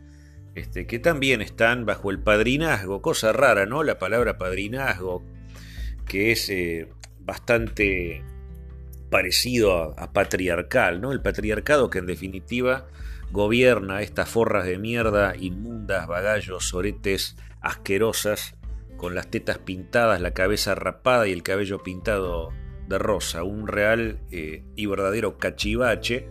este, 0.55 0.87
que 0.87 0.99
también 0.99 1.41
están 1.41 1.85
bajo 1.85 2.11
el 2.11 2.19
padrinazgo, 2.19 3.01
cosa 3.01 3.31
rara, 3.31 3.65
¿no? 3.65 3.83
La 3.83 3.99
palabra 3.99 4.37
padrinazgo, 4.37 5.23
que 6.05 6.31
es 6.31 6.49
eh, 6.49 6.89
bastante 7.19 8.23
parecido 9.09 9.95
a, 9.97 10.11
patriarcal, 10.11 11.01
¿no? 11.01 11.11
El 11.11 11.21
patriarcado 11.21 11.89
que 11.89 11.99
en 11.99 12.05
definitiva 12.05 12.87
gobierna 13.31 14.01
estas 14.01 14.29
forras 14.29 14.65
de 14.65 14.79
mierda, 14.79 15.35
inmundas, 15.37 16.07
bagallos, 16.07 16.67
soretes, 16.67 17.35
asquerosas, 17.61 18.55
con 18.97 19.15
las 19.15 19.29
tetas 19.29 19.59
pintadas, 19.59 20.19
la 20.19 20.31
cabeza 20.31 20.75
rapada 20.75 21.27
y 21.27 21.31
el 21.31 21.43
cabello 21.43 21.81
pintado 21.83 22.49
de 22.87 22.97
rosa, 22.97 23.43
un 23.43 23.67
real 23.67 24.19
eh, 24.31 24.63
y 24.75 24.85
verdadero 24.87 25.37
cachivache 25.37 26.27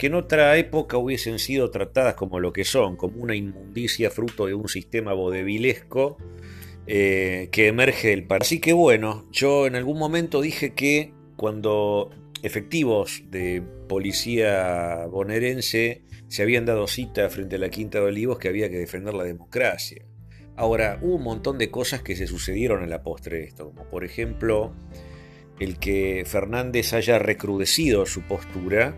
que 0.00 0.06
en 0.06 0.14
otra 0.14 0.56
época 0.56 0.96
hubiesen 0.96 1.38
sido 1.38 1.70
tratadas 1.70 2.14
como 2.14 2.40
lo 2.40 2.54
que 2.54 2.64
son, 2.64 2.96
como 2.96 3.22
una 3.22 3.36
inmundicia 3.36 4.10
fruto 4.10 4.46
de 4.46 4.54
un 4.54 4.66
sistema 4.66 5.12
bodevilesco 5.12 6.16
eh, 6.86 7.50
que 7.52 7.66
emerge 7.66 8.08
del 8.08 8.24
par. 8.24 8.40
Así 8.40 8.60
que 8.60 8.72
bueno, 8.72 9.28
yo 9.30 9.66
en 9.66 9.76
algún 9.76 9.98
momento 9.98 10.40
dije 10.40 10.72
que 10.72 11.12
cuando 11.36 12.08
efectivos 12.42 13.24
de 13.30 13.62
policía 13.90 15.04
bonaerense 15.10 16.00
se 16.28 16.42
habían 16.42 16.64
dado 16.64 16.86
cita 16.86 17.28
frente 17.28 17.56
a 17.56 17.58
la 17.58 17.68
Quinta 17.68 17.98
de 17.98 18.06
Olivos 18.06 18.38
que 18.38 18.48
había 18.48 18.70
que 18.70 18.78
defender 18.78 19.12
la 19.12 19.24
democracia. 19.24 20.02
Ahora, 20.56 20.98
hubo 21.02 21.16
un 21.16 21.24
montón 21.24 21.58
de 21.58 21.70
cosas 21.70 22.00
que 22.00 22.16
se 22.16 22.26
sucedieron 22.26 22.82
en 22.82 22.88
la 22.88 23.02
postre 23.02 23.40
de 23.40 23.44
esto, 23.44 23.66
como 23.66 23.84
por 23.90 24.06
ejemplo 24.06 24.72
el 25.58 25.78
que 25.78 26.24
Fernández 26.24 26.94
haya 26.94 27.18
recrudecido 27.18 28.06
su 28.06 28.22
postura 28.22 28.96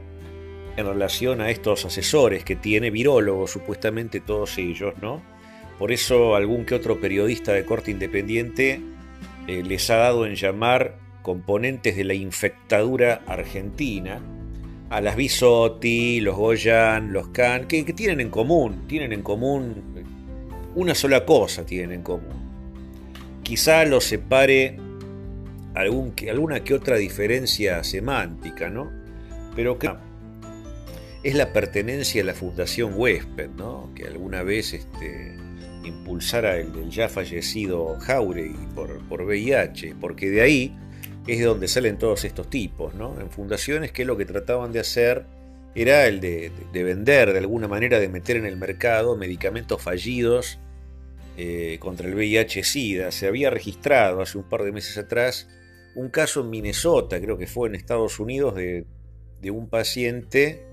en 0.77 0.87
relación 0.87 1.41
a 1.41 1.51
estos 1.51 1.85
asesores 1.85 2.45
que 2.45 2.57
tiene, 2.57 2.91
virólogos 2.91 3.51
supuestamente 3.51 4.21
todos 4.21 4.59
ellos, 4.59 4.95
¿no? 5.01 5.23
Por 5.79 5.93
eso 5.93 6.37
algún 6.37 6.65
que 6.65 6.75
otro 6.75 7.01
periodista 7.01 7.53
de 7.53 7.65
corte 7.65 7.91
independiente 7.91 8.81
eh, 9.47 9.63
les 9.65 9.91
ha 9.91 9.97
dado 9.97 10.27
en 10.27 10.35
llamar 10.35 10.97
componentes 11.23 11.97
de 11.97 12.05
la 12.05 12.15
infectadura 12.15 13.23
argentina, 13.27 14.21
a 14.91 15.01
las 15.01 15.17
Bisotti, 15.17 16.21
los 16.21 16.37
Goyan, 16.37 17.13
los 17.13 17.29
Can, 17.29 17.67
que, 17.67 17.83
tienen 17.85 18.21
en 18.21 18.29
común, 18.29 18.85
tienen 18.87 19.13
en 19.13 19.23
común 19.23 19.83
una 20.75 20.95
sola 20.95 21.25
cosa 21.25 21.65
tienen 21.65 21.93
en 21.93 22.03
común. 22.03 23.41
Quizá 23.43 23.85
los 23.85 24.05
separe 24.05 24.77
alguna 25.75 26.61
que 26.61 26.75
otra 26.75 26.97
diferencia 26.97 27.83
semántica, 27.85 28.69
¿no? 28.69 28.91
Pero 29.57 29.79
que 29.79 29.91
es 31.23 31.35
la 31.35 31.53
pertenencia 31.53 32.23
a 32.23 32.25
la 32.25 32.35
Fundación 32.35 32.95
Huésped, 32.97 33.51
¿no? 33.51 33.91
que 33.95 34.07
alguna 34.07 34.43
vez 34.43 34.73
este, 34.73 35.37
impulsara 35.85 36.57
el, 36.59 36.91
ya 36.91 37.09
fallecido 37.09 37.97
Jauregui 38.01 38.67
por, 38.75 38.99
por 39.09 39.23
VIH, 39.23 39.97
porque 40.01 40.31
de 40.31 40.41
ahí 40.41 40.77
es 41.27 41.39
de 41.39 41.45
donde 41.45 41.69
salen 41.69 41.99
todos 41.99 42.25
estos 42.25 42.51
tipos, 42.51 42.95
¿no? 42.95 43.21
En 43.21 43.31
fundaciones 43.31 43.93
que 43.93 44.05
lo 44.05 44.17
que 44.17 44.25
trataban 44.25 44.73
de 44.73 44.81
hacer 44.81 45.25
era 45.75 46.07
el 46.07 46.21
de, 46.21 46.51
vender, 46.73 47.33
de 47.33 47.39
alguna 47.39 47.69
manera, 47.69 48.01
de 48.01 48.09
meter 48.09 48.37
en 48.37 48.45
el 48.45 48.57
mercado 48.57 49.17
medicamentos 49.17 49.81
fallidos 49.81 50.59
eh, 51.37 51.79
contra 51.81 52.09
el 52.09 52.15
VIH-Sida. 52.15 53.11
Se 53.13 53.27
había 53.27 53.51
registrado 53.51 54.21
hace 54.21 54.37
un 54.37 54.45
par 54.45 54.65
de 54.65 54.73
meses 54.73 54.99
atrás 54.99 55.49
un 55.95 56.09
caso 56.09 56.41
en 56.41 56.51
Minnesota, 56.51 57.21
creo 57.21 57.39
que 57.39 57.47
fue 57.47 57.69
en 57.69 57.75
Estados 57.75 58.19
Unidos, 58.19 58.55
de, 58.55 58.85
de 59.41 59.51
un 59.51 59.69
paciente 59.69 60.72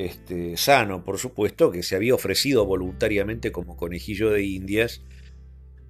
este, 0.00 0.56
sano, 0.56 1.04
por 1.04 1.18
supuesto, 1.18 1.70
que 1.70 1.82
se 1.82 1.96
había 1.96 2.14
ofrecido 2.14 2.64
voluntariamente 2.64 3.52
como 3.52 3.76
conejillo 3.76 4.30
de 4.30 4.42
indias 4.42 5.02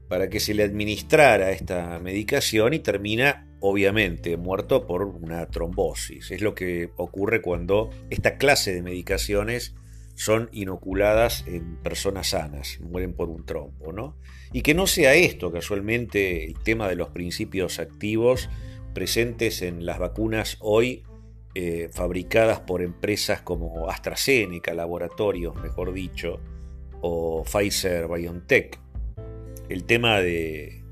para 0.09 0.29
que 0.29 0.41
se 0.41 0.55
le 0.55 0.65
administrara 0.65 1.53
esta 1.53 1.99
medicación 2.01 2.75
y 2.75 2.81
termina 2.81 3.47
obviamente 3.61 4.37
muerto 4.37 4.87
por 4.87 5.05
una 5.05 5.47
trombosis. 5.47 6.31
Es 6.33 6.41
lo 6.41 6.55
que 6.55 6.91
ocurre 6.97 7.41
cuando 7.43 7.91
esta 8.11 8.37
clase 8.37 8.75
de 8.75 8.83
medicaciones 8.83 9.75
son 10.17 10.49
inoculadas 10.53 11.45
en 11.47 11.77
personas 11.77 12.31
sanas, 12.31 12.79
mueren 12.81 13.15
por 13.15 13.29
un 13.29 13.47
trombo, 13.47 13.93
¿no? 13.93 14.17
Y 14.53 14.63
que 14.63 14.75
no 14.75 14.87
sea 14.87 15.15
esto 15.15 15.53
casualmente 15.53 16.45
el 16.45 16.55
tema 16.59 16.89
de 16.89 16.97
los 16.97 17.11
principios 17.11 17.79
activos 17.79 18.49
presentes 18.93 19.63
en 19.63 19.87
las 19.87 19.99
vacunas 19.99 20.57
hoy 20.61 21.05
eh, 21.55 21.89
fabricadas 21.93 22.61
por 22.61 22.83
empresas 22.83 23.43
como 23.43 23.91
AstraZeneca, 23.91 24.73
laboratorios, 24.73 25.57
mejor 25.57 25.93
dicho, 25.93 26.41
o 27.01 27.43
Pfizer 27.45 28.07
BioNTech. 28.09 28.79
El 29.69 29.85
tema 29.85 30.21
de, 30.21 30.83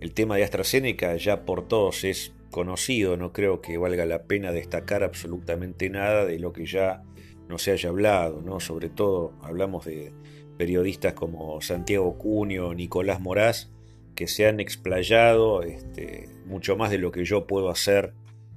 el 0.00 0.12
tema 0.14 0.36
de 0.36 0.44
AstraZeneca 0.44 1.16
ya 1.16 1.44
por 1.44 1.68
todos 1.68 2.04
es 2.04 2.32
conocido, 2.50 3.16
no 3.16 3.32
creo 3.32 3.60
que 3.60 3.78
valga 3.78 4.04
la 4.04 4.24
pena 4.24 4.52
destacar 4.52 5.02
absolutamente 5.02 5.88
nada 5.90 6.24
de 6.26 6.38
lo 6.38 6.52
que 6.52 6.66
ya 6.66 7.02
no 7.48 7.58
se 7.58 7.70
haya 7.70 7.88
hablado, 7.88 8.42
¿no? 8.42 8.60
Sobre 8.60 8.88
todo 8.88 9.32
hablamos 9.42 9.84
de 9.84 10.12
periodistas 10.58 11.14
como 11.14 11.60
Santiago 11.60 12.18
Cunio, 12.18 12.74
Nicolás 12.74 13.20
Moraz, 13.20 13.70
que 14.14 14.26
se 14.26 14.46
han 14.46 14.60
explayado 14.60 15.62
este, 15.62 16.28
mucho 16.46 16.76
más 16.76 16.90
de 16.90 16.98
lo 16.98 17.10
que 17.10 17.24
yo 17.24 17.46
puedo 17.46 17.70
hacer 17.70 18.12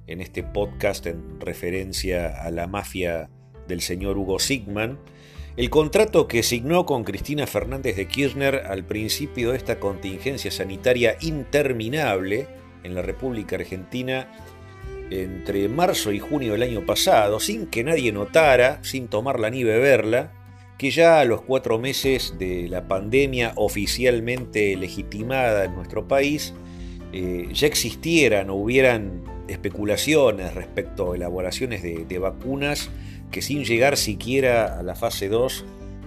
en 0.06 0.20
este 0.20 0.42
podcast 0.42 1.06
en 1.06 1.40
referencia 1.40 2.42
a 2.42 2.50
la 2.50 2.66
mafia 2.66 3.28
del 3.66 3.80
señor 3.80 4.18
Hugo 4.18 4.38
Sigman, 4.38 4.98
el 5.56 5.70
contrato 5.70 6.28
que 6.28 6.42
signó 6.42 6.84
con 6.84 7.02
Cristina 7.02 7.46
Fernández 7.46 7.96
de 7.96 8.06
Kirchner 8.06 8.62
al 8.66 8.84
principio 8.84 9.52
de 9.52 9.56
esta 9.56 9.80
contingencia 9.80 10.50
sanitaria 10.50 11.16
interminable 11.20 12.46
en 12.84 12.94
la 12.94 13.02
República 13.02 13.56
Argentina 13.56 14.30
entre 15.10 15.68
marzo 15.68 16.12
y 16.12 16.18
junio 16.18 16.52
del 16.52 16.62
año 16.62 16.84
pasado, 16.84 17.40
sin 17.40 17.66
que 17.66 17.84
nadie 17.84 18.12
notara, 18.12 18.80
sin 18.82 19.08
tomarla 19.08 19.50
ni 19.50 19.64
beberla, 19.64 20.32
que 20.78 20.90
ya 20.90 21.20
a 21.20 21.24
los 21.24 21.42
cuatro 21.42 21.78
meses 21.78 22.34
de 22.38 22.68
la 22.68 22.86
pandemia 22.86 23.52
oficialmente 23.56 24.76
legitimada 24.76 25.64
en 25.64 25.74
nuestro 25.74 26.06
país, 26.06 26.54
eh, 27.12 27.48
ya 27.52 27.66
existieran 27.66 28.50
o 28.50 28.56
hubieran 28.56 29.22
especulaciones 29.48 30.54
respecto 30.54 31.12
a 31.12 31.16
elaboraciones 31.16 31.82
de, 31.82 32.18
vacunas 32.18 32.90
que 33.30 33.42
sin 33.42 33.64
llegar 33.64 33.96
siquiera 33.96 34.78
a 34.78 34.82
la 34.82 34.94
fase 34.94 35.28
2 35.28 35.64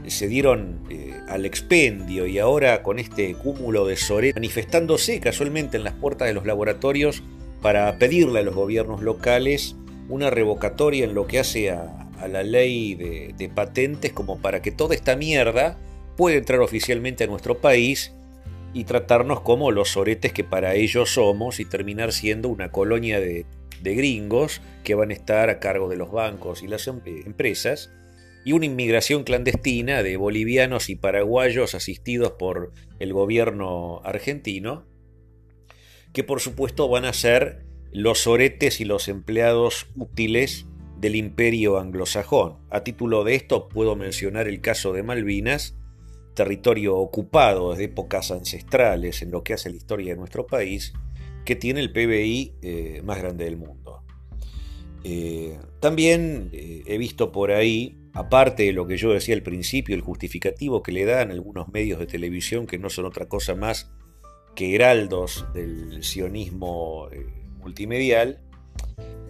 se 0.08 0.28
dieron 0.28 0.80
eh, 0.90 1.14
al 1.28 1.46
expendio 1.46 2.26
y 2.26 2.40
ahora 2.40 2.82
con 2.82 3.00
este 3.00 3.34
cúmulo 3.36 3.86
de 3.86 3.96
sore 3.96 4.34
manifestándose 4.34 5.20
casualmente 5.20 5.78
en 5.78 5.84
las 5.84 5.94
puertas 5.94 6.28
de 6.28 6.34
los 6.34 6.46
laboratorios 6.46 7.22
para 7.62 7.98
pedirle 7.98 8.40
a 8.40 8.44
los 8.44 8.56
gobiernos 8.56 9.02
locales 9.02 9.76
una 10.08 10.30
revocatoria 10.30 11.06
en 11.06 11.14
lo 11.14 11.28
que 11.28 11.40
hace 11.40 11.72
a, 11.72 12.08
la 12.28 12.44
ley 12.44 12.96
de, 12.96 13.50
patentes 13.54 14.12
como 14.12 14.40
para 14.40 14.62
que 14.62 14.72
toda 14.72 14.94
esta 14.94 15.16
mierda 15.16 15.78
pueda 16.18 16.38
entrar 16.38 16.60
oficialmente 16.60 17.24
a 17.24 17.28
nuestro 17.28 17.60
país 17.60 18.14
y 18.74 18.84
tratarnos 18.84 19.42
como 19.42 19.72
los 19.72 19.90
soretes 19.90 20.34
que 20.34 20.44
para 20.44 20.76
ellos 20.76 21.14
somos 21.14 21.60
y 21.60 21.66
terminar 21.66 22.12
siendo 22.12 22.50
una 22.50 22.72
colonia 22.72 23.20
de, 23.20 23.46
gringos 23.82 24.62
que 24.84 24.94
van 24.96 25.10
a 25.10 25.14
estar 25.14 25.50
a 25.50 25.60
cargo 25.60 25.88
de 25.88 25.96
los 25.96 26.12
bancos 26.12 26.64
y 26.64 26.68
las 26.68 26.86
em, 26.88 27.00
eh, 27.06 27.24
empresas 27.26 27.92
y 28.44 28.52
una 28.54 28.66
inmigración 28.66 29.24
clandestina 29.24 30.04
de 30.04 30.18
bolivianos 30.18 30.90
y 30.90 30.96
paraguayos 30.96 31.76
asistidos 31.76 32.34
por 32.34 32.74
el 33.00 33.14
gobierno 33.14 34.02
argentino, 34.04 34.86
que 36.14 36.24
por 36.24 36.40
supuesto 36.40 36.88
van 36.90 37.06
a 37.06 37.14
ser 37.14 37.66
los 37.92 38.20
soretes 38.20 38.82
y 38.82 38.86
los 38.86 39.08
empleados 39.08 39.88
útiles 39.96 40.68
del 41.00 41.16
imperio 41.16 41.80
anglosajón. 41.80 42.58
A 42.70 42.84
título 42.84 43.24
de 43.24 43.36
esto 43.36 43.70
puedo 43.70 43.96
mencionar 43.96 44.48
el 44.48 44.62
caso 44.62 44.94
de 44.94 45.04
Malvinas, 45.04 45.79
territorio 46.40 46.96
ocupado 46.96 47.72
desde 47.72 47.84
épocas 47.84 48.32
ancestrales 48.32 49.22
en 49.22 49.30
lo 49.30 49.44
que 49.44 49.54
hace 49.54 49.70
la 49.70 49.76
historia 49.76 50.14
de 50.14 50.18
nuestro 50.18 50.48
país, 50.48 50.94
que 51.44 51.58
tiene 51.58 51.82
el 51.82 51.92
PBI 51.92 52.54
eh, 52.62 53.02
más 53.04 53.18
grande 53.18 53.44
del 53.44 53.58
mundo. 53.58 54.04
Eh, 55.04 55.60
también 55.82 56.50
he 56.54 56.98
visto 56.98 57.34
por 57.34 57.52
ahí, 57.52 57.98
aparte 58.14 58.64
de 58.64 58.72
lo 58.72 58.88
que 58.88 58.96
yo 58.96 59.12
decía 59.12 59.36
al 59.36 59.44
principio, 59.44 59.96
el 59.96 60.02
justificativo 60.02 60.82
que 60.82 60.94
le 60.94 61.04
dan 61.04 61.30
algunos 61.32 61.68
medios 61.74 62.00
de 62.00 62.06
televisión 62.06 62.68
que 62.68 62.78
no 62.78 62.90
son 62.90 63.04
otra 63.04 63.28
cosa 63.28 63.54
más 63.54 63.92
que 64.56 64.76
heraldos 64.76 65.46
del 65.54 66.04
sionismo 66.04 67.10
multimedial, 67.60 68.40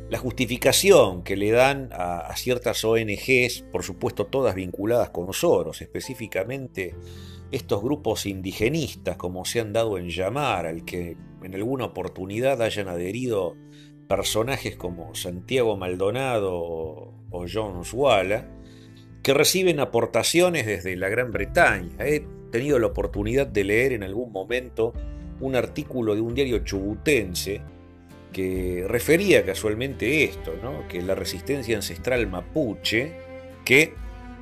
la 0.09 0.17
justificación 0.17 1.23
que 1.23 1.35
le 1.35 1.51
dan 1.51 1.89
a, 1.91 2.35
ciertas 2.35 2.83
ONGs, 2.83 3.65
por 3.71 3.83
supuesto 3.83 4.25
todas 4.25 4.55
vinculadas 4.55 5.11
con 5.11 5.31
Soros, 5.33 5.81
específicamente 5.81 6.95
estos 7.51 7.81
grupos 7.81 8.25
indigenistas, 8.25 9.17
como 9.17 9.45
se 9.45 9.59
han 9.59 9.71
dado 9.71 9.97
en 9.97 10.09
llamar, 10.09 10.65
al 10.65 10.83
que 10.83 11.15
en 11.43 11.55
alguna 11.55 11.85
oportunidad 11.85 12.61
hayan 12.61 12.87
adherido 12.87 13.55
personajes 14.07 14.75
como 14.75 15.13
Santiago 15.13 15.77
Maldonado 15.77 16.53
o, 16.53 17.45
John 17.51 17.85
Swala, 17.85 18.49
que 19.21 19.33
reciben 19.35 19.79
aportaciones 19.79 20.65
desde 20.65 20.95
la 20.95 21.09
Gran 21.09 21.31
Bretaña. 21.31 21.95
He 21.99 22.25
tenido 22.51 22.79
la 22.79 22.87
oportunidad 22.87 23.45
de 23.45 23.63
leer 23.63 23.93
en 23.93 24.03
algún 24.03 24.31
momento 24.31 24.93
un 25.39 25.55
artículo 25.55 26.15
de 26.15 26.21
un 26.21 26.33
diario 26.33 26.59
chubutense 26.59 27.61
que 28.31 28.85
refería 28.87 29.45
casualmente 29.45 30.23
esto, 30.23 30.53
que 30.87 31.01
la 31.01 31.15
resistencia 31.15 31.75
ancestral 31.75 32.27
mapuche, 32.27 33.13
que, 33.65 33.93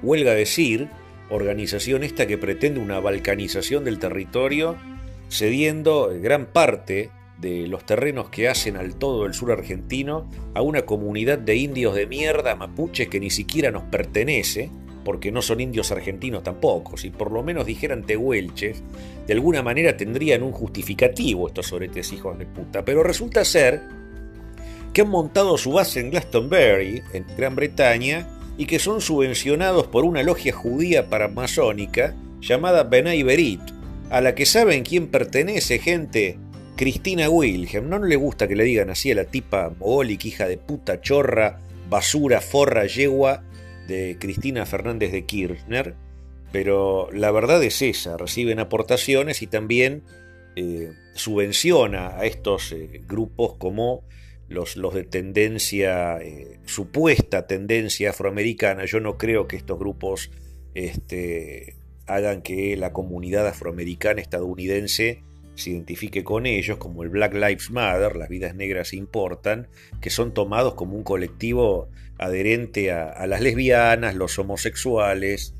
huelga 0.02 0.34
decir, 0.34 0.90
organización 1.30 2.04
esta 2.04 2.28
que 2.28 2.38
pretende 2.38 2.80
una 2.80 3.00
balcanización 3.00 3.84
del 3.84 4.00
territorio, 4.00 4.76
cediendo 5.30 6.12
gran 6.22 6.46
parte 6.48 7.12
de 7.40 7.68
los 7.68 7.86
terrenos 7.86 8.30
que 8.30 8.48
hacen 8.48 8.78
al 8.78 8.96
todo 8.96 9.26
el 9.26 9.34
sur 9.34 9.52
argentino 9.52 10.30
a 10.56 10.62
una 10.62 10.84
comunidad 10.84 11.38
de 11.38 11.56
indios 11.56 11.94
de 11.94 12.08
mierda 12.08 12.56
mapuche 12.56 13.08
que 13.08 13.20
ni 13.20 13.30
siquiera 13.30 13.72
nos 13.72 13.84
pertenece, 13.84 14.72
porque 15.08 15.32
no 15.32 15.42
son 15.42 15.62
indios 15.62 15.90
argentinos 15.94 16.44
tampoco. 16.44 16.98
Si 16.98 17.12
por 17.12 17.32
lo 17.32 17.42
menos 17.42 17.66
dijeran 17.66 18.04
tehuelches, 18.04 18.84
de 19.26 19.34
alguna 19.34 19.64
manera 19.64 19.96
tendrían 19.96 20.44
un 20.44 20.52
justificativo 20.52 21.48
estos 21.48 21.68
soretes 21.68 22.12
hijos 22.12 22.38
de 22.38 22.46
puta. 22.46 22.84
Pero 22.84 23.04
resulta 23.04 23.46
ser 23.46 23.84
que 24.92 25.04
han 25.04 25.10
montado 25.10 25.58
su 25.58 25.72
base 25.72 26.02
en 26.02 26.10
Glastonbury, 26.10 27.04
en 27.14 27.26
Gran 27.38 27.56
Bretaña, 27.56 28.28
y 28.58 28.66
que 28.66 28.80
son 28.80 29.00
subvencionados 29.00 29.88
por 29.88 30.04
una 30.04 30.24
logia 30.24 30.52
judía 30.52 31.10
paramasónica 31.10 32.14
llamada 32.42 32.84
Benay 32.84 33.24
Berit, 33.24 33.62
a 34.10 34.20
la 34.20 34.36
que 34.36 34.46
saben 34.46 34.84
quién 34.84 35.08
pertenece, 35.08 35.80
gente. 35.80 36.38
Cristina 36.76 37.30
Wilhelm. 37.30 37.88
No, 37.88 37.98
le 38.00 38.18
gusta 38.18 38.46
que 38.46 38.58
le 38.58 38.66
digan 38.66 38.90
así 38.90 39.10
a 39.10 39.16
la 39.16 39.24
tipa 39.24 39.72
mogólica, 39.80 40.28
hija 40.28 40.48
de 40.50 40.58
puta, 40.58 41.00
chorra, 41.00 41.62
basura, 41.90 42.42
forra, 42.42 42.86
yegua 42.88 43.47
de 43.88 44.18
Cristina 44.20 44.66
Fernández 44.66 45.12
de 45.12 45.26
Kirchner, 45.26 45.96
pero 46.52 47.10
la 47.12 47.32
verdad 47.32 47.64
es 47.64 47.82
esa, 47.82 48.18
reciben 48.18 48.60
aportaciones 48.60 49.42
y 49.42 49.48
también 49.48 50.04
eh, 50.56 50.94
subvenciona 51.14 52.18
a 52.18 52.26
estos 52.26 52.72
eh, 52.72 53.02
grupos 53.08 53.56
como 53.58 54.04
los, 54.50 54.76
de 54.94 55.04
tendencia, 55.04 56.20
eh, 56.20 56.60
supuesta 56.66 57.48
tendencia 57.48 58.12
afroamericana. 58.12 58.86
Yo 58.86 59.00
no 59.00 59.18
creo 59.18 59.48
que 59.48 59.58
estos 59.58 59.78
grupos 59.78 60.32
este, 60.74 61.76
hagan 62.06 62.42
que 62.42 62.78
la 62.78 62.94
comunidad 62.94 63.48
afroamericana 63.48 64.22
estadounidense 64.22 65.22
se 65.58 65.72
identifique 65.72 66.24
con 66.24 66.46
ellos, 66.46 66.78
como 66.78 67.04
el 67.04 67.10
Black 67.10 67.34
Lives 67.34 67.72
Matter, 67.72 68.16
las 68.16 68.30
vidas 68.30 68.56
negras 68.56 68.94
importan, 68.94 69.68
que 70.02 70.10
son 70.10 70.34
tomados 70.34 70.76
como 70.76 70.96
un 70.96 71.04
colectivo 71.04 71.90
adherente 72.20 72.92
a, 72.92 73.26
las 73.28 73.42
lesbianas, 73.42 74.16
los 74.16 74.38
homosexuales, 74.38 75.56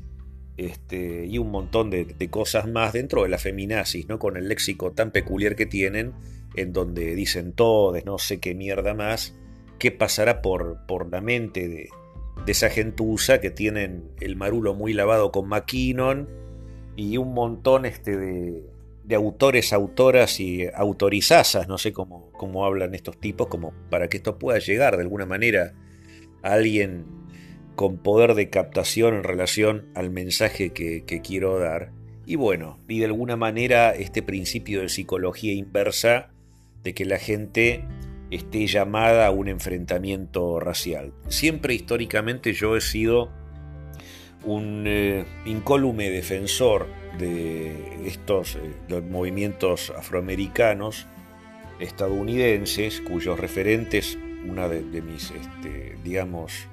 este, 0.56 1.26
y 1.26 1.38
un 1.38 1.50
montón 1.50 1.90
de, 1.90 2.06
cosas 2.30 2.68
más 2.68 2.92
dentro 2.92 3.24
de 3.24 3.28
la 3.28 3.38
feminazis, 3.38 4.08
¿no? 4.08 4.18
con 4.18 4.36
el 4.36 4.48
léxico 4.48 4.92
tan 4.92 5.10
peculiar 5.10 5.56
que 5.56 5.66
tienen, 5.66 6.12
en 6.54 6.72
donde 6.72 7.14
dicen 7.14 7.52
todos, 7.52 8.04
no 8.04 8.18
sé 8.18 8.38
qué 8.38 8.54
mierda 8.54 8.94
más, 8.94 9.34
qué 9.78 9.90
pasará 9.90 10.42
por, 10.42 10.86
por 10.86 11.10
la 11.10 11.20
mente 11.20 11.68
de, 11.68 11.88
de 12.44 12.52
esa 12.52 12.70
gentuza 12.70 13.40
que 13.40 13.50
tienen 13.50 14.10
el 14.20 14.36
marulo 14.36 14.74
muy 14.74 14.92
lavado 14.92 15.32
con 15.32 15.48
McKinnon 15.48 16.28
y 16.96 17.16
un 17.16 17.34
montón 17.34 17.84
este, 17.84 18.16
de, 18.16 18.64
de 19.08 19.16
autores, 19.16 19.72
autoras 19.72 20.38
y 20.38 20.66
autorizazas, 20.74 21.66
no 21.66 21.78
sé 21.78 21.94
cómo, 21.94 22.30
cómo 22.32 22.66
hablan 22.66 22.94
estos 22.94 23.18
tipos, 23.18 23.46
como 23.46 23.72
para 23.88 24.08
que 24.08 24.18
esto 24.18 24.38
pueda 24.38 24.58
llegar 24.58 24.96
de 24.96 25.02
alguna 25.02 25.24
manera 25.24 25.72
a 26.42 26.52
alguien 26.52 27.06
con 27.74 27.96
poder 27.96 28.34
de 28.34 28.50
captación 28.50 29.14
en 29.14 29.24
relación 29.24 29.86
al 29.94 30.10
mensaje 30.10 30.74
que, 30.74 31.22
quiero 31.24 31.58
dar. 31.58 31.90
Y 32.26 32.36
bueno, 32.36 32.80
y 32.86 32.98
de 32.98 33.06
alguna 33.06 33.36
manera 33.36 33.92
este 33.92 34.22
principio 34.22 34.82
de 34.82 34.90
psicología 34.90 35.54
inversa 35.54 36.28
de 36.82 36.92
que 36.92 37.06
la 37.06 37.16
gente 37.16 37.86
esté 38.30 38.66
llamada 38.66 39.26
a 39.26 39.30
un 39.30 39.48
enfrentamiento 39.48 40.60
racial. 40.60 41.14
Siempre 41.28 41.72
históricamente 41.72 42.52
yo 42.52 42.76
he 42.76 42.82
sido 42.82 43.32
un 44.48 44.84
eh, 44.86 45.24
incólume 45.44 46.10
defensor 46.10 46.86
de 47.18 48.06
estos 48.06 48.56
eh, 48.56 49.02
movimientos 49.02 49.92
afroamericanos 49.96 51.06
estadounidenses, 51.80 53.00
cuyos 53.00 53.38
referentes, 53.38 54.18
una 54.48 54.68
de, 54.68 55.02
mis, 55.02 55.30
este, 55.30 55.96
digamos, 56.02 56.66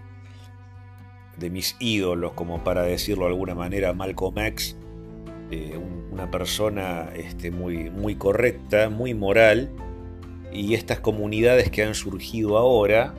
de 1.38 1.50
mis 1.50 1.76
ídolos, 1.80 2.34
como 2.34 2.64
para 2.64 2.84
decirlo 2.84 3.26
de 3.26 3.32
alguna 3.32 3.56
manera, 3.56 3.94
Malcolm 3.94 4.38
X, 4.40 4.78
eh, 5.52 5.78
una 6.12 6.32
persona 6.32 7.10
este, 7.16 7.52
muy, 7.52 7.90
muy 7.90 8.16
correcta, 8.16 8.90
muy 8.90 9.14
moral, 9.14 9.70
y 10.52 10.74
estas 10.74 11.02
comunidades 11.02 11.70
que 11.70 11.84
han 11.84 11.94
surgido 11.94 12.58
ahora, 12.58 13.14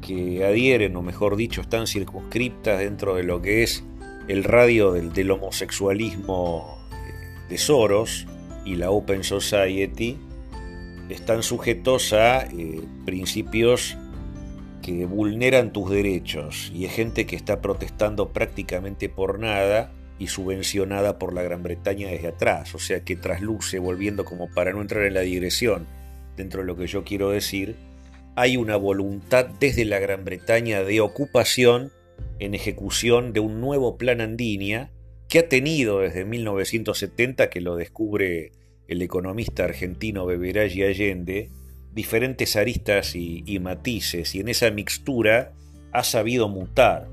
que 0.00 0.44
adhieren, 0.44 0.94
o 0.96 1.02
mejor 1.02 1.36
dicho, 1.36 1.60
están 1.60 1.86
circunscriptas 1.86 2.78
dentro 2.78 3.16
de 3.16 3.24
lo 3.24 3.42
que 3.42 3.62
es 3.62 3.84
el 4.28 4.44
radio 4.44 4.92
del, 4.92 5.30
homosexualismo 5.30 6.78
eh, 6.92 7.48
de 7.48 7.58
Soros 7.58 8.26
y 8.64 8.76
la 8.76 8.90
Open 8.90 9.24
Society 9.24 10.18
están 11.08 11.42
sujetos 11.42 12.12
a 12.12 12.42
eh, 12.44 12.82
principios 13.04 13.96
que 14.82 15.04
vulneran 15.06 15.72
tus 15.72 15.90
derechos. 15.90 16.72
Y 16.74 16.84
es 16.84 16.92
gente 16.92 17.26
que 17.26 17.36
está 17.36 17.60
protestando 17.60 18.32
prácticamente 18.32 19.08
por 19.08 19.38
nada 19.38 19.92
y 20.18 20.28
subvencionada 20.28 21.18
por 21.18 21.32
la 21.32 21.42
Gran 21.42 21.62
Bretaña 21.62 22.08
desde 22.08 22.28
atrás, 22.28 22.74
o 22.74 22.78
sea 22.78 23.00
que 23.00 23.16
trasluce, 23.16 23.78
volviendo 23.78 24.24
como 24.24 24.48
para 24.48 24.72
no 24.72 24.80
entrar 24.80 25.04
en 25.04 25.14
la 25.14 25.20
digresión 25.20 25.86
dentro 26.36 26.60
de 26.60 26.66
lo 26.66 26.76
que 26.76 26.86
yo 26.86 27.04
quiero 27.04 27.30
decir, 27.30 27.76
hay 28.34 28.56
una 28.56 28.76
voluntad 28.76 29.46
desde 29.60 29.84
la 29.84 29.98
Gran 29.98 30.24
Bretaña 30.24 30.82
de 30.82 31.00
ocupación 31.00 31.90
en 32.38 32.54
ejecución 32.54 33.32
de 33.32 33.40
un 33.40 33.60
nuevo 33.60 33.96
plan 33.96 34.20
Andinia 34.20 34.90
que 35.28 35.40
ha 35.40 35.48
tenido 35.48 36.00
desde 36.00 36.24
1970, 36.24 37.50
que 37.50 37.60
lo 37.60 37.76
descubre 37.76 38.52
el 38.86 39.02
economista 39.02 39.64
argentino 39.64 40.26
y 40.30 40.82
Allende, 40.82 41.50
diferentes 41.92 42.56
aristas 42.56 43.16
y, 43.16 43.42
y, 43.46 43.58
matices, 43.58 44.34
y 44.34 44.40
en 44.40 44.48
esa 44.48 44.70
mixtura 44.70 45.52
ha 45.92 46.04
sabido 46.04 46.48
mutar. 46.48 47.08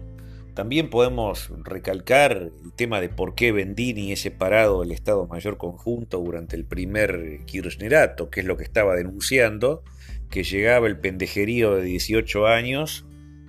También 0.54 0.92
podemos 0.92 1.52
recalcar 1.64 2.52
el 2.64 2.74
tema 2.76 3.02
de 3.02 3.10
por 3.10 3.34
qué 3.34 3.52
Bendini 3.52 4.12
es 4.12 4.22
separado 4.22 4.82
del 4.82 4.92
Estado 4.92 5.26
Mayor 5.26 5.58
Conjunto 5.58 6.20
durante 6.20 6.56
el 6.56 6.66
primer 6.66 7.40
Kirchnerato, 7.46 8.30
que 8.30 8.42
es 8.42 8.46
lo 8.46 8.56
que 8.56 8.64
estaba 8.64 8.96
denunciando, 8.96 9.84
que 10.30 10.44
llegaba 10.44 10.86
el 10.86 11.00
pendejerío 11.00 11.76
de 11.76 11.84
18 11.84 12.46
años 12.46 13.06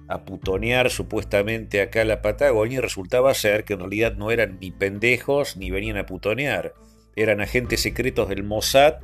a 0.08 0.24
putonear 0.24 0.90
supuestamente 0.90 1.80
acá 1.80 2.02
a 2.02 2.04
la 2.04 2.22
Patagonia 2.22 2.78
y 2.78 2.80
resultaba 2.80 3.32
ser 3.34 3.64
que 3.64 3.74
en 3.74 3.80
realidad 3.80 4.16
no 4.16 4.30
eran 4.30 4.58
ni 4.60 4.70
pendejos 4.70 5.56
ni 5.56 5.70
venían 5.70 5.96
a 5.96 6.06
putonear, 6.06 6.74
eran 7.16 7.40
agentes 7.40 7.80
secretos 7.80 8.28
del 8.28 8.42
Mossad 8.42 8.96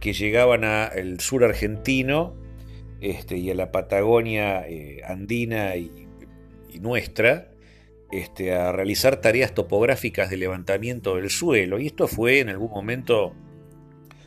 que 0.00 0.12
llegaban 0.12 0.64
al 0.64 1.20
sur 1.20 1.44
argentino 1.44 2.34
este, 3.00 3.36
y 3.36 3.50
a 3.50 3.54
la 3.54 3.70
Patagonia 3.70 4.66
eh, 4.68 5.00
andina 5.06 5.76
y, 5.76 6.08
nuestra 6.80 7.50
este, 8.10 8.54
a 8.54 8.72
realizar 8.72 9.20
tareas 9.20 9.54
topográficas 9.54 10.30
de 10.30 10.38
levantamiento 10.38 11.16
del 11.16 11.28
suelo. 11.28 11.78
Y 11.78 11.86
esto 11.86 12.08
fue 12.08 12.40
en 12.40 12.48
algún 12.48 12.70
momento 12.70 13.34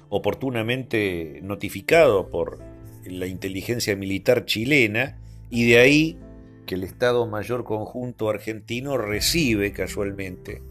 oportunamente 0.09 1.39
notificado 1.41 2.30
por 2.30 2.59
la 3.05 3.26
inteligencia 3.26 3.95
militar 3.95 4.45
chilena 4.45 5.19
y 5.56 5.64
de 5.64 5.80
ahí 5.80 6.18
que 6.66 6.76
el 6.76 6.84
Estado 6.84 7.26
Mayor 7.28 7.64
Conjunto 7.64 8.30
Argentino 8.30 8.97
recibe 8.97 9.72
casualmente 9.72 10.62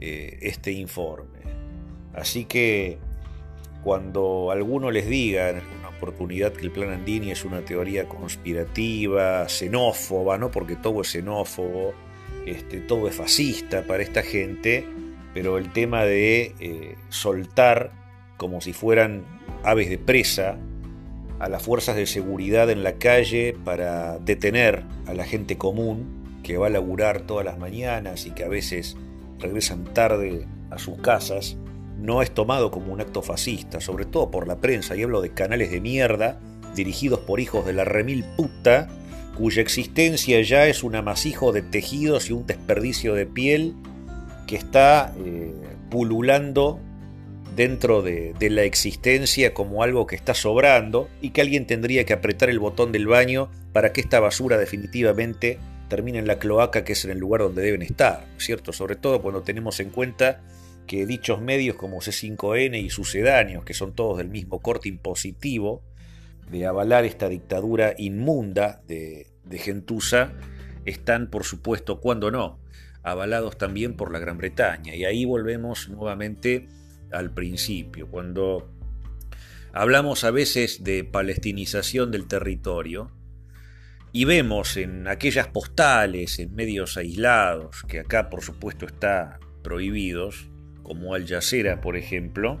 eh, 0.00 0.38
este 0.42 0.72
informe. 0.72 1.38
Así 2.12 2.44
que 2.44 2.98
cuando 3.84 4.50
alguno 4.50 4.90
les 4.90 5.06
diga 5.08 5.50
en 5.50 5.58
alguna 5.58 5.90
oportunidad 5.90 6.52
que 6.52 6.62
el 6.62 6.72
plan 6.72 6.90
Andini 6.90 7.30
es 7.30 7.44
una 7.44 7.60
teoría 7.64 8.08
conspirativa, 8.08 9.48
xenófoba, 9.48 10.38
¿no? 10.38 10.50
porque 10.50 10.74
todo 10.74 11.02
es 11.02 11.10
xenófobo, 11.12 11.94
este, 12.46 12.80
todo 12.80 13.06
es 13.06 13.14
fascista 13.14 13.82
para 13.86 14.02
esta 14.02 14.24
gente, 14.24 14.84
pero 15.34 15.56
el 15.56 15.72
tema 15.72 16.02
de 16.02 16.52
eh, 16.58 16.96
soltar 17.10 17.92
como 18.36 18.60
si 18.60 18.72
fueran 18.72 19.24
aves 19.62 19.88
de 19.88 19.98
presa 19.98 20.58
a 21.38 21.48
las 21.48 21.62
fuerzas 21.62 21.96
de 21.96 22.06
seguridad 22.06 22.70
en 22.70 22.82
la 22.82 22.94
calle 22.94 23.56
para 23.64 24.18
detener 24.18 24.84
a 25.06 25.14
la 25.14 25.24
gente 25.24 25.56
común 25.58 26.40
que 26.42 26.56
va 26.56 26.68
a 26.68 26.70
laburar 26.70 27.22
todas 27.22 27.44
las 27.44 27.58
mañanas 27.58 28.26
y 28.26 28.30
que 28.30 28.44
a 28.44 28.48
veces 28.48 28.96
regresan 29.38 29.84
tarde 29.84 30.46
a 30.70 30.78
sus 30.78 30.98
casas, 30.98 31.56
no 31.98 32.22
es 32.22 32.30
tomado 32.30 32.70
como 32.70 32.92
un 32.92 33.00
acto 33.00 33.22
fascista, 33.22 33.80
sobre 33.80 34.04
todo 34.04 34.30
por 34.30 34.46
la 34.46 34.56
prensa, 34.60 34.96
y 34.96 35.02
hablo 35.02 35.20
de 35.20 35.32
canales 35.32 35.70
de 35.70 35.80
mierda 35.80 36.40
dirigidos 36.74 37.20
por 37.20 37.40
hijos 37.40 37.64
de 37.66 37.72
la 37.72 37.84
remil 37.84 38.24
puta, 38.36 38.88
cuya 39.36 39.62
existencia 39.62 40.40
ya 40.42 40.66
es 40.66 40.82
un 40.82 40.94
amasijo 40.94 41.52
de 41.52 41.62
tejidos 41.62 42.30
y 42.30 42.32
un 42.32 42.46
desperdicio 42.46 43.14
de 43.14 43.26
piel 43.26 43.74
que 44.46 44.56
está 44.56 45.12
eh, 45.24 45.52
pululando 45.90 46.78
dentro 47.56 48.02
de, 48.02 48.34
de, 48.38 48.50
la 48.50 48.62
existencia 48.62 49.54
como 49.54 49.82
algo 49.82 50.06
que 50.06 50.14
está 50.14 50.34
sobrando 50.34 51.08
y 51.20 51.30
que 51.30 51.40
alguien 51.40 51.66
tendría 51.66 52.04
que 52.04 52.12
apretar 52.12 52.50
el 52.50 52.58
botón 52.58 52.92
del 52.92 53.06
baño 53.06 53.50
para 53.72 53.92
que 53.92 54.00
esta 54.00 54.20
basura 54.20 54.58
definitivamente 54.58 55.58
termine 55.88 56.18
en 56.18 56.26
la 56.26 56.38
cloaca 56.38 56.84
que 56.84 56.92
es 56.92 57.04
en 57.04 57.12
el 57.12 57.18
lugar 57.18 57.40
donde 57.40 57.62
deben 57.62 57.82
estar, 57.82 58.26
¿cierto? 58.38 58.72
Sobre 58.72 58.96
todo 58.96 59.22
cuando 59.22 59.42
tenemos 59.42 59.80
en 59.80 59.90
cuenta 59.90 60.42
que 60.86 61.06
dichos 61.06 61.40
medios 61.40 61.76
como 61.76 61.98
C5N 61.98 62.80
y 62.80 62.90
sucedáneos, 62.90 63.64
que 63.64 63.74
son 63.74 63.94
todos 63.94 64.18
del 64.18 64.28
mismo 64.28 64.60
corte 64.60 64.88
impositivo, 64.88 65.82
de 66.50 66.66
avalar 66.66 67.04
esta 67.04 67.28
dictadura 67.28 67.94
inmunda 67.98 68.82
de, 68.86 69.26
de 69.44 69.58
Gentuza, 69.58 70.32
están, 70.84 71.28
por 71.28 71.44
supuesto, 71.44 72.00
cuando 72.00 72.30
no, 72.30 72.60
avalados 73.02 73.58
también 73.58 73.96
por 73.96 74.12
la 74.12 74.20
Gran 74.20 74.38
Bretaña. 74.38 74.94
Y 74.94 75.04
ahí 75.04 75.24
volvemos 75.24 75.88
nuevamente 75.88 76.68
al 77.12 77.32
principio, 77.32 78.08
cuando 78.08 78.70
hablamos 79.72 80.24
a 80.24 80.30
veces 80.30 80.84
de 80.84 81.04
palestinización 81.04 82.10
del 82.10 82.26
territorio 82.26 83.10
y 84.12 84.24
vemos 84.24 84.76
en 84.76 85.08
aquellas 85.08 85.48
postales, 85.48 86.38
en 86.38 86.54
medios 86.54 86.96
aislados, 86.96 87.82
que 87.88 88.00
acá 88.00 88.30
por 88.30 88.42
supuesto 88.42 88.86
está 88.86 89.38
prohibidos, 89.62 90.48
como 90.82 91.14
Al 91.14 91.26
Jazeera, 91.26 91.80
por 91.80 91.96
ejemplo, 91.96 92.60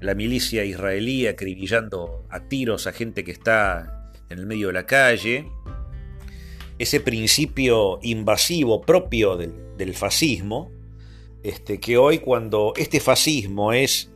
la 0.00 0.14
milicia 0.14 0.64
israelí 0.64 1.26
acribillando 1.26 2.26
a 2.30 2.48
tiros 2.48 2.86
a 2.86 2.92
gente 2.92 3.24
que 3.24 3.32
está 3.32 4.12
en 4.28 4.38
el 4.38 4.46
medio 4.46 4.66
de 4.66 4.74
la 4.74 4.86
calle, 4.86 5.48
ese 6.78 7.00
principio 7.00 7.98
invasivo 8.02 8.82
propio 8.82 9.36
del, 9.36 9.94
fascismo, 9.94 10.70
este, 11.44 11.78
que 11.78 11.98
hoy 11.98 12.18
cuando 12.18 12.72
este 12.76 12.98
fascismo 12.98 13.72
es 13.72 14.10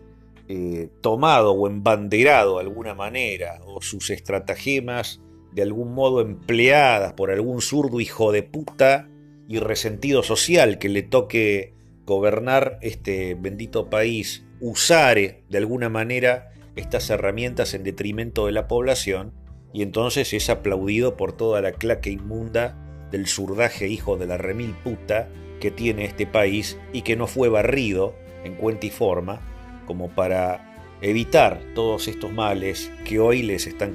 eh, 0.49 0.89
tomado 1.03 1.53
o 1.53 1.68
embanderado 1.68 2.57
de 2.57 2.62
alguna 2.62 2.95
manera, 2.95 3.61
o 3.66 3.83
sus 3.83 4.09
estratagemas 4.09 5.20
de 5.53 5.62
algún 5.62 5.95
modo 5.95 6.22
empleadas 6.22 7.12
por 7.12 7.31
algún 7.31 7.61
zurdo 7.61 8.01
hijo 8.01 8.33
de 8.33 8.43
puta 8.43 9.09
y 9.47 9.59
resentido 9.59 10.22
social 10.22 10.79
que 10.79 10.89
le 10.89 11.03
toque 11.03 11.74
gobernar 12.07 12.79
este 12.81 13.35
bendito 13.35 13.91
país 13.91 14.47
usare 14.61 15.45
de 15.51 15.59
alguna 15.59 15.91
manera 15.91 16.51
estas 16.76 17.11
herramientas 17.11 17.74
en 17.74 17.85
detrimento 17.85 18.47
de 18.47 18.53
la 18.53 18.68
población 18.68 19.35
y 19.74 19.83
entonces 19.83 20.33
es 20.33 20.49
aplaudido 20.49 21.16
por 21.16 21.33
toda 21.33 21.61
la 21.61 21.72
claque 21.72 22.11
inmunda 22.11 23.07
del 23.11 23.26
surdaje 23.26 23.89
hijo 23.89 24.16
de 24.16 24.26
la 24.26 24.39
remil 24.39 24.74
puta 24.83 25.29
que 25.61 25.70
tiene 25.70 26.04
este 26.04 26.26
país 26.26 26.78
y 26.92 27.02
que 27.02 27.16
no 27.16 27.26
fue 27.26 27.48
barrido 27.48 28.14
en 28.44 28.54
cuenta 28.54 28.86
y 28.86 28.90
forma 28.90 29.40
como 29.86 30.09
para 30.09 30.96
evitar 31.00 31.61
todos 31.74 32.09
estos 32.09 32.32
males 32.32 32.90
que 33.04 33.20
hoy 33.20 33.42
les 33.42 33.66
están 33.66 33.94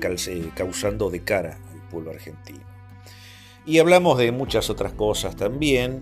causando 0.55 1.09
de 1.09 1.21
cara 1.21 1.59
al 1.71 1.89
pueblo 1.89 2.11
argentino. 2.11 2.61
Y 3.65 3.79
hablamos 3.79 4.17
de 4.17 4.31
muchas 4.31 4.69
otras 4.69 4.93
cosas 4.93 5.35
también, 5.35 6.01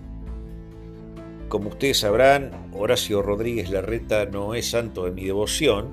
como 1.52 1.68
ustedes 1.68 1.98
sabrán, 1.98 2.50
Horacio 2.72 3.20
Rodríguez 3.20 3.68
Larreta 3.68 4.24
no 4.24 4.54
es 4.54 4.70
santo 4.70 5.04
de 5.04 5.10
mi 5.10 5.26
devoción. 5.26 5.90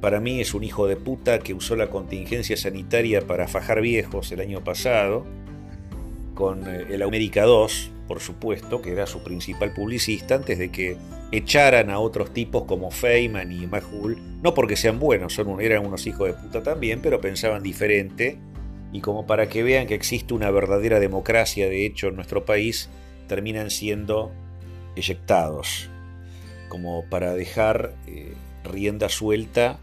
Para 0.00 0.20
mí 0.20 0.40
es 0.40 0.54
un 0.54 0.62
hijo 0.62 0.86
de 0.86 0.94
puta 0.94 1.40
que 1.40 1.54
usó 1.54 1.74
la 1.74 1.90
contingencia 1.90 2.56
sanitaria 2.56 3.26
para 3.26 3.48
fajar 3.48 3.80
viejos 3.80 4.30
el 4.30 4.38
año 4.38 4.62
pasado, 4.62 5.26
con 6.34 6.68
eh, 6.68 6.86
el 6.90 7.02
América 7.02 7.42
2, 7.42 7.90
por 8.06 8.20
supuesto, 8.20 8.82
que 8.82 8.92
era 8.92 9.06
su 9.06 9.22
principal 9.22 9.72
publicista, 9.72 10.34
antes 10.34 10.58
de 10.58 10.70
que 10.70 10.96
echaran 11.32 11.90
a 11.90 11.98
otros 11.98 12.32
tipos 12.32 12.64
como 12.64 12.90
Feynman 12.90 13.50
y 13.50 13.66
Mahul, 13.66 14.18
no 14.42 14.54
porque 14.54 14.76
sean 14.76 14.98
buenos, 14.98 15.34
son 15.34 15.60
eran 15.60 15.86
unos 15.86 16.06
hijos 16.06 16.28
de 16.28 16.34
puta 16.34 16.62
también, 16.62 17.00
pero 17.00 17.20
pensaban 17.20 17.62
diferente, 17.62 18.38
y 18.92 19.00
como 19.00 19.26
para 19.26 19.48
que 19.48 19.62
vean 19.62 19.86
que 19.86 19.94
existe 19.94 20.34
una 20.34 20.50
verdadera 20.50 21.00
democracia, 21.00 21.68
de 21.68 21.86
hecho, 21.86 22.08
en 22.08 22.16
nuestro 22.16 22.44
país, 22.44 22.90
terminan 23.26 23.70
siendo 23.70 24.32
eyectados, 24.96 25.88
como 26.68 27.04
para 27.08 27.34
dejar 27.34 27.94
eh, 28.06 28.34
rienda 28.62 29.08
suelta 29.08 29.78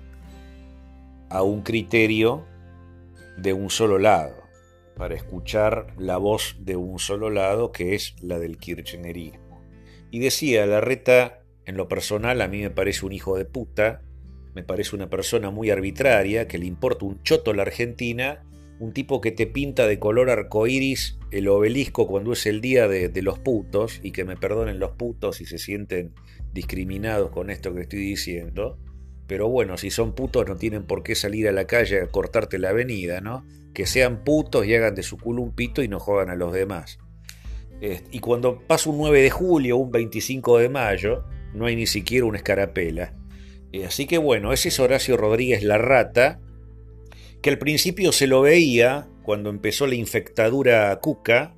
a 1.30 1.43
un 1.43 1.61
criterio 1.61 2.45
de 3.38 3.53
un 3.53 3.69
solo 3.69 3.97
lado, 3.97 4.41
para 5.01 5.15
escuchar 5.15 5.87
la 5.97 6.17
voz 6.17 6.57
de 6.59 6.75
un 6.75 6.99
solo 6.99 7.32
lado 7.32 7.71
que 7.71 7.95
es 7.95 8.13
la 8.21 8.37
del 8.37 8.59
kirchnerismo. 8.59 9.59
Y 10.11 10.19
decía, 10.19 10.67
la 10.67 10.79
reta, 10.79 11.41
en 11.65 11.75
lo 11.75 11.87
personal, 11.87 12.39
a 12.39 12.47
mí 12.47 12.61
me 12.61 12.69
parece 12.69 13.07
un 13.07 13.11
hijo 13.11 13.36
de 13.36 13.45
puta, 13.45 14.03
me 14.53 14.61
parece 14.61 14.95
una 14.95 15.09
persona 15.09 15.49
muy 15.49 15.71
arbitraria, 15.71 16.47
que 16.47 16.59
le 16.59 16.67
importa 16.67 17.05
un 17.05 17.23
choto 17.23 17.51
la 17.55 17.63
Argentina 17.63 18.43
un 18.78 18.93
tipo 18.93 19.21
que 19.21 19.32
te 19.32 19.47
pinta 19.47 19.87
de 19.87 19.97
color 19.97 20.29
arcoíris 20.29 21.17
el 21.32 21.47
obelisco 21.47 22.07
cuando 22.07 22.33
es 22.33 22.45
el 22.45 22.61
día 22.61 22.87
de, 22.87 23.21
los 23.23 23.39
putos, 23.39 23.99
y 24.03 24.11
que 24.11 24.23
me 24.23 24.37
perdonen 24.37 24.78
los 24.78 24.91
putos 24.91 25.37
si 25.37 25.45
se 25.45 25.57
sienten 25.57 26.13
discriminados 26.53 27.32
con 27.32 27.49
esto 27.49 27.73
que 27.73 27.82
estoy 27.82 28.01
diciendo. 28.01 28.78
Pero 29.25 29.49
bueno, 29.49 29.78
si 29.78 29.89
son 29.89 30.13
putos 30.13 30.47
no 30.47 30.57
tienen 30.57 30.83
por 30.83 31.01
qué 31.01 31.15
salir 31.15 31.47
a 31.47 31.51
la 31.51 31.65
calle 31.65 32.01
a 32.01 32.07
cortarte 32.07 32.59
la 32.59 32.69
avenida, 32.69 33.19
¿no? 33.19 33.43
Que 33.74 33.86
sean 33.86 34.24
putos 34.24 34.66
y 34.66 34.76
hagan 34.76 34.96
de 34.96 35.04
su 35.04 35.18
culo 35.18 35.42
un 35.42 35.56
pito 35.56 35.82
y 35.82 35.88
no 35.88 36.00
jodan 36.00 36.30
a 36.30 36.36
los 36.36 36.54
demás. 36.54 37.00
Y 38.12 38.20
cuando 38.20 38.60
pasa 38.60 38.89
un 38.89 38.98
9 38.98 39.22
de 39.22 39.30
julio, 39.32 39.78
un 39.78 39.92
25 39.92 40.60
de 40.60 40.70
mayo, 40.70 41.24
no 41.54 41.66
hay 41.66 41.76
ni 41.76 41.88
siquiera 41.88 42.26
una 42.26 42.38
escarapela. 42.38 43.14
Así 43.86 44.06
que 44.06 44.18
bueno, 44.18 44.54
ese 44.54 44.70
es 44.70 44.80
Horacio 44.80 45.18
Rodríguez 45.18 45.64
La 45.64 45.78
Rata, 45.78 46.39
que 47.42 47.50
al 47.50 47.58
principio 47.58 48.12
se 48.12 48.28
lo 48.28 48.42
veía 48.42 49.08
cuando 49.24 49.50
empezó 49.50 49.88
la 49.88 49.96
infectadura 49.96 50.96
cuca, 51.00 51.56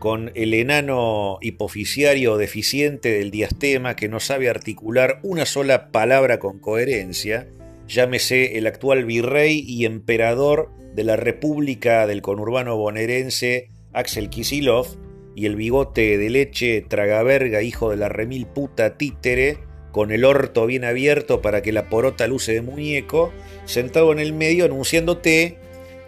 con 0.00 0.32
el 0.34 0.52
enano 0.54 1.38
hipoficiario 1.40 2.36
deficiente 2.36 3.12
del 3.12 3.30
diastema 3.30 3.94
que 3.94 4.08
no 4.08 4.18
sabe 4.18 4.48
articular 4.48 5.20
una 5.22 5.46
sola 5.46 5.92
palabra 5.92 6.40
con 6.40 6.58
coherencia, 6.58 7.46
llámese 7.86 8.58
el 8.58 8.66
actual 8.66 9.04
virrey 9.04 9.62
y 9.64 9.84
emperador 9.84 10.70
de 10.94 11.04
la 11.04 11.16
República 11.16 12.06
del 12.06 12.22
conurbano 12.22 12.76
bonaerense 12.76 13.68
Axel 13.92 14.30
Kisilov, 14.30 14.86
y 15.34 15.46
el 15.46 15.56
bigote 15.56 16.18
de 16.18 16.30
leche 16.30 16.82
tragaverga 16.82 17.62
hijo 17.62 17.90
de 17.90 17.96
la 17.96 18.08
remil 18.08 18.46
puta 18.46 18.98
títere, 18.98 19.58
con 19.90 20.10
el 20.10 20.24
orto 20.24 20.66
bien 20.66 20.84
abierto 20.84 21.42
para 21.42 21.62
que 21.62 21.72
la 21.72 21.88
porota 21.88 22.26
luce 22.26 22.52
de 22.52 22.62
muñeco, 22.62 23.32
sentado 23.64 24.12
en 24.12 24.18
el 24.18 24.32
medio 24.32 24.64
anunciándote 24.64 25.58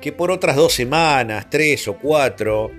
que 0.01 0.13
por 0.13 0.31
otras 0.31 0.57
dos 0.57 0.75
semanas, 0.75 1.49
tres 1.51 1.89
o 1.89 1.99
cuatro, 1.99 2.71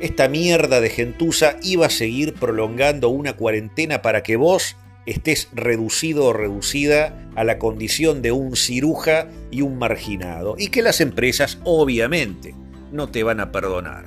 esta 0.00 0.28
mierda 0.28 0.80
de 0.80 0.90
gentuza 0.90 1.56
iba 1.62 1.86
a 1.86 1.90
seguir 1.90 2.34
prolongando 2.34 3.08
una 3.08 3.34
cuarentena 3.34 4.02
para 4.02 4.22
que 4.22 4.36
vos 4.36 4.76
estés 5.06 5.48
reducido 5.52 6.26
o 6.26 6.32
reducida 6.32 7.30
a 7.36 7.44
la 7.44 7.58
condición 7.58 8.22
de 8.22 8.32
un 8.32 8.56
ciruja 8.56 9.28
y 9.50 9.62
un 9.62 9.78
marginado, 9.78 10.56
y 10.58 10.68
que 10.68 10.82
las 10.82 11.00
empresas 11.00 11.58
obviamente 11.64 12.54
no 12.92 13.08
te 13.08 13.22
van 13.22 13.40
a 13.40 13.52
perdonar, 13.52 14.06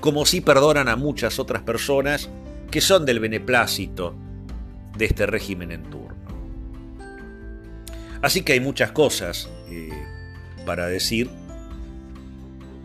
como 0.00 0.26
si 0.26 0.40
perdonan 0.40 0.88
a 0.88 0.96
muchas 0.96 1.38
otras 1.38 1.62
personas 1.62 2.28
que 2.70 2.80
son 2.80 3.06
del 3.06 3.20
beneplácito 3.20 4.14
de 4.96 5.04
este 5.06 5.26
régimen 5.26 5.72
en 5.72 5.82
turno. 5.84 6.16
Así 8.22 8.42
que 8.42 8.52
hay 8.52 8.60
muchas 8.60 8.92
cosas 8.92 9.48
eh, 9.70 9.90
para 10.66 10.86
decir, 10.86 11.30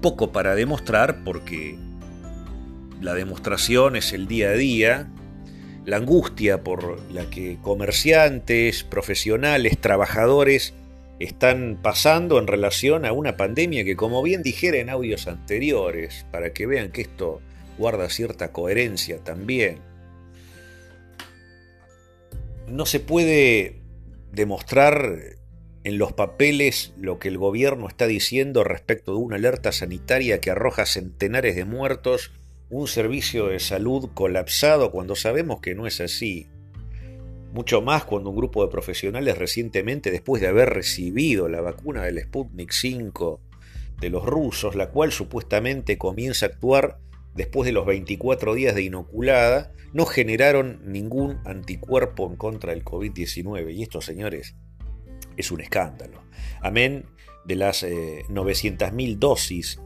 poco 0.01 0.31
para 0.31 0.55
demostrar, 0.55 1.23
porque 1.23 1.77
la 3.01 3.13
demostración 3.13 3.95
es 3.95 4.13
el 4.13 4.27
día 4.27 4.49
a 4.49 4.53
día, 4.53 5.07
la 5.85 5.97
angustia 5.97 6.63
por 6.63 6.99
la 7.11 7.29
que 7.29 7.57
comerciantes, 7.61 8.83
profesionales, 8.83 9.77
trabajadores 9.79 10.73
están 11.19 11.79
pasando 11.81 12.39
en 12.39 12.47
relación 12.47 13.05
a 13.05 13.13
una 13.13 13.37
pandemia 13.37 13.85
que, 13.85 13.95
como 13.95 14.21
bien 14.21 14.41
dijera 14.41 14.77
en 14.77 14.89
audios 14.89 15.27
anteriores, 15.27 16.25
para 16.31 16.51
que 16.51 16.65
vean 16.65 16.91
que 16.91 17.01
esto 17.01 17.41
guarda 17.77 18.09
cierta 18.09 18.51
coherencia 18.51 19.19
también, 19.19 19.79
no 22.67 22.85
se 22.85 22.99
puede 22.99 23.81
demostrar 24.31 25.19
en 25.83 25.97
los 25.99 26.13
papeles 26.13 26.93
lo 26.97 27.19
que 27.19 27.27
el 27.27 27.37
gobierno 27.37 27.87
está 27.87 28.07
diciendo 28.07 28.63
respecto 28.63 29.11
de 29.11 29.19
una 29.19 29.35
alerta 29.35 29.71
sanitaria 29.71 30.41
que 30.41 30.49
arroja 30.49 30.87
centenares 30.87 31.55
de 31.55 31.63
muertos, 31.63 32.31
un 32.69 32.87
servicio 32.87 33.47
de 33.47 33.59
salud 33.59 34.09
colapsado 34.13 34.91
cuando 34.91 35.15
sabemos 35.15 35.59
que 35.61 35.75
no 35.75 35.87
es 35.87 36.01
así. 36.01 36.47
Mucho 37.53 37.81
más 37.81 38.03
cuando 38.03 38.31
un 38.31 38.35
grupo 38.35 38.65
de 38.65 38.71
profesionales 38.71 39.37
recientemente, 39.37 40.11
después 40.11 40.41
de 40.41 40.47
haber 40.47 40.69
recibido 40.69 41.47
la 41.47 41.61
vacuna 41.61 42.03
del 42.03 42.21
Sputnik 42.21 42.71
5 42.71 43.39
de 44.01 44.09
los 44.09 44.25
rusos, 44.25 44.75
la 44.75 44.89
cual 44.89 45.11
supuestamente 45.11 45.97
comienza 45.97 46.45
a 46.45 46.49
actuar 46.49 46.97
después 47.33 47.65
de 47.65 47.71
los 47.71 47.85
24 47.85 48.53
días 48.55 48.75
de 48.75 48.83
inoculada, 48.83 49.71
no 49.93 50.05
generaron 50.05 50.81
ningún 50.85 51.39
anticuerpo 51.45 52.27
en 52.29 52.35
contra 52.35 52.73
del 52.73 52.83
COVID-19. 52.83 53.73
Y 53.73 53.83
esto, 53.83 54.01
señores, 54.01 54.55
es 55.37 55.51
un 55.51 55.61
escándalo. 55.61 56.23
Amén 56.61 57.05
de 57.45 57.55
las 57.55 57.83
900.000 57.83 59.11
eh, 59.13 59.15
dosis 59.17 59.79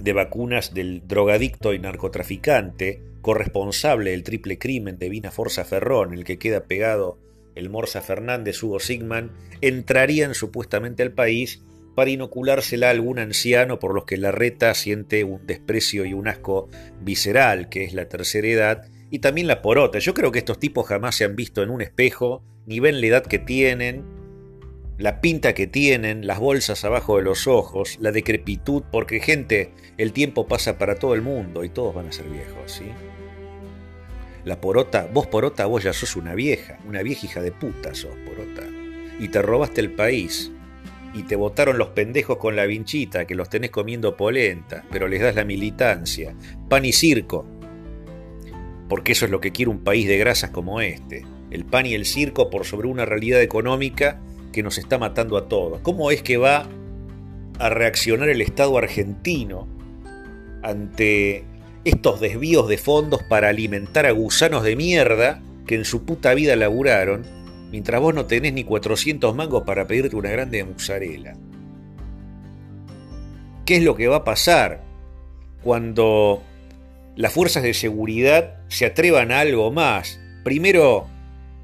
de 0.00 0.12
vacunas 0.12 0.74
del 0.74 1.06
drogadicto 1.06 1.72
y 1.74 1.78
narcotraficante, 1.78 3.00
corresponsable 3.22 4.10
del 4.10 4.22
triple 4.22 4.58
crimen 4.58 4.98
de 4.98 5.08
Vina 5.08 5.30
Forza 5.30 5.64
Ferrón, 5.64 6.12
el 6.12 6.24
que 6.24 6.38
queda 6.38 6.64
pegado 6.64 7.18
el 7.54 7.70
Morza 7.70 8.02
Fernández, 8.02 8.62
Hugo 8.62 8.80
Sigman, 8.80 9.32
entrarían 9.60 10.34
supuestamente 10.34 11.02
al 11.02 11.12
país 11.12 11.62
para 11.94 12.10
inoculársela 12.10 12.88
a 12.88 12.90
algún 12.90 13.18
anciano 13.18 13.78
por 13.78 13.94
los 13.94 14.04
que 14.04 14.16
la 14.16 14.32
reta 14.32 14.74
siente 14.74 15.24
un 15.24 15.46
desprecio 15.46 16.04
y 16.04 16.12
un 16.12 16.28
asco 16.28 16.68
visceral, 17.00 17.68
que 17.68 17.84
es 17.84 17.94
la 17.94 18.08
tercera 18.08 18.48
edad, 18.48 18.88
y 19.10 19.20
también 19.20 19.46
la 19.46 19.62
porota. 19.62 20.00
Yo 20.00 20.12
creo 20.12 20.32
que 20.32 20.40
estos 20.40 20.58
tipos 20.58 20.86
jamás 20.86 21.14
se 21.14 21.24
han 21.24 21.36
visto 21.36 21.62
en 21.62 21.70
un 21.70 21.82
espejo, 21.82 22.42
ni 22.66 22.80
ven 22.80 23.00
la 23.00 23.06
edad 23.06 23.24
que 23.24 23.38
tienen, 23.38 24.04
la 24.98 25.20
pinta 25.20 25.54
que 25.54 25.66
tienen, 25.66 26.26
las 26.26 26.38
bolsas 26.38 26.84
abajo 26.84 27.16
de 27.16 27.24
los 27.24 27.46
ojos, 27.46 27.98
la 28.00 28.12
decrepitud, 28.12 28.84
porque 28.92 29.20
gente, 29.20 29.70
el 29.98 30.12
tiempo 30.12 30.46
pasa 30.46 30.78
para 30.78 30.96
todo 30.96 31.14
el 31.14 31.22
mundo 31.22 31.64
y 31.64 31.68
todos 31.68 31.94
van 31.94 32.08
a 32.08 32.12
ser 32.12 32.26
viejos, 32.26 32.70
¿sí? 32.70 32.84
La 34.44 34.60
porota, 34.60 35.08
vos 35.12 35.26
porota, 35.26 35.66
vos 35.66 35.82
ya 35.82 35.92
sos 35.92 36.16
una 36.16 36.34
vieja, 36.34 36.78
una 36.86 37.02
vieja 37.02 37.26
hija 37.26 37.42
de 37.42 37.50
puta 37.50 37.94
sos 37.94 38.14
porota. 38.26 38.62
Y 39.18 39.28
te 39.28 39.42
robaste 39.42 39.80
el 39.80 39.92
país. 39.92 40.50
Y 41.14 41.22
te 41.22 41.36
votaron 41.36 41.78
los 41.78 41.88
pendejos 41.88 42.38
con 42.38 42.56
la 42.56 42.66
vinchita, 42.66 43.24
que 43.24 43.36
los 43.36 43.48
tenés 43.48 43.70
comiendo 43.70 44.16
polenta, 44.16 44.84
pero 44.90 45.08
les 45.08 45.22
das 45.22 45.36
la 45.36 45.44
militancia. 45.44 46.34
Pan 46.68 46.84
y 46.84 46.92
circo. 46.92 47.46
Porque 48.88 49.12
eso 49.12 49.24
es 49.24 49.30
lo 49.30 49.40
que 49.40 49.52
quiere 49.52 49.70
un 49.70 49.82
país 49.82 50.06
de 50.08 50.18
grasas 50.18 50.50
como 50.50 50.80
este. 50.80 51.24
El 51.50 51.64
pan 51.64 51.86
y 51.86 51.94
el 51.94 52.04
circo 52.04 52.50
por 52.50 52.66
sobre 52.66 52.88
una 52.88 53.06
realidad 53.06 53.40
económica 53.40 54.20
que 54.54 54.62
nos 54.62 54.78
está 54.78 54.96
matando 54.98 55.36
a 55.36 55.48
todos. 55.48 55.80
¿Cómo 55.80 56.10
es 56.10 56.22
que 56.22 56.36
va 56.36 56.68
a 57.58 57.68
reaccionar 57.68 58.28
el 58.28 58.40
Estado 58.40 58.78
argentino 58.78 59.68
ante 60.62 61.44
estos 61.84 62.20
desvíos 62.20 62.68
de 62.68 62.78
fondos 62.78 63.22
para 63.24 63.48
alimentar 63.48 64.06
a 64.06 64.12
gusanos 64.12 64.62
de 64.62 64.76
mierda 64.76 65.42
que 65.66 65.74
en 65.74 65.84
su 65.84 66.04
puta 66.04 66.34
vida 66.34 66.56
laburaron, 66.56 67.26
mientras 67.70 68.00
vos 68.00 68.14
no 68.14 68.26
tenés 68.26 68.52
ni 68.52 68.64
400 68.64 69.34
mangos 69.34 69.64
para 69.64 69.86
pedirte 69.86 70.16
una 70.16 70.30
grande 70.30 70.64
mozzarella? 70.64 71.34
¿Qué 73.66 73.76
es 73.76 73.82
lo 73.82 73.96
que 73.96 74.08
va 74.08 74.16
a 74.16 74.24
pasar 74.24 74.84
cuando 75.62 76.42
las 77.16 77.32
fuerzas 77.32 77.62
de 77.62 77.74
seguridad 77.74 78.56
se 78.68 78.86
atrevan 78.86 79.32
a 79.32 79.40
algo 79.40 79.72
más? 79.72 80.20
Primero, 80.44 81.08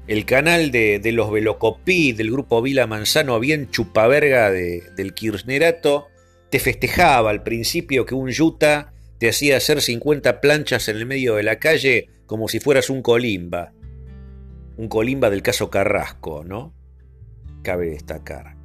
el 0.07 0.25
canal 0.25 0.71
de, 0.71 0.99
los 1.13 1.31
Velocopí 1.31 2.11
del 2.11 2.31
grupo 2.31 2.61
Vila 2.61 2.87
Manzano, 2.87 3.39
bien 3.39 3.69
chupaverga 3.69 4.51
del 4.51 5.13
Kirchnerato, 5.13 6.07
te 6.49 6.59
festejaba 6.59 7.29
al 7.29 7.43
principio 7.43 8.05
que 8.05 8.15
un 8.15 8.29
yuta 8.29 8.93
te 9.19 9.29
hacía 9.29 9.57
hacer 9.57 9.81
50 9.81 10.41
planchas 10.41 10.87
en 10.89 10.97
el 10.97 11.05
medio 11.05 11.35
de 11.35 11.43
la 11.43 11.59
calle 11.59 12.09
como 12.25 12.47
si 12.47 12.59
fueras 12.59 12.89
un 12.89 13.01
colimba. 13.01 13.71
Un 14.77 14.87
colimba 14.87 15.29
del 15.29 15.43
caso 15.43 15.69
Carrasco, 15.69 16.43
¿no? 16.43 16.73
Cabe 17.61 17.91
destacar. 17.91 18.55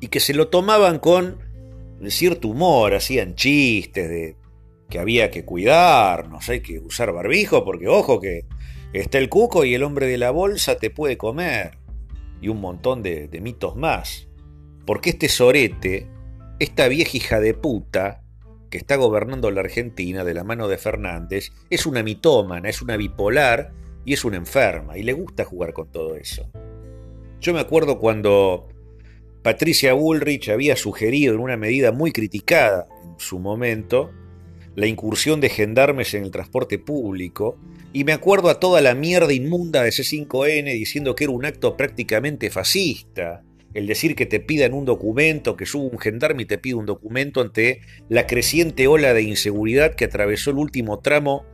Y 0.00 0.08
que 0.08 0.20
se 0.20 0.34
lo 0.34 0.48
tomaban 0.48 0.98
con 0.98 1.38
cierto 2.08 2.48
humor, 2.48 2.94
hacían 2.94 3.34
chistes 3.34 4.08
de 4.08 4.36
que 4.88 4.98
había 4.98 5.30
que 5.30 5.44
cuidarnos, 5.44 6.48
hay 6.48 6.60
que 6.60 6.78
usar 6.78 7.12
barbijo, 7.12 7.64
porque 7.64 7.88
ojo 7.88 8.20
que 8.20 8.44
Está 8.96 9.18
el 9.18 9.28
cuco 9.28 9.66
y 9.66 9.74
el 9.74 9.82
hombre 9.82 10.06
de 10.06 10.16
la 10.16 10.30
bolsa 10.30 10.78
te 10.78 10.88
puede 10.88 11.18
comer. 11.18 11.76
Y 12.40 12.48
un 12.48 12.62
montón 12.62 13.02
de, 13.02 13.28
mitos 13.42 13.76
más. 13.76 14.26
Porque 14.86 15.10
este 15.10 15.28
sorete, 15.28 16.08
esta 16.60 16.88
vieja 16.88 17.14
hija 17.14 17.40
de 17.40 17.52
puta, 17.52 18.22
que 18.70 18.78
está 18.78 18.96
gobernando 18.96 19.50
la 19.50 19.60
Argentina 19.60 20.24
de 20.24 20.32
la 20.32 20.44
mano 20.44 20.66
de 20.66 20.78
Fernández, 20.78 21.52
es 21.68 21.84
una 21.84 22.02
mitómana, 22.02 22.70
es 22.70 22.80
una 22.80 22.96
bipolar 22.96 23.74
y 24.06 24.14
es 24.14 24.24
una 24.24 24.38
enferma. 24.38 24.96
Y 24.96 25.02
le 25.02 25.12
gusta 25.12 25.44
jugar 25.44 25.74
con 25.74 25.92
todo 25.92 26.16
eso. 26.16 26.50
Yo 27.38 27.52
me 27.52 27.60
acuerdo 27.60 27.98
cuando 27.98 28.66
Patricia 29.42 29.92
Bullrich 29.92 30.48
había 30.48 30.74
sugerido 30.74 31.34
en 31.34 31.40
una 31.40 31.58
medida 31.58 31.92
muy 31.92 32.12
criticada 32.12 32.88
en 33.04 33.14
su 33.18 33.40
momento 33.40 34.10
la 34.76 34.86
incursión 34.86 35.40
de 35.40 35.48
gendarmes 35.48 36.14
en 36.14 36.22
el 36.22 36.30
transporte 36.30 36.78
público, 36.78 37.58
y 37.92 38.04
me 38.04 38.12
acuerdo 38.12 38.50
a 38.50 38.60
toda 38.60 38.82
la 38.82 38.94
mierda 38.94 39.32
inmunda 39.32 39.82
de 39.82 39.90
C5N 39.90 40.64
diciendo 40.74 41.16
que 41.16 41.24
era 41.24 41.32
un 41.32 41.46
acto 41.46 41.76
prácticamente 41.76 42.50
fascista, 42.50 43.42
el 43.72 43.86
decir 43.86 44.14
que 44.14 44.26
te 44.26 44.38
pidan 44.38 44.74
un 44.74 44.84
documento, 44.84 45.56
que 45.56 45.66
suba 45.66 45.90
un 45.90 45.98
gendarme 45.98 46.42
y 46.42 46.46
te 46.46 46.58
pide 46.58 46.74
un 46.74 46.86
documento 46.86 47.40
ante 47.40 47.80
la 48.08 48.26
creciente 48.26 48.86
ola 48.86 49.14
de 49.14 49.22
inseguridad 49.22 49.94
que 49.94 50.04
atravesó 50.04 50.50
el 50.50 50.56
último 50.56 50.98
tramo 51.00 51.44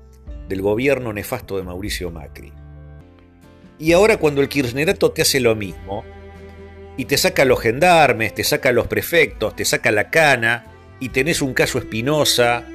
del 0.48 0.60
gobierno 0.60 1.12
nefasto 1.12 1.56
de 1.56 1.62
Mauricio 1.62 2.10
Macri. 2.10 2.52
Y 3.78 3.92
ahora 3.92 4.16
cuando 4.16 4.40
el 4.40 4.48
Kirchnerato 4.48 5.12
te 5.12 5.22
hace 5.22 5.40
lo 5.40 5.54
mismo, 5.54 6.04
y 6.96 7.06
te 7.06 7.16
saca 7.16 7.44
los 7.44 7.60
gendarmes, 7.60 8.34
te 8.34 8.44
saca 8.44 8.72
los 8.72 8.86
prefectos, 8.86 9.56
te 9.56 9.64
saca 9.64 9.90
la 9.90 10.10
cana, 10.10 10.66
y 11.00 11.08
tenés 11.08 11.40
un 11.40 11.54
caso 11.54 11.78
Espinosa, 11.78 12.66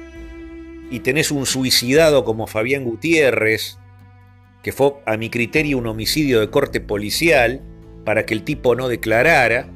y 0.90 1.00
tenés 1.00 1.30
un 1.30 1.46
suicidado 1.46 2.24
como 2.24 2.46
Fabián 2.46 2.84
Gutiérrez, 2.84 3.78
que 4.62 4.72
fue 4.72 4.94
a 5.06 5.16
mi 5.16 5.30
criterio 5.30 5.78
un 5.78 5.86
homicidio 5.86 6.40
de 6.40 6.50
corte 6.50 6.80
policial, 6.80 7.62
para 8.04 8.24
que 8.24 8.34
el 8.34 8.42
tipo 8.42 8.74
no 8.74 8.88
declarara, 8.88 9.68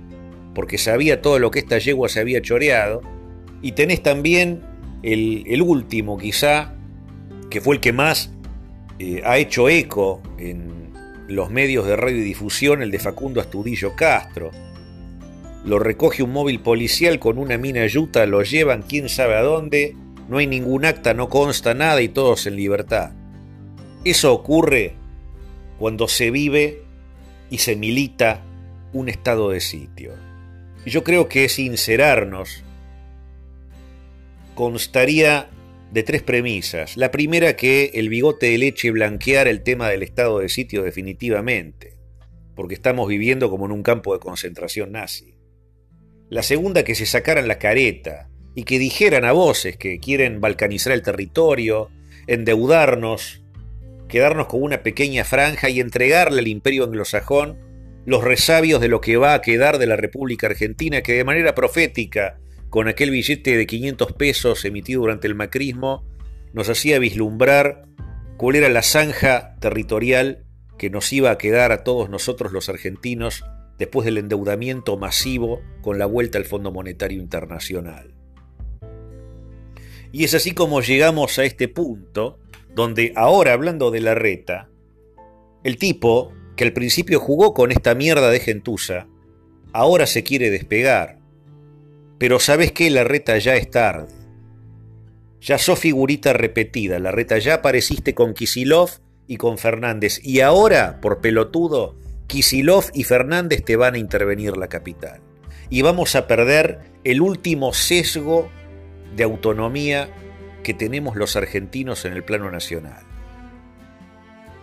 porque 0.54 0.78
sabía 0.78 1.20
todo 1.20 1.38
lo 1.38 1.50
que 1.50 1.58
esta 1.58 1.78
yegua 1.78 2.08
se 2.08 2.20
había 2.20 2.40
choreado, 2.40 3.02
y 3.60 3.72
tenés 3.72 4.02
también 4.02 4.62
el, 5.02 5.62
último 5.62 6.18
quizá, 6.18 6.74
que 7.50 7.60
fue 7.60 7.76
el 7.76 7.80
que 7.80 7.92
más 7.92 8.32
eh, 8.98 9.22
ha 9.24 9.38
hecho 9.38 9.68
eco 9.68 10.22
en 10.38 10.92
los 11.28 11.50
medios 11.50 11.86
de 11.86 11.96
radio 11.96 12.18
y 12.18 12.22
difusión, 12.22 12.82
el 12.82 12.90
de 12.90 12.98
Facundo 12.98 13.40
Astudillo 13.40 13.94
Castro. 13.96 14.50
Lo 15.64 15.78
recoge 15.78 16.22
un 16.22 16.32
móvil 16.32 16.60
policial 16.60 17.18
con 17.18 17.38
una 17.38 17.56
mina 17.56 17.86
yuta, 17.86 18.26
lo 18.26 18.42
llevan 18.42 18.82
quién 18.82 19.08
sabe 19.08 19.36
a 19.36 19.42
dónde, 19.42 19.94
no 20.32 20.38
hay 20.38 20.46
ningún 20.46 20.86
acta, 20.86 21.12
no 21.12 21.28
consta 21.28 21.74
nada 21.74 22.00
y 22.00 22.08
todos 22.08 22.46
en 22.46 22.56
libertad. 22.56 23.12
Eso 24.02 24.32
ocurre 24.32 24.94
cuando 25.78 26.08
se 26.08 26.30
vive 26.30 26.84
y 27.50 27.58
se 27.58 27.76
milita 27.76 28.42
un 28.94 29.10
estado 29.10 29.50
de 29.50 29.60
sitio. 29.60 30.14
Y 30.86 30.90
yo 30.90 31.04
creo 31.04 31.28
que 31.28 31.50
sincerarnos 31.50 32.64
constaría 34.54 35.50
de 35.90 36.02
tres 36.02 36.22
premisas. 36.22 36.96
La 36.96 37.10
primera 37.10 37.54
que 37.54 37.90
el 37.92 38.08
bigote 38.08 38.46
de 38.46 38.56
leche 38.56 38.90
blanqueara 38.90 39.50
el 39.50 39.62
tema 39.62 39.90
del 39.90 40.02
estado 40.02 40.38
de 40.38 40.48
sitio 40.48 40.82
definitivamente, 40.82 41.98
porque 42.56 42.72
estamos 42.72 43.06
viviendo 43.06 43.50
como 43.50 43.66
en 43.66 43.72
un 43.72 43.82
campo 43.82 44.14
de 44.14 44.20
concentración 44.20 44.92
nazi. 44.92 45.36
La 46.30 46.42
segunda 46.42 46.84
que 46.84 46.94
se 46.94 47.04
sacaran 47.04 47.48
la 47.48 47.58
careta, 47.58 48.30
y 48.54 48.64
que 48.64 48.78
dijeran 48.78 49.24
a 49.24 49.32
voces 49.32 49.76
que 49.76 49.98
quieren 49.98 50.40
balcanizar 50.40 50.92
el 50.92 51.02
territorio, 51.02 51.90
endeudarnos, 52.26 53.42
quedarnos 54.08 54.46
con 54.46 54.62
una 54.62 54.82
pequeña 54.82 55.24
franja 55.24 55.70
y 55.70 55.80
entregarle 55.80 56.40
al 56.40 56.48
imperio 56.48 56.84
anglosajón 56.84 57.58
los 58.04 58.24
resabios 58.24 58.80
de 58.80 58.88
lo 58.88 59.00
que 59.00 59.16
va 59.16 59.34
a 59.34 59.40
quedar 59.40 59.78
de 59.78 59.86
la 59.86 59.96
República 59.96 60.48
Argentina, 60.48 61.02
que 61.02 61.14
de 61.14 61.24
manera 61.24 61.54
profética, 61.54 62.38
con 62.68 62.88
aquel 62.88 63.10
billete 63.10 63.56
de 63.56 63.66
500 63.66 64.12
pesos 64.12 64.64
emitido 64.64 65.02
durante 65.02 65.28
el 65.28 65.34
macrismo, 65.34 66.04
nos 66.52 66.68
hacía 66.68 66.98
vislumbrar 66.98 67.86
cuál 68.36 68.56
era 68.56 68.68
la 68.68 68.82
zanja 68.82 69.56
territorial 69.60 70.44
que 70.78 70.90
nos 70.90 71.12
iba 71.12 71.30
a 71.30 71.38
quedar 71.38 71.70
a 71.70 71.84
todos 71.84 72.10
nosotros 72.10 72.52
los 72.52 72.68
argentinos 72.68 73.44
después 73.78 74.04
del 74.04 74.18
endeudamiento 74.18 74.96
masivo 74.96 75.60
con 75.80 75.98
la 75.98 76.06
vuelta 76.06 76.38
al 76.38 76.44
Fondo 76.44 76.72
Monetario 76.72 77.20
Internacional. 77.20 78.21
Y 80.12 80.24
es 80.24 80.34
así 80.34 80.52
como 80.52 80.82
llegamos 80.82 81.38
a 81.38 81.44
este 81.44 81.68
punto, 81.68 82.38
donde 82.74 83.12
ahora 83.16 83.54
hablando 83.54 83.90
de 83.90 84.00
la 84.00 84.14
reta, 84.14 84.68
el 85.64 85.78
tipo 85.78 86.32
que 86.56 86.64
al 86.64 86.72
principio 86.72 87.18
jugó 87.18 87.54
con 87.54 87.72
esta 87.72 87.94
mierda 87.94 88.30
de 88.30 88.40
gentuza, 88.40 89.08
ahora 89.72 90.06
se 90.06 90.22
quiere 90.22 90.50
despegar. 90.50 91.18
Pero 92.18 92.38
sabes 92.38 92.72
que 92.72 92.90
la 92.90 93.04
reta 93.04 93.38
ya 93.38 93.56
es 93.56 93.70
tarde. 93.70 94.12
Ya 95.40 95.58
sos 95.58 95.78
figurita 95.78 96.32
repetida, 96.32 96.98
la 96.98 97.10
reta 97.10 97.38
ya 97.38 97.54
apareciste 97.54 98.14
con 98.14 98.34
Kisilov 98.34 98.90
y 99.26 99.38
con 99.38 99.58
Fernández. 99.58 100.20
Y 100.22 100.40
ahora, 100.40 101.00
por 101.00 101.20
pelotudo, 101.20 101.96
Kisilov 102.28 102.84
y 102.94 103.04
Fernández 103.04 103.64
te 103.64 103.76
van 103.76 103.94
a 103.94 103.98
intervenir 103.98 104.56
la 104.56 104.68
capital. 104.68 105.20
Y 105.68 105.82
vamos 105.82 106.14
a 106.14 106.26
perder 106.26 106.80
el 107.02 107.22
último 107.22 107.72
sesgo 107.72 108.50
de 109.16 109.24
autonomía 109.24 110.08
que 110.62 110.74
tenemos 110.74 111.16
los 111.16 111.36
argentinos 111.36 112.04
en 112.04 112.12
el 112.12 112.22
plano 112.22 112.50
nacional. 112.50 113.02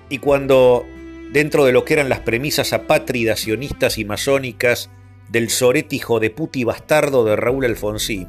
Y 0.10 0.20
cuando, 0.20 0.86
dentro 1.32 1.66
de 1.66 1.72
lo 1.72 1.86
que 1.86 1.94
eran 1.94 2.10
las 2.10 2.20
premisas 2.20 2.74
apátridas, 2.74 3.42
sionistas 3.42 3.98
y 3.98 4.06
masónicas 4.06 4.90
del 5.30 5.50
sorete 5.50 5.96
hijo 5.98 6.20
de 6.20 6.32
puti 6.32 6.64
bastardo 6.64 7.24
de 7.26 7.36
Raúl 7.36 7.66
Alfonsín, 7.66 8.28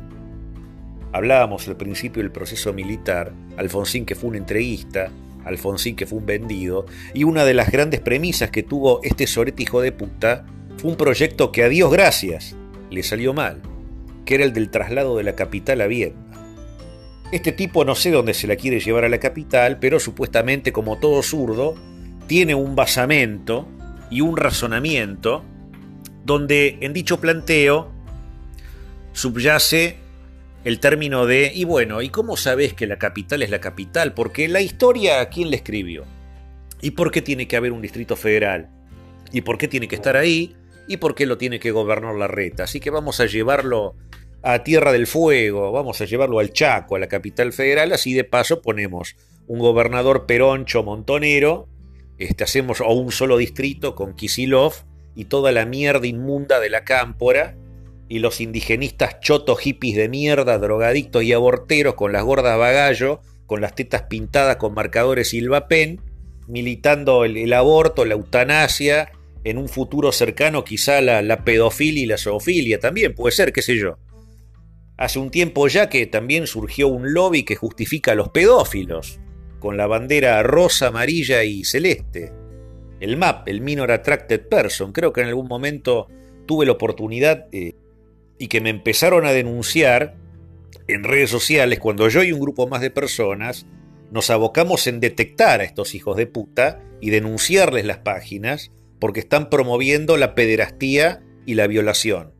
hablábamos 1.13 1.67
al 1.69 1.77
principio 1.77 2.23
del 2.23 2.33
proceso 2.33 2.73
militar, 2.73 3.33
Alfonsín 3.57 4.05
que 4.05 4.15
fue 4.15 4.31
un 4.31 4.37
entreguista, 4.37 5.11
Alfonsín 5.45 5.97
que 5.97 6.07
fue 6.07 6.19
un 6.19 6.27
vendido, 6.27 6.85
y 7.15 7.25
una 7.25 7.45
de 7.45 7.55
las 7.55 7.71
grandes 7.71 8.01
premisas 8.01 8.51
que 8.51 8.63
tuvo 8.63 9.01
este 9.03 9.27
sorete 9.27 9.63
hijo 9.63 9.81
de 9.81 9.93
puta 9.93 10.45
fue 10.77 10.91
un 10.91 10.97
proyecto 10.97 11.53
que 11.53 11.65
a 11.65 11.69
Dios 11.69 11.91
gracias 11.91 12.57
le 12.91 13.03
salió 13.03 13.33
mal, 13.33 13.63
que 14.31 14.36
era 14.36 14.44
el 14.44 14.52
del 14.52 14.70
traslado 14.70 15.16
de 15.16 15.24
la 15.24 15.35
capital 15.35 15.81
a 15.81 15.89
Viena. 15.89 16.15
Este 17.32 17.51
tipo 17.51 17.85
no 17.85 17.97
sé 17.97 18.12
dónde 18.12 18.32
se 18.32 18.47
la 18.47 18.55
quiere 18.55 18.78
llevar 18.78 19.05
a 19.05 19.09
la 19.09 19.19
capital, 19.19 19.81
pero 19.81 19.98
supuestamente 19.98 20.73
como 20.73 21.01
todo 21.01 21.20
zurdo, 21.24 21.74
tiene 22.28 22.55
un 22.55 22.77
basamento 22.77 23.66
y 24.09 24.20
un 24.20 24.36
razonamiento 24.36 25.43
donde 26.24 26.78
en 26.81 26.93
dicho 26.93 27.20
planteo 27.20 27.90
subyace 29.12 29.97
el 30.62 30.78
término 30.78 31.27
de, 31.27 31.51
y 31.52 31.65
bueno, 31.65 32.01
¿y 32.01 32.09
cómo 32.09 32.36
sabes 32.36 32.73
que 32.73 32.86
la 32.86 33.01
capital 33.01 33.43
es 33.43 33.51
la 33.51 33.61
capital? 33.61 34.15
Porque 34.15 34.47
la 34.47 34.61
historia, 34.61 35.23
¿a 35.23 35.28
quién 35.28 35.51
le 35.51 35.57
escribió? 35.57 36.05
¿Y 36.81 36.93
por 36.93 37.11
qué 37.11 37.20
tiene 37.20 37.48
que 37.48 37.57
haber 37.57 37.73
un 37.73 37.82
distrito 37.82 38.15
federal? 38.15 38.70
¿Y 39.32 39.40
por 39.40 39.59
qué 39.59 39.66
tiene 39.66 39.89
que 39.89 39.97
estar 39.97 40.16
ahí? 40.16 40.55
¿Y 40.86 40.98
por 40.98 41.16
qué 41.16 41.27
lo 41.27 41.36
tiene 41.36 41.59
que 41.59 41.73
gobernar 41.73 42.15
la 42.15 42.28
reta? 42.28 42.62
Así 42.62 42.78
que 42.78 42.90
vamos 42.90 43.19
a 43.19 43.27
llevarlo 43.27 43.97
a 44.43 44.62
Tierra 44.62 44.93
del 44.93 45.07
Fuego, 45.07 45.73
vamos 45.73 46.01
a 46.01 46.07
llevarlo 46.07 46.39
al 46.39 46.53
Chaco, 46.53 46.97
a 46.97 46.99
la 46.99 47.09
capital 47.09 47.53
federal, 47.53 47.93
así 47.93 48.15
de 48.15 48.25
paso 48.25 48.62
ponemos 48.62 49.17
un 49.47 49.59
gobernador 49.59 50.27
peroncho 50.27 50.83
montonero, 50.83 51.69
este, 52.19 52.45
hacemos 52.45 52.81
o 52.81 52.93
un 52.93 53.12
solo 53.12 53.37
distrito 53.37 53.95
con 53.95 54.15
Kisilov 54.15 54.75
y 55.15 55.27
toda 55.27 55.53
la 55.53 55.67
mierda 55.67 56.07
inmunda 56.07 56.61
de 56.61 56.71
la 56.71 56.85
cámpora, 56.85 57.57
y 58.09 58.19
los 58.19 58.41
indigenistas 58.41 59.21
chotos 59.21 59.61
hippies 59.61 59.97
de 59.97 60.09
mierda, 60.09 60.59
drogadictos 60.59 61.23
y 61.23 61.33
aborteros 61.33 61.95
con 61.95 62.12
las 62.12 62.25
gordas 62.25 62.59
bagallo, 62.59 63.21
con 63.47 63.61
las 63.61 63.75
tetas 63.75 64.03
pintadas 64.03 64.57
con 64.57 64.75
marcadores 64.75 65.29
silvapen, 65.29 66.01
militando 66.49 67.25
el, 67.25 67.53
aborto, 67.53 68.05
la 68.05 68.15
eutanasia, 68.15 69.12
en 69.45 69.59
un 69.59 69.69
futuro 69.69 70.12
cercano 70.12 70.65
quizá 70.65 71.01
la, 71.01 71.23
la 71.23 71.45
pedofilia 71.45 72.03
y 72.03 72.07
la 72.07 72.19
zoofilia 72.19 72.81
también, 72.81 73.15
puede 73.15 73.35
ser, 73.35 73.53
qué 73.53 73.62
sé 73.62 73.77
yo. 73.77 73.97
Hace 75.01 75.19
un 75.19 75.31
tiempo 75.31 75.67
ya 75.67 75.89
que 75.89 76.07
también 76.07 76.47
surgió 76.47 76.89
un 76.89 77.15
lobby 77.15 77.43
que 77.43 77.57
justifica 77.57 78.13
a 78.13 78.15
los 78.15 78.29
pedófilos, 78.29 79.19
con 79.59 79.79
la 79.79 79.87
bandera 79.87 80.43
rosa, 80.43 80.89
amarilla 80.89 81.43
y 81.43 81.65
celeste. 81.65 82.35
El 83.01 83.17
MAP, 83.17 83.49
el 83.49 83.63
Minor 83.63 83.93
Attracted 83.93 84.47
Person, 84.47 84.93
creo 84.93 85.15
que 85.15 85.23
en 85.23 85.29
algún 85.29 85.49
momento 85.49 86.07
tuve 86.45 86.67
la 86.67 86.73
oportunidad 86.73 87.47
eh, 87.51 87.77
y 88.39 88.49
que 88.49 88.61
me 88.61 88.69
empezaron 88.69 89.25
a 89.25 89.33
denunciar 89.33 90.17
en 90.87 91.03
redes 91.03 91.31
sociales 91.31 91.79
cuando 91.79 92.07
yo 92.11 92.23
y 92.23 92.33
un 92.33 92.41
grupo 92.41 92.69
más 92.69 92.83
de 92.83 92.91
personas 92.91 93.67
nos 94.11 94.29
abocamos 94.29 94.87
en 94.87 95.01
detectar 95.01 95.63
a 95.63 95.65
estos 95.65 95.95
hijos 95.95 96.19
de 96.19 96.27
puta 96.27 96.83
y 97.01 97.09
denunciarles 97.09 97.87
las 97.87 97.99
páginas 97.99 98.71
porque 98.99 99.21
están 99.21 99.49
promoviendo 99.49 100.19
la 100.19 100.35
pederastía 100.35 101.23
y 101.47 101.55
la 101.55 101.67
violación. 101.67 102.35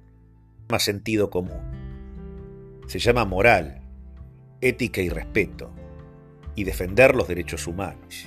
Más 0.69 0.83
sentido 0.83 1.31
común. 1.31 1.70
Se 2.91 2.99
llama 2.99 3.25
moral, 3.25 3.83
ética 4.61 5.01
y 5.01 5.11
respeto 5.11 5.71
y 6.57 6.65
defender 6.65 7.15
los 7.15 7.29
derechos 7.29 7.69
humanos. 7.69 8.27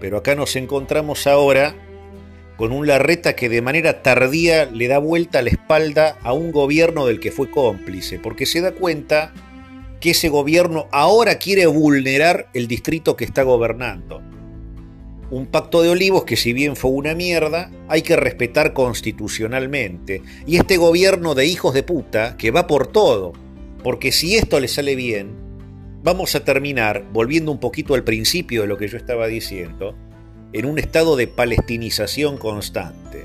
Pero 0.00 0.16
acá 0.16 0.34
nos 0.34 0.56
encontramos 0.56 1.26
ahora 1.26 1.74
con 2.56 2.72
un 2.72 2.86
Larreta 2.86 3.36
que 3.36 3.50
de 3.50 3.60
manera 3.60 4.00
tardía 4.00 4.64
le 4.64 4.88
da 4.88 4.96
vuelta 4.96 5.42
la 5.42 5.50
espalda 5.50 6.16
a 6.22 6.32
un 6.32 6.50
gobierno 6.50 7.04
del 7.04 7.20
que 7.20 7.30
fue 7.30 7.50
cómplice, 7.50 8.18
porque 8.18 8.46
se 8.46 8.62
da 8.62 8.72
cuenta 8.72 9.34
que 10.00 10.12
ese 10.12 10.30
gobierno 10.30 10.88
ahora 10.90 11.34
quiere 11.34 11.66
vulnerar 11.66 12.48
el 12.54 12.68
distrito 12.68 13.16
que 13.16 13.26
está 13.26 13.42
gobernando. 13.42 14.22
Un 15.30 15.46
pacto 15.46 15.82
de 15.82 15.90
olivos 15.90 16.24
que 16.24 16.36
si 16.36 16.52
bien 16.52 16.74
fue 16.74 16.90
una 16.90 17.14
mierda, 17.14 17.70
hay 17.88 18.02
que 18.02 18.16
respetar 18.16 18.72
constitucionalmente. 18.72 20.22
Y 20.46 20.56
este 20.56 20.76
gobierno 20.76 21.34
de 21.34 21.46
hijos 21.46 21.72
de 21.72 21.84
puta 21.84 22.36
que 22.36 22.50
va 22.50 22.66
por 22.66 22.88
todo, 22.88 23.32
porque 23.84 24.10
si 24.10 24.36
esto 24.36 24.58
le 24.58 24.66
sale 24.66 24.96
bien, 24.96 25.30
vamos 26.02 26.34
a 26.34 26.44
terminar, 26.44 27.04
volviendo 27.12 27.52
un 27.52 27.60
poquito 27.60 27.94
al 27.94 28.02
principio 28.04 28.62
de 28.62 28.68
lo 28.68 28.76
que 28.76 28.88
yo 28.88 28.96
estaba 28.96 29.28
diciendo, 29.28 29.94
en 30.52 30.66
un 30.66 30.78
estado 30.78 31.14
de 31.14 31.28
palestinización 31.28 32.36
constante, 32.36 33.24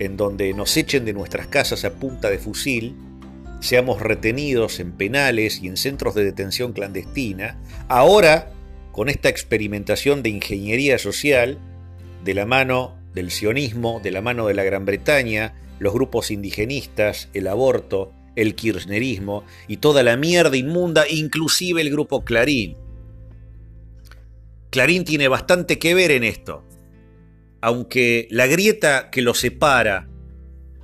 en 0.00 0.16
donde 0.16 0.52
nos 0.54 0.76
echen 0.76 1.04
de 1.04 1.12
nuestras 1.12 1.46
casas 1.46 1.84
a 1.84 1.94
punta 1.94 2.30
de 2.30 2.38
fusil, 2.38 2.96
seamos 3.60 4.00
retenidos 4.00 4.80
en 4.80 4.92
penales 4.92 5.62
y 5.62 5.68
en 5.68 5.76
centros 5.76 6.14
de 6.14 6.24
detención 6.24 6.72
clandestina, 6.72 7.58
ahora 7.88 8.50
con 8.94 9.08
esta 9.08 9.28
experimentación 9.28 10.22
de 10.22 10.30
ingeniería 10.30 10.98
social, 10.98 11.58
de 12.22 12.32
la 12.32 12.46
mano 12.46 12.96
del 13.12 13.30
sionismo, 13.32 14.00
de 14.00 14.12
la 14.12 14.22
mano 14.22 14.46
de 14.46 14.54
la 14.54 14.62
Gran 14.62 14.86
Bretaña, 14.86 15.54
los 15.80 15.92
grupos 15.92 16.30
indigenistas, 16.30 17.28
el 17.34 17.48
aborto, 17.48 18.12
el 18.36 18.54
kirchnerismo 18.54 19.44
y 19.68 19.78
toda 19.78 20.04
la 20.04 20.16
mierda 20.16 20.56
inmunda, 20.56 21.04
inclusive 21.08 21.82
el 21.82 21.90
grupo 21.90 22.24
Clarín, 22.24 22.76
Clarín 24.74 25.04
tiene 25.04 25.28
bastante 25.28 25.78
que 25.78 25.94
ver 25.94 26.10
en 26.10 26.24
esto. 26.24 26.64
Aunque 27.60 28.26
la 28.32 28.48
grieta 28.48 29.08
que 29.10 29.22
lo 29.22 29.32
separa 29.32 30.08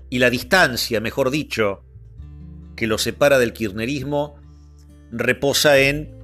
y 0.08 0.20
la 0.20 0.30
distancia, 0.30 1.00
mejor 1.00 1.32
dicho, 1.32 1.82
que 2.76 2.86
lo 2.86 2.98
separa 2.98 3.40
del 3.40 3.52
kirchnerismo, 3.52 4.36
reposa 5.10 5.80
en 5.80 6.19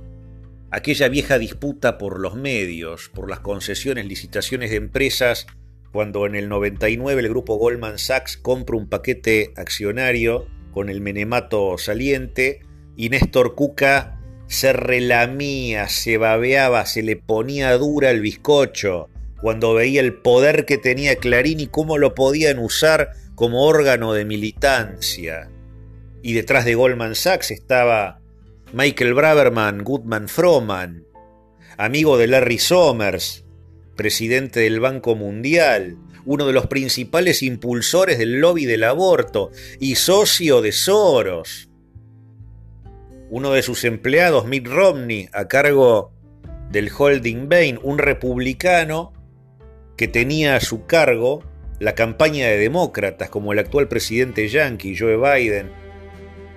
aquella 0.71 1.09
vieja 1.09 1.39
disputa 1.39 1.99
por 1.99 2.21
los 2.21 2.35
medios, 2.35 3.11
por 3.15 3.31
las 3.31 3.41
concesiones, 3.41 4.07
licitaciones 4.07 4.71
de 4.71 4.77
empresas, 4.77 5.47
cuando 5.93 6.27
en 6.27 6.35
el 6.35 6.49
99 6.49 7.21
el 7.21 7.29
grupo 7.29 7.57
Goldman 7.57 7.99
Sachs 7.99 8.37
compra 8.37 8.77
un 8.77 8.89
paquete 8.89 9.53
accionario 9.57 10.47
con 10.73 10.91
el 10.91 11.01
menemato 11.01 11.79
saliente 11.79 12.61
y 12.97 13.09
Néstor 13.09 13.55
Cuca 13.55 14.21
se 14.47 14.73
relamía, 14.73 15.89
se 15.89 16.19
babeaba, 16.19 16.87
se 16.87 17.03
le 17.03 17.17
ponía 17.17 17.77
dura 17.79 18.11
el 18.11 18.21
bizcocho 18.21 19.09
cuando 19.41 19.75
veía 19.75 20.01
el 20.01 20.15
poder 20.15 20.65
que 20.65 20.79
tenía 20.79 21.17
Clarín 21.17 21.61
y 21.61 21.67
cómo 21.67 21.99
lo 21.99 22.15
podían 22.15 22.59
usar 22.59 23.13
como 23.35 23.67
órgano 23.67 24.13
de 24.13 24.25
militancia. 24.25 25.51
Y 26.23 26.33
detrás 26.33 26.65
de 26.65 26.75
Goldman 26.75 27.15
Sachs 27.15 27.51
estaba 27.51 28.21
Michael 28.73 29.15
Braverman, 29.15 29.85
Goodman 29.85 30.29
Froman, 30.29 31.05
amigo 31.79 32.19
de 32.19 32.27
Larry 32.27 32.59
Summers, 32.59 33.45
presidente 33.97 34.61
del 34.61 34.81
Banco 34.81 35.15
Mundial, 35.15 35.97
uno 36.25 36.49
de 36.49 36.53
los 36.53 36.67
principales 36.67 37.45
impulsores 37.45 38.19
del 38.19 38.41
lobby 38.41 38.65
del 38.65 38.83
aborto 38.83 39.53
y 39.79 39.95
socio 39.95 40.63
de 40.63 40.73
Soros. 40.73 41.71
Uno 43.31 43.53
de 43.53 43.63
sus 43.63 43.85
empleados, 43.85 44.47
Mitt 44.47 44.67
Romney, 44.67 45.29
a 45.33 45.47
cargo 45.47 46.13
del 46.73 46.91
holding 46.97 47.49
Bain, 47.49 47.79
un 47.85 47.99
republicano 47.99 49.13
que 49.97 50.09
tenía 50.09 50.57
a 50.57 50.61
su 50.61 50.87
cargo 50.87 51.45
la 51.79 51.95
campaña 51.95 52.49
de 52.49 52.59
demócratas, 52.59 53.31
como 53.31 53.53
el 53.53 53.61
actual 53.61 53.87
presidente 53.87 54.49
yankee, 54.49 54.97
Joe 54.99 55.17
Biden, 55.17 55.71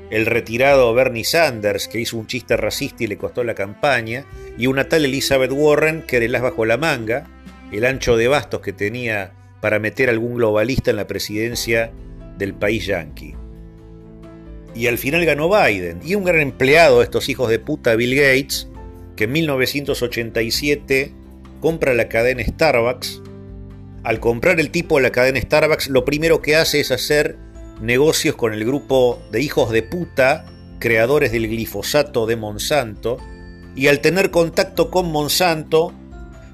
el 0.10 0.26
retirado 0.26 0.94
Bernie 0.94 1.24
Sanders, 1.24 1.88
que 1.88 2.00
hizo 2.00 2.18
un 2.18 2.28
chiste 2.28 2.58
racista 2.58 3.04
y 3.04 3.08
le 3.08 3.18
costó 3.18 3.44
la 3.44 3.54
campaña, 3.54 4.26
y 4.58 4.68
una 4.68 4.90
tal 4.90 5.06
Elizabeth 5.06 5.52
Warren, 5.52 6.04
que 6.04 6.18
era 6.18 6.26
el 6.26 6.36
as 6.36 6.42
bajo 6.42 6.66
la 6.66 6.78
manga, 6.78 7.28
el 7.72 7.86
ancho 7.86 8.18
de 8.18 8.28
bastos 8.28 8.62
que 8.62 8.74
tenía 8.74 9.34
para 9.62 9.80
meter 9.80 10.10
algún 10.10 10.36
globalista 10.36 10.90
en 10.92 10.98
la 10.98 11.08
presidencia 11.08 11.92
del 12.38 12.54
país 12.54 12.86
yanqui. 12.86 13.36
Y 14.74 14.88
al 14.88 14.98
final 14.98 15.26
ganó 15.26 15.50
Biden, 15.50 16.00
y 16.04 16.16
un 16.16 16.24
gran 16.24 16.40
empleado 16.40 17.00
de 17.00 17.04
estos 17.04 17.30
hijos 17.30 17.50
de 17.50 17.60
puta, 17.60 17.96
Bill 17.96 18.16
Gates, 18.16 18.68
que 19.16 19.26
en 19.26 19.34
1987 19.34 21.14
compra 21.60 21.94
la 21.94 22.08
cadena 22.08 22.44
Starbucks. 22.44 23.22
Al 24.04 24.20
comprar 24.20 24.60
el 24.60 24.72
tipo 24.72 24.96
de 24.98 25.04
la 25.04 25.12
cadena 25.12 25.42
Starbucks, 25.42 25.90
lo 25.90 26.06
primero 26.06 26.42
que 26.42 26.56
hace 26.56 26.80
es 26.80 26.92
hacer 26.92 27.38
negocios 27.82 28.36
con 28.36 28.54
el 28.54 28.66
grupo 28.66 29.22
de 29.32 29.42
hijos 29.42 29.72
de 29.72 29.84
puta, 29.84 30.46
creadores 30.80 31.32
del 31.32 31.48
glifosato 31.48 32.26
de 32.26 32.36
Monsanto, 32.36 33.18
y 33.76 33.88
al 33.88 34.02
tener 34.02 34.32
contacto 34.32 34.90
con 34.90 35.12
Monsanto, 35.12 35.94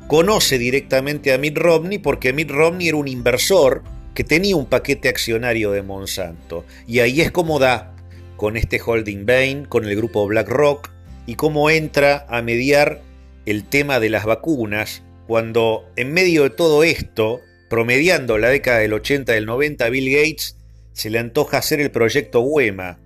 conoce 0.07 0.57
directamente 0.57 1.33
a 1.33 1.37
Mitt 1.37 1.57
Romney 1.57 1.97
porque 1.97 2.33
Mitt 2.33 2.51
Romney 2.51 2.89
era 2.89 2.97
un 2.97 3.07
inversor 3.07 3.83
que 4.13 4.23
tenía 4.23 4.55
un 4.55 4.65
paquete 4.65 5.09
accionario 5.09 5.71
de 5.71 5.81
Monsanto. 5.81 6.65
Y 6.87 6.99
ahí 6.99 7.21
es 7.21 7.31
como 7.31 7.59
da 7.59 7.95
con 8.37 8.57
este 8.57 8.79
holding 8.83 9.25
Bain, 9.25 9.65
con 9.65 9.85
el 9.85 9.95
grupo 9.95 10.25
BlackRock, 10.27 10.91
y 11.25 11.35
cómo 11.35 11.69
entra 11.69 12.25
a 12.29 12.41
mediar 12.41 13.01
el 13.45 13.63
tema 13.63 13.99
de 13.99 14.09
las 14.09 14.25
vacunas, 14.25 15.03
cuando 15.27 15.89
en 15.95 16.13
medio 16.13 16.43
de 16.43 16.49
todo 16.51 16.83
esto, 16.83 17.41
promediando 17.69 18.37
la 18.37 18.49
década 18.49 18.79
del 18.79 18.93
80 18.93 19.31
y 19.31 19.35
del 19.35 19.45
90, 19.45 19.89
Bill 19.89 20.11
Gates 20.11 20.57
se 20.95 21.09
le 21.09 21.19
antoja 21.19 21.57
hacer 21.57 21.81
el 21.81 21.91
proyecto 21.91 22.39
WEMA, 22.39 22.99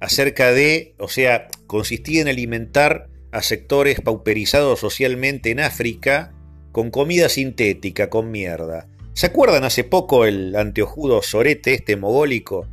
acerca 0.00 0.50
de, 0.50 0.94
o 0.98 1.06
sea, 1.06 1.46
consistía 1.68 2.20
en 2.20 2.26
alimentar 2.26 3.08
a 3.30 3.42
sectores 3.42 4.00
pauperizados 4.00 4.80
socialmente 4.80 5.52
en 5.52 5.60
África 5.60 6.34
con 6.72 6.90
comida 6.90 7.28
sintética, 7.28 8.10
con 8.10 8.32
mierda. 8.32 8.88
¿Se 9.12 9.26
acuerdan 9.26 9.62
hace 9.62 9.84
poco 9.84 10.24
el 10.24 10.56
anteojudo 10.56 11.22
Sorete, 11.22 11.74
este 11.74 11.96
mogólico, 11.96 12.66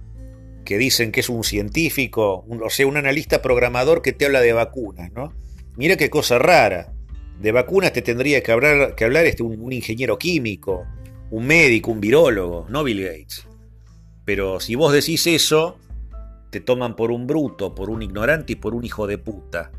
que 0.65 0.79
dicen 0.79 1.11
que 1.11 1.19
es 1.19 1.29
un 1.29 1.43
científico, 1.43 2.43
o 2.49 2.69
sea, 2.71 2.87
un 2.87 2.97
analista 2.97 3.43
programador 3.43 4.01
que 4.01 4.13
te 4.13 4.25
habla 4.25 4.41
de 4.41 4.53
vacunas, 4.53 5.11
¿no? 5.13 5.31
Mira 5.77 5.95
qué 5.95 6.09
cosa 6.09 6.39
rara. 6.39 6.91
De 7.39 7.51
vacunas 7.51 7.93
te 7.93 8.01
tendría 8.01 8.41
que 8.41 8.51
hablar, 8.51 8.95
que 8.95 9.05
hablar 9.05 9.27
este, 9.27 9.43
un 9.43 9.71
ingeniero 9.71 10.17
químico, 10.17 10.87
un 11.29 11.45
médico, 11.45 11.91
un 11.91 12.01
virólogo, 12.01 12.65
no 12.67 12.83
Bill 12.83 13.03
Gates. 13.03 13.48
Pero 14.29 14.59
si 14.59 14.75
vos 14.75 14.93
decís 14.93 15.25
eso, 15.25 15.79
te 16.51 16.59
toman 16.59 16.95
por 16.95 17.09
un 17.09 17.25
bruto, 17.25 17.73
por 17.73 17.89
un 17.89 18.03
ignorante 18.03 18.53
y 18.53 18.57
por 18.57 18.75
un 18.75 18.85
hijo 18.85 19.07
de 19.07 19.17
puta. 19.17 19.71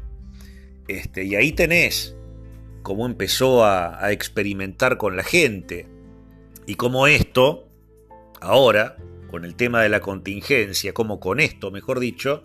Este, 0.88 1.22
y 1.22 1.36
ahí 1.36 1.52
tenés 1.52 2.16
cómo 2.82 3.06
empezó 3.06 3.64
a, 3.64 4.10
experimentar 4.10 4.96
con 4.96 5.16
la 5.16 5.22
gente. 5.22 5.86
Y 6.66 6.74
cómo 6.74 7.06
esto, 7.06 7.68
ahora, 8.40 8.96
con 9.30 9.44
el 9.44 9.54
tema 9.54 9.84
de 9.84 9.88
la 9.88 10.00
contingencia, 10.00 10.92
como 10.92 11.20
con 11.20 11.38
esto, 11.38 11.70
mejor 11.70 12.00
dicho, 12.00 12.42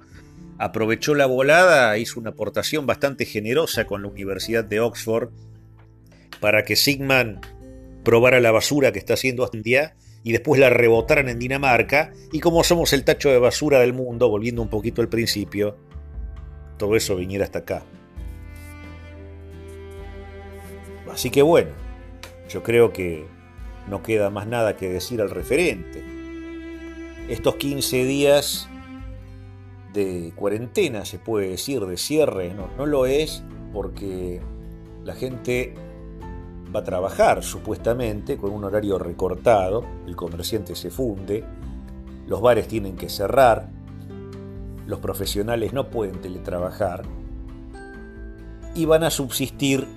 aprovechó 0.60 1.16
la 1.16 1.26
volada, 1.26 1.98
hizo 1.98 2.20
una 2.20 2.30
aportación 2.30 2.86
bastante 2.86 3.26
generosa 3.26 3.88
con 3.88 4.04
la 4.04 4.10
Universidad 4.10 4.64
de 4.64 4.80
Oxford 4.80 5.30
para 6.40 6.66
que 6.66 6.76
Sigman 6.76 7.42
probara 8.04 8.40
la 8.42 8.52
basura 8.52 8.92
que 8.92 9.00
está 9.00 9.16
haciendo 9.16 9.42
hoy 9.42 9.50
en 9.54 9.64
día 9.64 9.96
y 10.26 10.32
después 10.32 10.60
la 10.60 10.72
rebotaran 10.72 11.30
en 11.30 11.38
Dinamarca, 11.38 12.12
y 12.32 12.40
como 12.40 12.64
somos 12.64 12.94
el 12.94 13.04
tacho 13.04 13.30
de 13.30 13.38
basura 13.38 13.80
del 13.80 13.94
mundo, 13.94 14.28
volviendo 14.28 14.64
un 14.64 14.70
poquito 14.70 15.04
al 15.04 15.08
principio, 15.08 15.78
todo 16.80 16.96
eso 16.96 17.16
viniera 17.16 17.46
hasta 17.46 17.60
acá. 17.60 17.84
Así 21.14 21.30
que 21.30 21.44
bueno, 21.44 21.70
yo 22.50 22.64
creo 22.64 22.92
que 22.92 23.28
no 23.88 24.02
queda 24.02 24.32
más 24.32 24.48
nada 24.48 24.76
que 24.76 24.90
decir 24.90 25.22
al 25.22 25.30
referente. 25.30 26.04
Estos 27.30 27.58
15 27.58 28.06
días 28.06 28.68
de 29.94 30.34
cuarentena, 30.36 31.06
se 31.06 31.20
puede 31.20 31.50
decir, 31.50 31.82
de 31.82 31.98
cierre, 31.98 32.52
no, 32.56 32.68
no 32.80 32.88
lo 32.88 33.06
es 33.06 33.44
porque 33.72 34.42
la 35.04 35.14
gente 35.14 35.76
va 36.76 36.82
a 36.82 36.84
trabajar 36.84 37.42
supuestamente 37.42 38.38
con 38.38 38.52
un 38.52 38.66
horario 38.66 39.00
recortado, 39.00 39.86
el 40.06 40.16
comerciante 40.16 40.76
se 40.76 40.92
funde, 40.92 41.44
los 42.28 42.42
bares 42.42 42.68
tienen 42.68 42.98
que 42.98 43.08
cerrar, 43.08 43.70
los 44.86 45.00
profesionales 45.00 45.72
no 45.72 45.90
pueden 45.90 46.20
teletrabajar 46.20 47.04
y 48.76 48.86
van 48.86 49.04
a 49.04 49.10
subsistir 49.10 49.88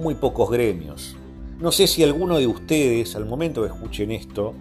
muy 0.00 0.14
pocos 0.14 0.50
gremios. 0.50 1.16
No 1.58 1.72
sé 1.72 1.88
si 1.88 2.04
alguno 2.04 2.38
de 2.38 2.46
ustedes, 2.46 3.16
al 3.16 3.26
momento 3.26 3.62
que 3.62 3.68
escuchen 3.68 4.12
esto, 4.12 4.54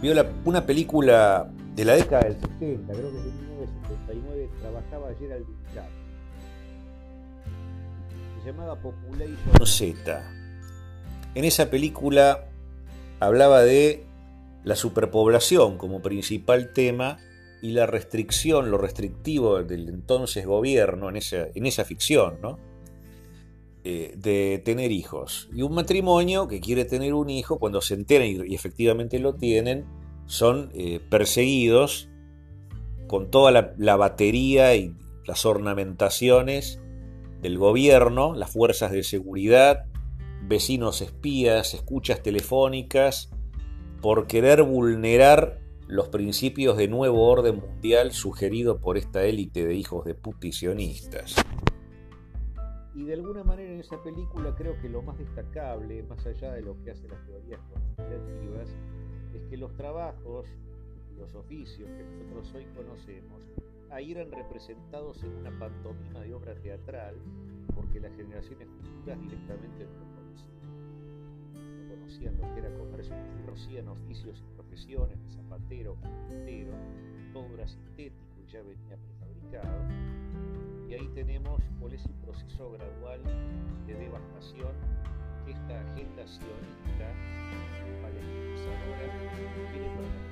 vio 0.00 0.14
una 0.46 0.64
película 0.64 1.50
de 1.76 1.84
la 1.84 1.94
década 1.94 2.24
del 2.24 2.40
70, 2.40 2.92
creo 2.92 3.10
que 3.10 3.18
de 3.18 3.32
1979, 3.32 4.50
trabajaba 4.60 5.08
Gerald 8.42 8.46
llamaba 8.46 8.80
Population 8.80 9.66
Z. 9.66 10.22
En 11.34 11.44
esa 11.44 11.70
película 11.70 12.48
hablaba 13.20 13.62
de 13.62 14.04
la 14.64 14.76
superpoblación 14.76 15.78
como 15.78 16.02
principal 16.02 16.72
tema 16.72 17.18
y 17.62 17.72
la 17.72 17.86
restricción, 17.86 18.70
lo 18.70 18.78
restrictivo 18.78 19.62
del 19.62 19.88
entonces 19.88 20.46
gobierno 20.46 21.08
en 21.08 21.16
esa, 21.16 21.48
en 21.54 21.66
esa 21.66 21.84
ficción, 21.84 22.38
¿no? 22.42 22.58
Eh, 23.84 24.14
de 24.16 24.60
tener 24.64 24.92
hijos. 24.92 25.48
Y 25.52 25.62
un 25.62 25.74
matrimonio 25.74 26.46
que 26.46 26.60
quiere 26.60 26.84
tener 26.84 27.14
un 27.14 27.30
hijo, 27.30 27.58
cuando 27.58 27.80
se 27.80 27.94
enteran 27.94 28.28
y, 28.28 28.54
efectivamente 28.54 29.18
lo 29.18 29.34
tienen, 29.34 29.86
son 30.26 30.70
eh, 30.74 31.00
perseguidos 31.10 32.08
con 33.08 33.30
toda 33.30 33.74
la 33.76 33.96
batería 33.96 34.74
y 34.74 34.94
las 35.26 35.44
ornamentaciones 35.44 36.81
del 37.42 37.58
gobierno, 37.58 38.34
las 38.34 38.50
fuerzas 38.50 38.92
de 38.92 39.02
seguridad, 39.02 39.86
vecinos 40.42 41.02
espías, 41.02 41.74
escuchas 41.74 42.22
telefónicas, 42.22 43.30
por 44.00 44.26
querer 44.28 44.62
vulnerar 44.62 45.58
los 45.88 46.08
principios 46.08 46.76
de 46.76 46.88
nuevo 46.88 47.28
orden 47.28 47.58
mundial 47.58 48.12
sugerido 48.12 48.80
por 48.80 48.96
esta 48.96 49.24
élite 49.24 49.66
de 49.66 49.74
hijos 49.74 50.04
de 50.04 50.14
puticionistas. 50.14 51.34
Y 52.94 53.04
de 53.04 53.14
alguna 53.14 53.42
manera 53.42 53.72
en 53.72 53.80
esa 53.80 54.00
película 54.02 54.54
creo 54.54 54.80
que 54.80 54.88
lo 54.88 55.02
más 55.02 55.18
destacable, 55.18 56.02
más 56.04 56.24
allá 56.24 56.52
de 56.52 56.62
lo 56.62 56.80
que 56.82 56.92
hacen 56.92 57.10
las 57.10 57.26
teorías 57.26 57.60
conspirativas, 57.72 58.68
es 59.34 59.42
que 59.50 59.56
los 59.56 59.74
trabajos, 59.76 60.46
los 61.18 61.34
oficios 61.34 61.88
que 61.90 62.04
nosotros 62.04 62.52
hoy 62.54 62.66
conocemos, 62.76 63.42
ahí 63.92 64.12
eran 64.12 64.32
representados 64.32 65.22
en 65.22 65.34
una 65.36 65.50
pantomima 65.58 66.20
de 66.20 66.34
obra 66.34 66.54
teatral 66.54 67.14
porque 67.74 68.00
las 68.00 68.12
generaciones 68.16 68.68
futuras 68.68 69.20
directamente 69.20 69.84
no 69.84 69.98
lo 69.98 70.14
conocían. 70.16 71.88
No 71.88 71.94
conocían 71.94 72.38
lo 72.38 72.54
que 72.54 72.60
era 72.60 72.78
comercio, 72.78 73.14
conocían 73.44 73.88
oficios 73.88 74.40
y 74.40 74.54
profesiones 74.54 75.22
de 75.22 75.30
zapatero, 75.30 75.96
carpintero, 76.00 76.72
todo 77.32 77.46
era 77.54 77.66
sintético 77.66 78.40
y 78.42 78.50
ya 78.50 78.62
venía 78.62 78.96
prefabricado. 78.96 79.88
Y 80.88 80.94
ahí 80.94 81.08
tenemos 81.14 81.62
cuál 81.78 81.92
es 81.92 82.04
el 82.06 82.14
proceso 82.14 82.72
gradual 82.72 83.22
de 83.86 83.94
devastación 83.94 84.72
que 85.44 85.52
esta 85.52 85.80
agenda 85.80 86.26
sionista 86.26 87.12
palestinizadora 88.00 89.70
quiere 89.70 89.86
lograr. 89.86 90.31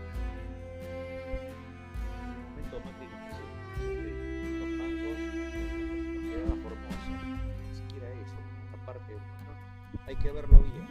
Hay 10.07 10.17
que 10.17 10.31
verlo 10.31 10.59
bien. 10.59 10.87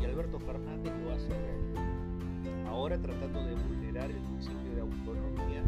Y 0.00 0.04
Alberto 0.04 0.38
Fernández 0.38 0.92
lo 1.04 1.12
hace 1.12 1.32
Ahora 2.68 2.98
tratando 2.98 3.44
de 3.44 3.54
vulnerar 3.54 4.10
el 4.10 4.18
principio 4.18 4.74
de 4.74 4.80
autonomía 4.82 5.62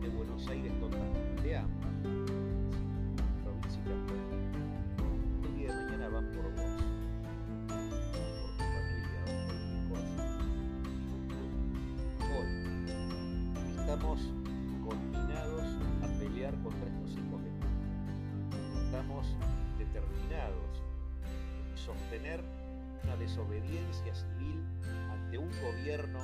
de 0.00 0.08
Buenos 0.10 0.46
Aires 0.48 0.72
total, 0.78 1.00
de 1.42 1.56
AMPA, 1.56 1.88
provincia. 3.42 3.82
El 5.42 5.56
día 5.56 5.74
de 5.74 5.84
mañana 5.84 6.08
van 6.08 6.30
por 6.32 6.44
vos, 6.52 6.72
por 7.66 8.50
tu 8.56 8.64
familia, 8.76 9.22
por 9.88 9.98
tu 9.98 10.22
Hoy 12.36 12.48
estamos 13.78 14.18
combinados 14.86 15.66
a 16.02 16.06
pelear 16.18 16.54
contra 16.62 16.86
estos 16.86 17.12
hijos 17.12 17.47
estamos 18.98 19.26
determinados 19.78 20.82
en 21.70 21.78
sostener 21.78 22.42
una 23.04 23.16
desobediencia 23.16 24.12
civil 24.12 24.60
ante 25.08 25.38
un 25.38 25.48
gobierno 25.62 26.18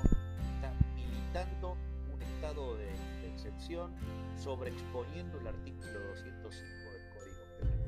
estado 2.20 2.76
de, 2.76 2.90
excepción, 3.28 3.92
sobreexponiendo 4.36 5.38
el 5.38 5.46
artículo 5.46 6.00
205 6.08 6.90
del 6.90 7.08
Código 7.14 7.44
Penal. 7.60 7.78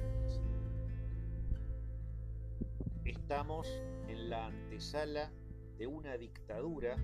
Estamos 3.04 3.66
en 4.06 4.30
la 4.30 4.46
antesala 4.46 5.32
de 5.78 5.88
una 5.88 6.16
dictadura 6.16 6.96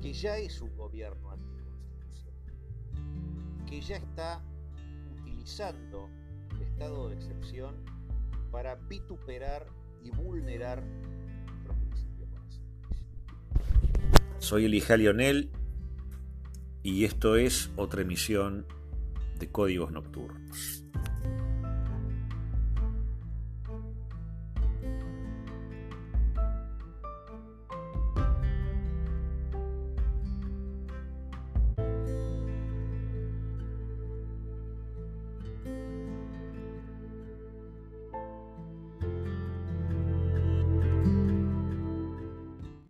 que 0.00 0.14
ya 0.14 0.38
es 0.38 0.62
un 0.62 0.74
gobierno 0.74 1.32
anticonstitucional, 1.32 2.54
que 3.66 3.80
ya 3.82 3.96
está 3.96 4.42
utilizando 5.20 6.08
estado 6.62 7.08
de 7.08 7.16
excepción 7.16 7.74
para 8.50 8.74
vituperar 8.74 9.66
y 10.02 10.10
vulnerar 10.10 10.82
nuestros 10.82 11.76
principios 11.76 12.28
Soy 14.38 14.64
Elija 14.64 14.96
Lionel 14.96 15.50
y 16.82 17.04
esto 17.04 17.36
es 17.36 17.70
otra 17.76 18.02
emisión 18.02 18.66
de 19.38 19.50
Códigos 19.50 19.92
Nocturnos. 19.92 20.84